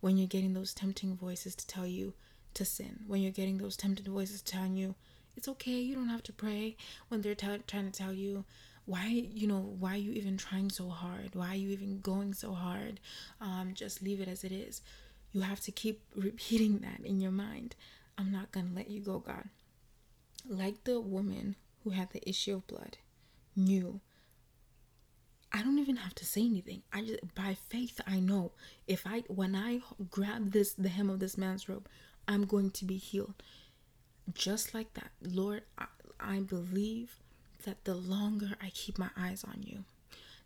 When 0.00 0.16
you're 0.16 0.26
getting 0.26 0.54
those 0.54 0.74
tempting 0.74 1.16
voices 1.16 1.54
to 1.54 1.66
tell 1.66 1.86
you 1.86 2.14
to 2.54 2.64
sin, 2.64 3.00
when 3.06 3.20
you're 3.22 3.32
getting 3.32 3.58
those 3.58 3.76
tempting 3.76 4.12
voices 4.12 4.42
telling 4.42 4.76
you 4.76 4.94
it's 5.36 5.48
okay, 5.48 5.78
you 5.80 5.94
don't 5.94 6.08
have 6.08 6.22
to 6.24 6.32
pray, 6.32 6.76
when 7.08 7.22
they're 7.22 7.34
t- 7.34 7.46
trying 7.66 7.90
to 7.90 7.96
tell 7.96 8.12
you 8.12 8.44
why 8.90 9.06
you 9.06 9.46
know 9.46 9.60
why 9.78 9.94
are 9.94 10.04
you 10.06 10.10
even 10.12 10.36
trying 10.36 10.68
so 10.68 10.88
hard 10.88 11.30
why 11.34 11.48
are 11.52 11.62
you 11.64 11.70
even 11.70 12.00
going 12.00 12.34
so 12.34 12.52
hard 12.52 12.98
um 13.40 13.70
just 13.72 14.02
leave 14.02 14.20
it 14.20 14.26
as 14.26 14.42
it 14.42 14.50
is 14.50 14.82
you 15.32 15.42
have 15.42 15.60
to 15.60 15.70
keep 15.70 16.02
repeating 16.16 16.78
that 16.78 17.00
in 17.04 17.20
your 17.20 17.30
mind 17.30 17.76
i'm 18.18 18.32
not 18.32 18.50
gonna 18.50 18.74
let 18.74 18.90
you 18.90 19.00
go 19.00 19.18
god 19.18 19.44
like 20.48 20.82
the 20.84 21.00
woman 21.00 21.54
who 21.84 21.90
had 21.90 22.10
the 22.10 22.28
issue 22.28 22.54
of 22.54 22.66
blood 22.66 22.98
knew 23.54 24.00
I 25.52 25.62
don't 25.62 25.80
even 25.80 25.96
have 25.96 26.14
to 26.14 26.24
say 26.24 26.42
anything. 26.42 26.82
I 26.92 27.02
just 27.02 27.34
by 27.34 27.56
faith 27.68 28.00
I 28.06 28.20
know 28.20 28.52
if 28.86 29.04
I 29.04 29.24
when 29.26 29.56
I 29.56 29.80
grab 30.08 30.52
this 30.52 30.74
the 30.74 30.88
hem 30.88 31.10
of 31.10 31.18
this 31.18 31.36
man's 31.36 31.68
robe, 31.68 31.88
I'm 32.28 32.44
going 32.46 32.70
to 32.70 32.84
be 32.84 32.96
healed. 32.96 33.34
Just 34.32 34.74
like 34.74 34.94
that. 34.94 35.10
Lord, 35.20 35.62
I, 35.76 35.86
I 36.20 36.38
believe 36.38 37.18
that 37.64 37.84
the 37.84 37.94
longer 37.94 38.50
I 38.62 38.70
keep 38.70 38.98
my 38.98 39.10
eyes 39.16 39.44
on 39.44 39.62
you, 39.62 39.84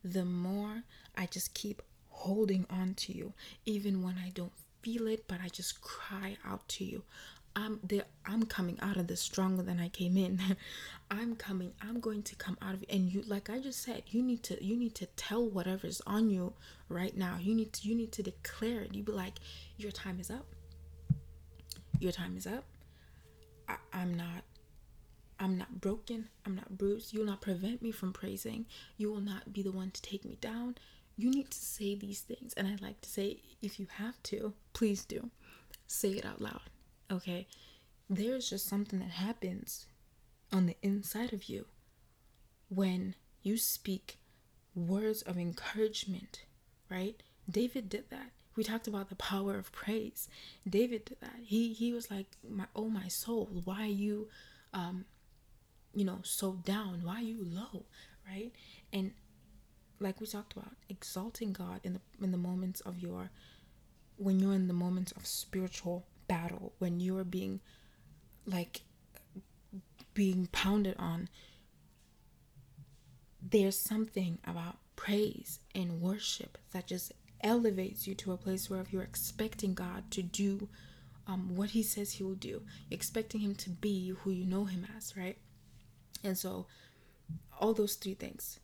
the 0.05 0.25
more 0.25 0.83
I 1.17 1.27
just 1.27 1.55
keep 1.55 1.83
holding 2.09 2.67
on 2.71 2.95
to 2.95 3.17
you, 3.17 3.33
even 3.65 4.03
when 4.03 4.17
I 4.19 4.31
don't 4.31 4.53
feel 4.83 5.07
it, 5.09 5.27
but 5.27 5.39
I 5.43 5.49
just 5.49 5.81
cry 5.81 6.37
out 6.47 6.69
to 6.69 6.85
you. 6.85 7.03
I'm 7.57 7.79
there 7.85 8.03
I'm 8.27 8.45
coming 8.45 8.79
out 8.83 8.97
of 8.97 9.07
this 9.07 9.21
stronger 9.21 9.63
than 9.63 9.79
I 9.79 9.89
came 9.89 10.17
in. 10.17 10.41
I'm 11.11 11.37
coming, 11.37 11.73
I'm 11.81 12.01
going 12.01 12.23
to 12.25 12.35
come 12.35 12.59
out 12.61 12.75
of 12.75 12.83
it. 12.83 12.91
And 12.91 13.13
you 13.13 13.23
like 13.23 13.49
I 13.49 13.61
just 13.61 13.83
said, 13.83 14.03
you 14.09 14.23
need 14.23 14.43
to 14.45 14.63
you 14.63 14.77
need 14.77 14.95
to 14.97 15.07
tell 15.07 15.49
whatever's 15.49 16.03
on 16.07 16.31
you 16.31 16.53
right 16.89 17.17
now. 17.17 17.39
You 17.41 17.55
need 17.55 17.73
to 17.75 17.89
you 17.89 17.95
need 17.95 18.13
to 18.13 18.23
declare 18.23 18.81
it. 18.81 18.95
You 18.95 19.05
be 19.05 19.13
like, 19.13 19.35
your 19.77 19.93
time 19.93 20.19
is 20.19 20.31
up. 20.31 20.47
Your 22.01 22.13
time 22.13 22.37
is 22.37 22.47
up. 22.47 22.65
I, 23.69 23.77
I'm 23.93 24.15
not 24.15 24.43
I'm 25.39 25.59
not 25.59 25.81
broken. 25.81 26.29
I'm 26.47 26.55
not 26.55 26.77
bruised. 26.79 27.13
You 27.13 27.21
will 27.21 27.27
not 27.27 27.41
prevent 27.41 27.83
me 27.83 27.91
from 27.91 28.13
praising. 28.13 28.67
You 28.97 29.11
will 29.11 29.21
not 29.21 29.53
be 29.53 29.63
the 29.63 29.73
one 29.73 29.91
to 29.91 30.03
take 30.03 30.25
me 30.25 30.39
down. 30.41 30.77
You 31.17 31.31
need 31.31 31.51
to 31.51 31.59
say 31.59 31.95
these 31.95 32.21
things. 32.21 32.55
And 32.55 32.67
I 32.67 32.77
like 32.85 33.01
to 33.03 33.09
say, 33.09 33.39
if 33.63 33.79
you 33.79 33.87
have 33.99 34.23
to, 34.25 34.55
please 34.73 35.05
do. 35.05 35.31
Say 35.87 36.11
it 36.13 36.25
out 36.25 36.41
loud. 36.41 36.63
Okay? 37.11 37.47
There's 38.09 38.51
just 38.51 38.67
something 38.69 38.99
that 38.99 39.11
happens 39.11 39.87
on 40.53 40.67
the 40.67 40.77
inside 40.83 41.33
of 41.33 41.45
you 41.45 41.67
when 42.69 43.15
you 43.43 43.57
speak 43.57 44.19
words 44.75 45.23
of 45.23 45.37
encouragement, 45.39 46.45
right? 46.91 47.23
David 47.49 47.89
did 47.89 48.11
that. 48.11 48.31
We 48.57 48.65
talked 48.65 48.87
about 48.87 49.09
the 49.09 49.17
power 49.17 49.57
of 49.57 49.73
praise. 49.73 50.29
David 50.69 51.05
did 51.05 51.21
that. 51.21 51.37
He 51.43 51.73
he 51.73 51.93
was 51.93 52.11
like, 52.11 52.27
"My 52.49 52.67
oh 52.75 52.89
my 52.89 53.09
soul, 53.09 53.49
why 53.65 53.87
you 53.87 54.29
um 54.73 55.05
you 55.95 56.05
know, 56.05 56.19
so 56.23 56.53
down? 56.65 57.01
Why 57.05 57.17
are 57.17 57.23
you 57.23 57.45
low? 57.45 57.85
Right? 58.29 58.53
And 58.93 59.13
like 60.01 60.21
we 60.21 60.27
talked 60.27 60.53
about, 60.55 60.73
exalting 60.89 61.53
God 61.53 61.81
in 61.83 61.95
the 61.95 62.01
in 62.23 62.33
the 62.33 62.39
moments 62.39 62.81
of 62.81 62.99
your 62.99 63.31
when 64.17 64.39
you're 64.39 64.55
in 64.55 64.69
the 64.69 64.75
moments 64.75 65.13
of 65.13 65.27
spiritual 65.27 66.07
battle, 66.29 66.73
when 66.79 67.01
you're 67.01 67.25
being 67.25 67.61
like 68.47 68.83
being 70.15 70.49
pounded 70.53 70.97
on, 70.99 71.29
there's 73.43 73.79
something 73.79 74.39
about 74.45 74.77
praise 74.97 75.61
and 75.75 76.01
worship 76.01 76.59
that 76.73 76.87
just 76.87 77.13
elevates 77.43 78.07
you 78.07 78.15
to 78.15 78.33
a 78.33 78.37
place 78.37 78.71
where 78.71 78.81
if 78.81 78.93
you're 78.93 79.03
expecting 79.03 79.75
God 79.75 80.11
to 80.13 80.23
do 80.23 80.69
um, 81.27 81.55
what 81.55 81.71
He 81.71 81.83
says 81.83 82.13
He 82.13 82.23
will 82.23 82.35
do, 82.35 82.63
expecting 82.91 83.41
Him 83.41 83.55
to 83.57 83.71
be 83.71 84.11
who 84.21 84.31
you 84.31 84.47
know 84.47 84.65
Him 84.65 84.87
as, 84.97 85.17
right? 85.17 85.37
And 86.25 86.37
so, 86.37 86.67
all 87.61 87.75
those 87.75 87.95
three 87.95 88.15
things 88.15 88.59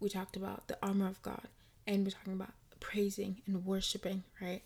we 0.00 0.08
talked 0.10 0.36
about 0.36 0.68
the 0.68 0.78
armor 0.82 1.08
of 1.08 1.22
God, 1.22 1.48
and 1.86 2.04
we're 2.04 2.10
talking 2.10 2.34
about 2.34 2.52
praising 2.78 3.40
and 3.46 3.64
worshiping, 3.64 4.22
right? 4.40 4.62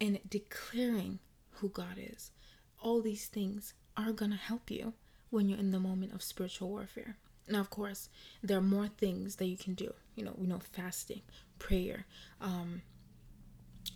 And 0.00 0.18
declaring 0.28 1.20
who 1.52 1.68
God 1.68 1.96
is. 1.96 2.32
All 2.80 3.00
these 3.00 3.26
things 3.26 3.74
are 3.96 4.12
going 4.12 4.32
to 4.32 4.36
help 4.36 4.70
you 4.70 4.94
when 5.30 5.48
you're 5.48 5.58
in 5.58 5.70
the 5.70 5.80
moment 5.80 6.14
of 6.14 6.22
spiritual 6.22 6.68
warfare. 6.68 7.16
Now, 7.48 7.60
of 7.60 7.70
course, 7.70 8.08
there 8.42 8.58
are 8.58 8.62
more 8.62 8.88
things 8.88 9.36
that 9.36 9.46
you 9.46 9.56
can 9.56 9.74
do. 9.74 9.94
You 10.16 10.24
know, 10.24 10.34
we 10.36 10.46
know 10.46 10.60
fasting, 10.72 11.22
prayer, 11.58 12.06
um, 12.40 12.82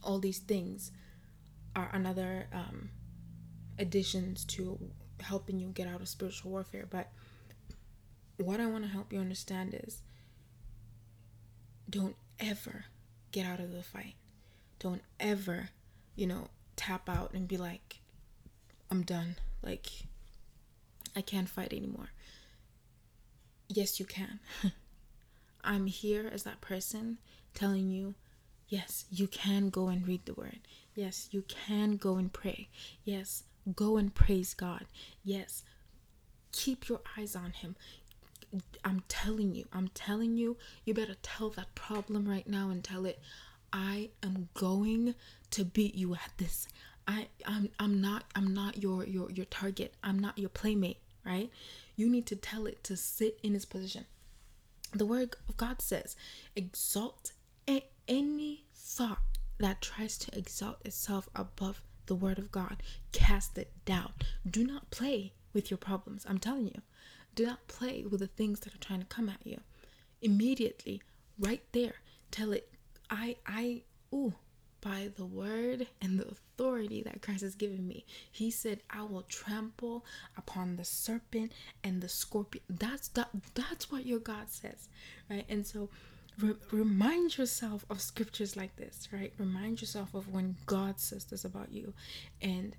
all 0.02 0.18
these 0.18 0.38
things 0.38 0.90
are 1.76 1.90
another 1.92 2.46
um, 2.52 2.90
additions 3.78 4.44
to 4.44 4.78
helping 5.22 5.58
you 5.58 5.68
get 5.68 5.88
out 5.88 6.00
of 6.00 6.08
spiritual 6.08 6.50
warfare. 6.50 6.86
But 6.88 7.08
what 8.36 8.60
I 8.60 8.66
want 8.66 8.84
to 8.84 8.90
help 8.90 9.12
you 9.12 9.20
understand 9.20 9.78
is 9.86 10.02
don't 11.88 12.16
ever 12.40 12.86
get 13.30 13.46
out 13.46 13.60
of 13.60 13.72
the 13.72 13.82
fight. 13.82 14.14
Don't 14.78 15.02
ever, 15.20 15.70
you 16.16 16.26
know, 16.26 16.48
tap 16.76 17.08
out 17.08 17.32
and 17.34 17.46
be 17.46 17.56
like, 17.56 18.00
I'm 18.90 19.02
done. 19.02 19.36
Like, 19.62 19.86
I 21.14 21.20
can't 21.20 21.48
fight 21.48 21.72
anymore. 21.72 22.10
Yes, 23.68 24.00
you 24.00 24.06
can. 24.06 24.40
I'm 25.64 25.86
here 25.86 26.28
as 26.30 26.42
that 26.42 26.60
person 26.60 27.18
telling 27.54 27.88
you, 27.88 28.14
yes, 28.68 29.04
you 29.10 29.26
can 29.28 29.70
go 29.70 29.88
and 29.88 30.06
read 30.06 30.26
the 30.26 30.34
word. 30.34 30.60
Yes, 30.94 31.28
you 31.30 31.42
can 31.42 31.96
go 31.96 32.16
and 32.16 32.32
pray. 32.32 32.68
Yes, 33.04 33.44
go 33.74 33.96
and 33.96 34.14
praise 34.14 34.54
God. 34.54 34.84
Yes, 35.24 35.62
keep 36.52 36.88
your 36.88 37.00
eyes 37.16 37.36
on 37.36 37.52
Him. 37.52 37.76
I'm 38.84 39.02
telling 39.08 39.54
you, 39.54 39.66
I'm 39.72 39.88
telling 39.88 40.36
you, 40.36 40.56
you 40.84 40.92
better 40.92 41.16
tell 41.22 41.48
that 41.50 41.74
problem 41.74 42.28
right 42.28 42.46
now 42.46 42.68
and 42.68 42.84
tell 42.84 43.06
it, 43.06 43.18
I 43.72 44.10
am 44.22 44.48
going 44.54 45.14
to 45.50 45.64
beat 45.64 45.94
you 45.94 46.14
at 46.14 46.32
this. 46.36 46.68
I 47.08 47.28
I'm 47.46 47.70
I'm 47.78 48.00
not 48.00 48.24
I'm 48.34 48.52
not 48.52 48.82
your 48.82 49.04
your 49.04 49.30
your 49.30 49.46
target. 49.46 49.94
I'm 50.04 50.18
not 50.18 50.38
your 50.38 50.50
playmate, 50.50 50.98
right? 51.24 51.50
You 51.96 52.08
need 52.08 52.26
to 52.26 52.36
tell 52.36 52.66
it 52.66 52.84
to 52.84 52.96
sit 52.96 53.38
in 53.42 53.54
its 53.54 53.64
position. 53.64 54.04
The 54.92 55.06
word 55.06 55.36
of 55.48 55.56
God 55.56 55.80
says, 55.80 56.16
exalt 56.54 57.32
a- 57.68 57.86
any 58.06 58.64
thought 58.74 59.18
that 59.58 59.80
tries 59.80 60.18
to 60.18 60.36
exalt 60.38 60.84
itself 60.84 61.28
above 61.34 61.80
the 62.12 62.16
word 62.16 62.38
of 62.38 62.52
God. 62.52 62.82
Cast 63.12 63.56
it 63.56 63.72
down. 63.86 64.12
Do 64.46 64.66
not 64.66 64.90
play 64.90 65.32
with 65.54 65.70
your 65.70 65.78
problems. 65.78 66.26
I'm 66.28 66.36
telling 66.36 66.66
you. 66.66 66.82
Do 67.34 67.46
not 67.46 67.66
play 67.68 68.04
with 68.04 68.20
the 68.20 68.26
things 68.26 68.60
that 68.60 68.74
are 68.74 68.78
trying 68.78 69.00
to 69.00 69.06
come 69.06 69.30
at 69.30 69.46
you. 69.46 69.60
Immediately, 70.20 71.00
right 71.38 71.62
there, 71.72 71.94
tell 72.30 72.52
it, 72.52 72.68
I, 73.08 73.36
I, 73.46 73.84
ooh, 74.12 74.34
by 74.82 75.08
the 75.16 75.24
word 75.24 75.86
and 76.02 76.18
the 76.18 76.28
authority 76.28 77.02
that 77.02 77.22
Christ 77.22 77.40
has 77.40 77.54
given 77.54 77.88
me. 77.88 78.04
He 78.30 78.50
said, 78.50 78.82
I 78.90 79.04
will 79.04 79.22
trample 79.22 80.04
upon 80.36 80.76
the 80.76 80.84
serpent 80.84 81.52
and 81.82 82.02
the 82.02 82.10
scorpion. 82.10 82.62
That's 82.68 83.08
that, 83.08 83.30
that's 83.54 83.90
what 83.90 84.04
your 84.04 84.18
God 84.18 84.50
says, 84.50 84.90
right? 85.30 85.46
And 85.48 85.66
so 85.66 85.88
re- 86.40 86.54
remind 86.70 87.38
yourself 87.38 87.84
of 87.90 88.00
scriptures 88.00 88.56
like 88.56 88.76
this, 88.76 89.08
right? 89.12 89.32
Remind 89.38 89.80
yourself 89.80 90.14
of 90.14 90.28
when 90.28 90.56
God 90.66 91.00
says 91.00 91.24
this 91.24 91.44
about 91.44 91.72
you 91.72 91.94
and 92.40 92.76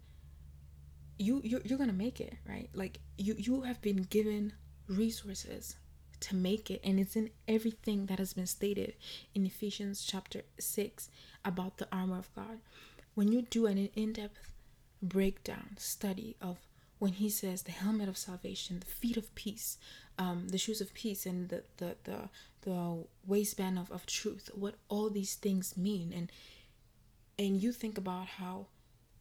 you 1.17 1.41
you're, 1.43 1.61
you're 1.63 1.77
gonna 1.77 1.93
make 1.93 2.19
it 2.19 2.35
right 2.47 2.69
like 2.73 2.99
you 3.17 3.35
you 3.37 3.61
have 3.61 3.81
been 3.81 4.03
given 4.03 4.53
resources 4.87 5.75
to 6.19 6.35
make 6.35 6.71
it 6.71 6.81
and 6.83 6.99
it's 6.99 7.15
in 7.15 7.29
everything 7.47 8.05
that 8.07 8.19
has 8.19 8.33
been 8.33 8.47
stated 8.47 8.95
in 9.35 9.45
ephesians 9.45 10.03
chapter 10.03 10.41
6 10.59 11.09
about 11.45 11.77
the 11.77 11.87
armor 11.91 12.17
of 12.17 12.33
god 12.35 12.59
when 13.13 13.31
you 13.31 13.41
do 13.41 13.65
an 13.65 13.89
in-depth 13.95 14.53
breakdown 15.01 15.75
study 15.77 16.35
of 16.41 16.57
when 16.99 17.13
he 17.13 17.29
says 17.29 17.63
the 17.63 17.71
helmet 17.71 18.09
of 18.09 18.17
salvation 18.17 18.79
the 18.79 18.85
feet 18.85 19.17
of 19.17 19.33
peace 19.35 19.77
um, 20.17 20.47
the 20.49 20.57
shoes 20.57 20.81
of 20.81 20.93
peace 20.93 21.25
and 21.25 21.49
the 21.49 21.63
the 21.77 21.95
the, 22.03 22.29
the 22.63 23.05
waistband 23.25 23.77
of, 23.77 23.91
of 23.91 24.05
truth 24.05 24.49
what 24.53 24.75
all 24.89 25.09
these 25.09 25.35
things 25.35 25.77
mean 25.77 26.13
and 26.13 26.31
and 27.37 27.61
you 27.61 27.71
think 27.71 27.97
about 27.97 28.27
how 28.27 28.67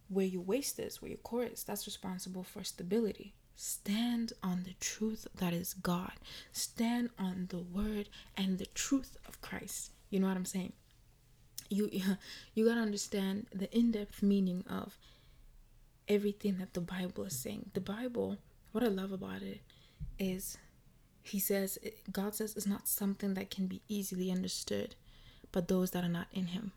where 0.08 0.26
your 0.26 0.42
waist 0.42 0.78
is, 0.78 1.00
where 1.00 1.10
your 1.10 1.18
core 1.18 1.44
is, 1.44 1.64
that's 1.64 1.86
responsible 1.86 2.42
for 2.42 2.62
stability. 2.62 3.34
Stand 3.56 4.32
on 4.42 4.64
the 4.64 4.74
truth 4.80 5.26
that 5.36 5.52
is 5.52 5.74
God. 5.74 6.12
Stand 6.52 7.10
on 7.18 7.46
the 7.50 7.58
word 7.58 8.08
and 8.36 8.58
the 8.58 8.66
truth 8.66 9.16
of 9.26 9.40
Christ. 9.40 9.92
You 10.10 10.20
know 10.20 10.26
what 10.26 10.36
I'm 10.36 10.44
saying? 10.44 10.72
You 11.68 11.88
you 12.54 12.66
got 12.66 12.74
to 12.74 12.80
understand 12.80 13.46
the 13.54 13.74
in-depth 13.76 14.22
meaning 14.22 14.64
of 14.68 14.98
everything 16.08 16.58
that 16.58 16.74
the 16.74 16.80
Bible 16.80 17.24
is 17.24 17.38
saying. 17.38 17.70
The 17.74 17.80
Bible, 17.80 18.38
what 18.72 18.84
I 18.84 18.88
love 18.88 19.12
about 19.12 19.42
it 19.42 19.60
is 20.18 20.58
he 21.22 21.38
says 21.38 21.78
God 22.10 22.34
says 22.34 22.54
it's 22.56 22.66
not 22.66 22.88
something 22.88 23.34
that 23.34 23.50
can 23.50 23.66
be 23.66 23.82
easily 23.88 24.30
understood, 24.30 24.94
but 25.52 25.68
those 25.68 25.92
that 25.92 26.04
are 26.04 26.08
not 26.08 26.26
in 26.32 26.48
him. 26.48 26.72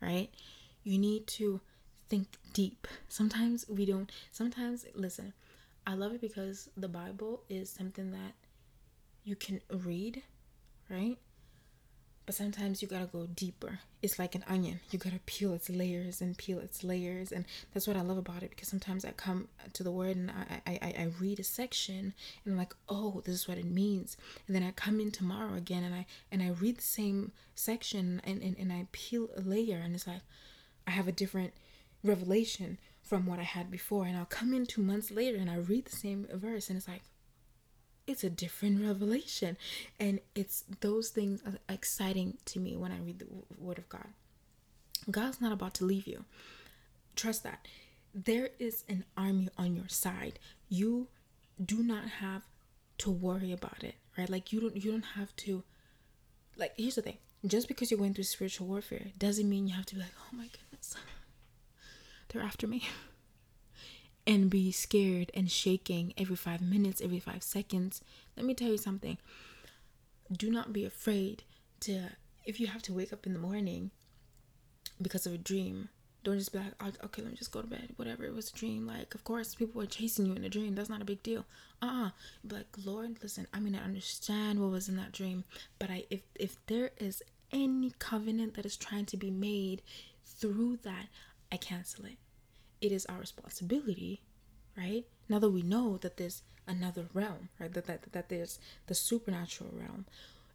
Right? 0.00 0.30
You 0.84 0.98
need 0.98 1.26
to 1.28 1.60
think 2.08 2.28
deep. 2.52 2.86
Sometimes 3.08 3.66
we 3.68 3.84
don't, 3.84 4.10
sometimes, 4.32 4.86
listen, 4.94 5.32
I 5.86 5.94
love 5.94 6.12
it 6.12 6.20
because 6.20 6.70
the 6.76 6.88
Bible 6.88 7.42
is 7.48 7.70
something 7.70 8.12
that 8.12 8.34
you 9.24 9.36
can 9.36 9.60
read, 9.70 10.22
right? 10.88 11.18
But 12.28 12.34
sometimes 12.34 12.82
you 12.82 12.88
gotta 12.88 13.06
go 13.06 13.26
deeper. 13.26 13.78
It's 14.02 14.18
like 14.18 14.34
an 14.34 14.44
onion. 14.46 14.80
You 14.90 14.98
gotta 14.98 15.20
peel 15.24 15.54
its 15.54 15.70
layers 15.70 16.20
and 16.20 16.36
peel 16.36 16.58
its 16.58 16.84
layers, 16.84 17.32
and 17.32 17.46
that's 17.72 17.86
what 17.88 17.96
I 17.96 18.02
love 18.02 18.18
about 18.18 18.42
it. 18.42 18.50
Because 18.50 18.68
sometimes 18.68 19.06
I 19.06 19.12
come 19.12 19.48
to 19.72 19.82
the 19.82 19.90
word 19.90 20.14
and 20.14 20.30
I 20.30 20.60
I, 20.66 20.94
I, 20.98 21.10
read 21.18 21.40
a 21.40 21.42
section 21.42 22.12
and 22.44 22.52
I'm 22.52 22.58
like, 22.58 22.74
oh, 22.86 23.22
this 23.24 23.34
is 23.34 23.48
what 23.48 23.56
it 23.56 23.64
means. 23.64 24.18
And 24.46 24.54
then 24.54 24.62
I 24.62 24.72
come 24.72 25.00
in 25.00 25.10
tomorrow 25.10 25.54
again 25.54 25.82
and 25.84 25.94
I 25.94 26.04
and 26.30 26.42
I 26.42 26.50
read 26.50 26.76
the 26.76 26.82
same 26.82 27.32
section 27.54 28.20
and 28.24 28.42
and, 28.42 28.58
and 28.58 28.70
I 28.74 28.88
peel 28.92 29.30
a 29.34 29.40
layer 29.40 29.78
and 29.78 29.94
it's 29.94 30.06
like 30.06 30.20
I 30.86 30.90
have 30.90 31.08
a 31.08 31.12
different 31.12 31.54
revelation 32.04 32.76
from 33.00 33.24
what 33.24 33.38
I 33.38 33.44
had 33.44 33.70
before. 33.70 34.04
And 34.04 34.18
I'll 34.18 34.26
come 34.26 34.52
in 34.52 34.66
two 34.66 34.82
months 34.82 35.10
later 35.10 35.38
and 35.38 35.50
I 35.50 35.56
read 35.56 35.86
the 35.86 35.96
same 35.96 36.26
verse 36.30 36.68
and 36.68 36.76
it's 36.76 36.88
like, 36.88 37.04
it's 38.08 38.24
a 38.24 38.30
different 38.30 38.84
revelation. 38.84 39.56
And 40.00 40.20
it's 40.34 40.64
those 40.80 41.10
things 41.10 41.42
are 41.46 41.58
exciting 41.72 42.38
to 42.46 42.60
me 42.60 42.76
when 42.76 42.92
I 42.92 42.98
read 42.98 43.20
the 43.20 43.26
Word 43.58 43.78
of 43.78 43.88
God. 43.88 44.08
God's 45.10 45.40
not 45.40 45.52
about 45.52 45.74
to 45.74 45.84
leave 45.84 46.06
you. 46.06 46.24
Trust 47.14 47.44
that. 47.44 47.66
There 48.14 48.50
is 48.58 48.84
an 48.88 49.04
army 49.16 49.48
on 49.56 49.76
your 49.76 49.88
side. 49.88 50.38
You 50.68 51.08
do 51.64 51.82
not 51.82 52.08
have 52.20 52.42
to 52.98 53.10
worry 53.10 53.52
about 53.52 53.84
it, 53.84 53.94
right? 54.16 54.28
Like 54.28 54.52
you 54.52 54.60
don't 54.60 54.76
you 54.76 54.90
don't 54.90 55.04
have 55.16 55.34
to 55.36 55.62
like 56.56 56.72
here's 56.76 56.96
the 56.96 57.02
thing. 57.02 57.18
Just 57.46 57.68
because 57.68 57.90
you're 57.90 57.98
going 57.98 58.14
through 58.14 58.24
spiritual 58.24 58.66
warfare 58.66 59.06
doesn't 59.16 59.48
mean 59.48 59.68
you 59.68 59.74
have 59.74 59.86
to 59.86 59.94
be 59.94 60.00
like, 60.00 60.14
"Oh 60.18 60.36
my 60.36 60.44
goodness 60.46 60.96
they're 62.28 62.42
after 62.42 62.66
me. 62.66 62.86
and 64.28 64.50
be 64.50 64.70
scared 64.70 65.30
and 65.32 65.50
shaking 65.50 66.12
every 66.18 66.36
five 66.36 66.60
minutes, 66.60 67.00
every 67.00 67.18
five 67.18 67.42
seconds. 67.42 68.02
Let 68.36 68.44
me 68.44 68.52
tell 68.52 68.68
you 68.68 68.76
something. 68.76 69.16
Do 70.30 70.50
not 70.50 70.70
be 70.70 70.84
afraid 70.84 71.44
to, 71.80 72.10
if 72.44 72.60
you 72.60 72.66
have 72.66 72.82
to 72.82 72.92
wake 72.92 73.10
up 73.10 73.26
in 73.26 73.32
the 73.32 73.38
morning 73.38 73.90
because 75.00 75.24
of 75.24 75.32
a 75.32 75.38
dream, 75.38 75.88
don't 76.24 76.36
just 76.38 76.52
be 76.52 76.58
like, 76.58 76.74
oh, 76.78 76.92
okay, 77.06 77.22
let 77.22 77.30
me 77.30 77.38
just 77.38 77.52
go 77.52 77.62
to 77.62 77.66
bed. 77.66 77.94
Whatever, 77.96 78.24
it 78.24 78.34
was 78.34 78.50
a 78.50 78.54
dream. 78.54 78.86
Like, 78.86 79.14
of 79.14 79.24
course, 79.24 79.54
people 79.54 79.80
were 79.80 79.86
chasing 79.86 80.26
you 80.26 80.34
in 80.34 80.44
a 80.44 80.50
dream. 80.50 80.74
That's 80.74 80.90
not 80.90 81.00
a 81.00 81.06
big 81.06 81.22
deal. 81.22 81.46
Uh 81.80 81.86
uh-uh. 81.86 82.06
uh 82.08 82.10
like, 82.50 82.66
Lord, 82.84 83.16
listen, 83.22 83.46
I 83.54 83.60
mean, 83.60 83.74
I 83.74 83.82
understand 83.82 84.60
what 84.60 84.72
was 84.72 84.90
in 84.90 84.96
that 84.96 85.12
dream, 85.12 85.44
but 85.78 85.88
I, 85.90 86.04
if 86.10 86.20
if 86.34 86.58
there 86.66 86.90
is 86.98 87.22
any 87.50 87.94
covenant 87.98 88.54
that 88.54 88.66
is 88.66 88.76
trying 88.76 89.06
to 89.06 89.16
be 89.16 89.30
made 89.30 89.80
through 90.22 90.80
that, 90.82 91.06
I 91.50 91.56
cancel 91.56 92.04
it. 92.04 92.18
It 92.80 92.92
is 92.92 93.06
our 93.06 93.18
responsibility, 93.18 94.22
right? 94.76 95.04
Now 95.28 95.38
that 95.38 95.50
we 95.50 95.62
know 95.62 95.98
that 95.98 96.16
there's 96.16 96.42
another 96.66 97.06
realm, 97.12 97.48
right? 97.58 97.72
That, 97.72 97.86
that, 97.86 98.12
that 98.12 98.28
there's 98.28 98.58
the 98.86 98.94
supernatural 98.94 99.70
realm, 99.72 100.06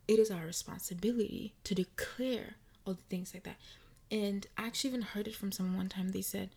it 0.08 0.20
is 0.20 0.32
our 0.32 0.46
responsibility 0.46 1.54
to 1.64 1.76
declare 1.76 2.56
all 2.86 2.94
the 2.94 3.02
things 3.10 3.34
like 3.34 3.44
that. 3.44 3.58
And 4.12 4.46
I 4.58 4.68
actually 4.68 4.90
even 4.92 5.02
heard 5.02 5.28
it 5.28 5.36
from 5.36 5.52
someone 5.52 5.78
one 5.78 5.90
time. 5.90 6.10
They 6.10 6.22
said 6.22 6.50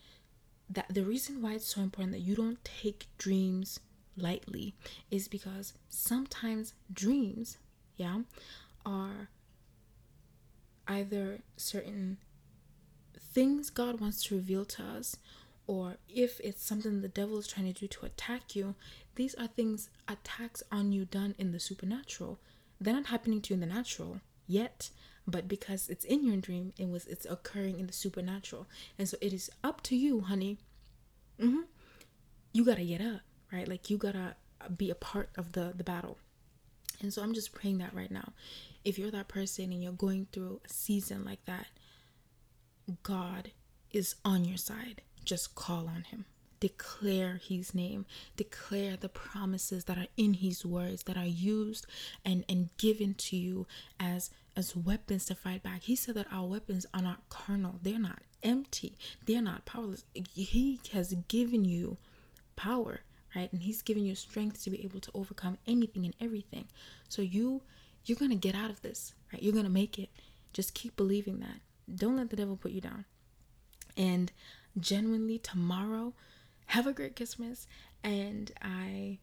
that 0.68 0.86
the 0.92 1.04
reason 1.04 1.40
why 1.40 1.54
it's 1.54 1.66
so 1.74 1.80
important 1.80 2.12
that 2.12 2.20
you 2.20 2.34
don't 2.34 2.62
take 2.64 3.06
dreams 3.18 3.80
lightly 4.16 4.74
is 5.10 5.28
because 5.28 5.74
sometimes 5.88 6.74
dreams, 6.92 7.58
yeah, 7.96 8.20
are 8.84 9.28
either 10.88 11.40
certain 11.56 12.18
things 13.18 13.70
God 13.70 14.00
wants 14.00 14.24
to 14.24 14.34
reveal 14.34 14.64
to 14.64 14.82
us, 14.82 15.16
or 15.66 15.96
if 16.08 16.40
it's 16.40 16.64
something 16.64 17.00
the 17.00 17.08
devil 17.08 17.38
is 17.38 17.46
trying 17.46 17.72
to 17.72 17.80
do 17.80 17.86
to 17.86 18.06
attack 18.06 18.54
you, 18.54 18.74
these 19.16 19.34
are 19.34 19.46
things, 19.46 19.90
attacks 20.06 20.62
on 20.70 20.92
you 20.92 21.04
done 21.04 21.34
in 21.38 21.52
the 21.52 21.60
supernatural. 21.60 22.38
They're 22.80 22.94
not 22.94 23.06
happening 23.06 23.40
to 23.42 23.54
you 23.54 23.62
in 23.62 23.68
the 23.68 23.74
natural 23.74 24.20
yet 24.46 24.90
but 25.26 25.48
because 25.48 25.88
it's 25.88 26.04
in 26.04 26.24
your 26.24 26.36
dream 26.36 26.72
it 26.78 26.88
was 26.88 27.06
it's 27.06 27.26
occurring 27.26 27.80
in 27.80 27.86
the 27.86 27.92
supernatural. 27.92 28.66
And 28.98 29.08
so 29.08 29.16
it 29.20 29.32
is 29.32 29.50
up 29.64 29.82
to 29.84 29.96
you 29.96 30.20
honey. 30.20 30.58
Mm-hmm. 31.40 31.62
you 32.52 32.64
gotta 32.64 32.84
get 32.84 33.00
up 33.00 33.20
right? 33.52 33.68
Like 33.68 33.90
you 33.90 33.98
gotta 33.98 34.36
be 34.76 34.90
a 34.90 34.94
part 34.94 35.30
of 35.36 35.52
the 35.52 35.72
the 35.76 35.84
battle. 35.84 36.18
And 37.02 37.12
so 37.12 37.22
i'm 37.22 37.34
just 37.34 37.52
praying 37.52 37.78
that 37.78 37.94
right 37.94 38.10
now. 38.10 38.32
If 38.84 38.98
you're 38.98 39.10
that 39.10 39.28
person 39.28 39.72
and 39.72 39.82
you're 39.82 39.92
going 39.92 40.28
through 40.32 40.60
a 40.64 40.68
season 40.68 41.24
like 41.24 41.44
that 41.46 41.66
god 43.02 43.50
is 43.90 44.14
on 44.24 44.44
your 44.44 44.56
side 44.56 45.02
just 45.26 45.54
call 45.54 45.88
on 45.88 46.04
him. 46.10 46.24
Declare 46.58 47.40
his 47.46 47.74
name. 47.74 48.06
Declare 48.36 48.96
the 48.96 49.10
promises 49.10 49.84
that 49.84 49.98
are 49.98 50.06
in 50.16 50.34
his 50.34 50.64
words 50.64 51.02
that 51.02 51.16
are 51.16 51.26
used 51.26 51.86
and 52.24 52.44
and 52.48 52.70
given 52.78 53.12
to 53.14 53.36
you 53.36 53.66
as 54.00 54.30
as 54.56 54.74
weapons 54.74 55.26
to 55.26 55.34
fight 55.34 55.62
back. 55.62 55.82
He 55.82 55.96
said 55.96 56.14
that 56.14 56.32
our 56.32 56.46
weapons 56.46 56.86
are 56.94 57.02
not 57.02 57.28
carnal. 57.28 57.78
They're 57.82 57.98
not 57.98 58.22
empty. 58.42 58.96
They're 59.26 59.42
not 59.42 59.66
powerless. 59.66 60.04
He 60.14 60.80
has 60.92 61.14
given 61.28 61.66
you 61.66 61.98
power 62.56 63.00
right? 63.34 63.52
And 63.52 63.62
he's 63.62 63.82
given 63.82 64.04
you 64.06 64.14
strength 64.14 64.64
to 64.64 64.70
be 64.70 64.82
able 64.82 65.00
to 65.00 65.10
overcome 65.14 65.58
anything 65.66 66.06
and 66.06 66.14
everything. 66.20 66.66
So 67.08 67.20
you 67.22 67.62
you're 68.06 68.16
gonna 68.18 68.34
get 68.34 68.54
out 68.54 68.70
of 68.70 68.80
this 68.80 69.12
right? 69.32 69.42
You're 69.42 69.52
gonna 69.52 69.68
make 69.68 69.98
it. 69.98 70.08
Just 70.54 70.74
keep 70.74 70.96
believing 70.96 71.40
that. 71.40 71.60
Don't 71.94 72.16
let 72.16 72.30
the 72.30 72.36
devil 72.36 72.56
put 72.56 72.72
you 72.72 72.80
down. 72.80 73.04
And 73.96 74.32
genuinely 74.78 75.38
tomorrow 75.38 76.12
have 76.66 76.86
a 76.86 76.92
great 76.92 77.16
Christmas. 77.16 77.66
And 78.02 78.52
I, 78.62 79.18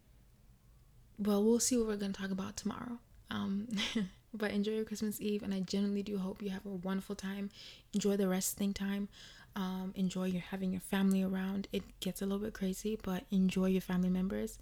well, 1.18 1.44
we'll 1.44 1.60
see 1.60 1.78
what 1.78 1.88
we're 1.88 1.98
going 1.98 2.14
to 2.14 2.22
talk 2.22 2.32
about 2.32 2.58
tomorrow. 2.58 3.00
Um, 3.30 3.68
but 4.34 4.52
enjoy 4.52 4.74
your 4.74 4.86
Christmas 4.86 5.22
Eve. 5.22 5.44
And 5.44 5.54
I 5.54 5.60
genuinely 5.62 6.04
do 6.04 6.18
hope 6.18 6.42
you 6.42 6.50
have 6.50 6.66
a 6.66 6.70
wonderful 6.70 7.16
time. 7.16 7.50
Enjoy 7.94 8.18
the 8.18 8.28
resting 8.28 8.74
time. 8.74 9.10
Um, 9.56 9.94
enjoy 9.96 10.26
your 10.26 10.42
having 10.42 10.72
your 10.72 10.82
family 10.82 11.22
around. 11.22 11.68
It 11.72 11.84
gets 12.00 12.22
a 12.22 12.26
little 12.26 12.40
bit 12.40 12.54
crazy, 12.54 12.98
but 13.02 13.24
enjoy 13.32 13.68
your 13.68 13.82
family 13.82 14.10
members. 14.10 14.58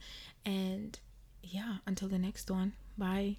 And 0.46 1.00
yeah, 1.44 1.78
until 1.86 2.10
the 2.10 2.20
next 2.20 2.52
one. 2.52 2.74
Bye. 2.98 3.38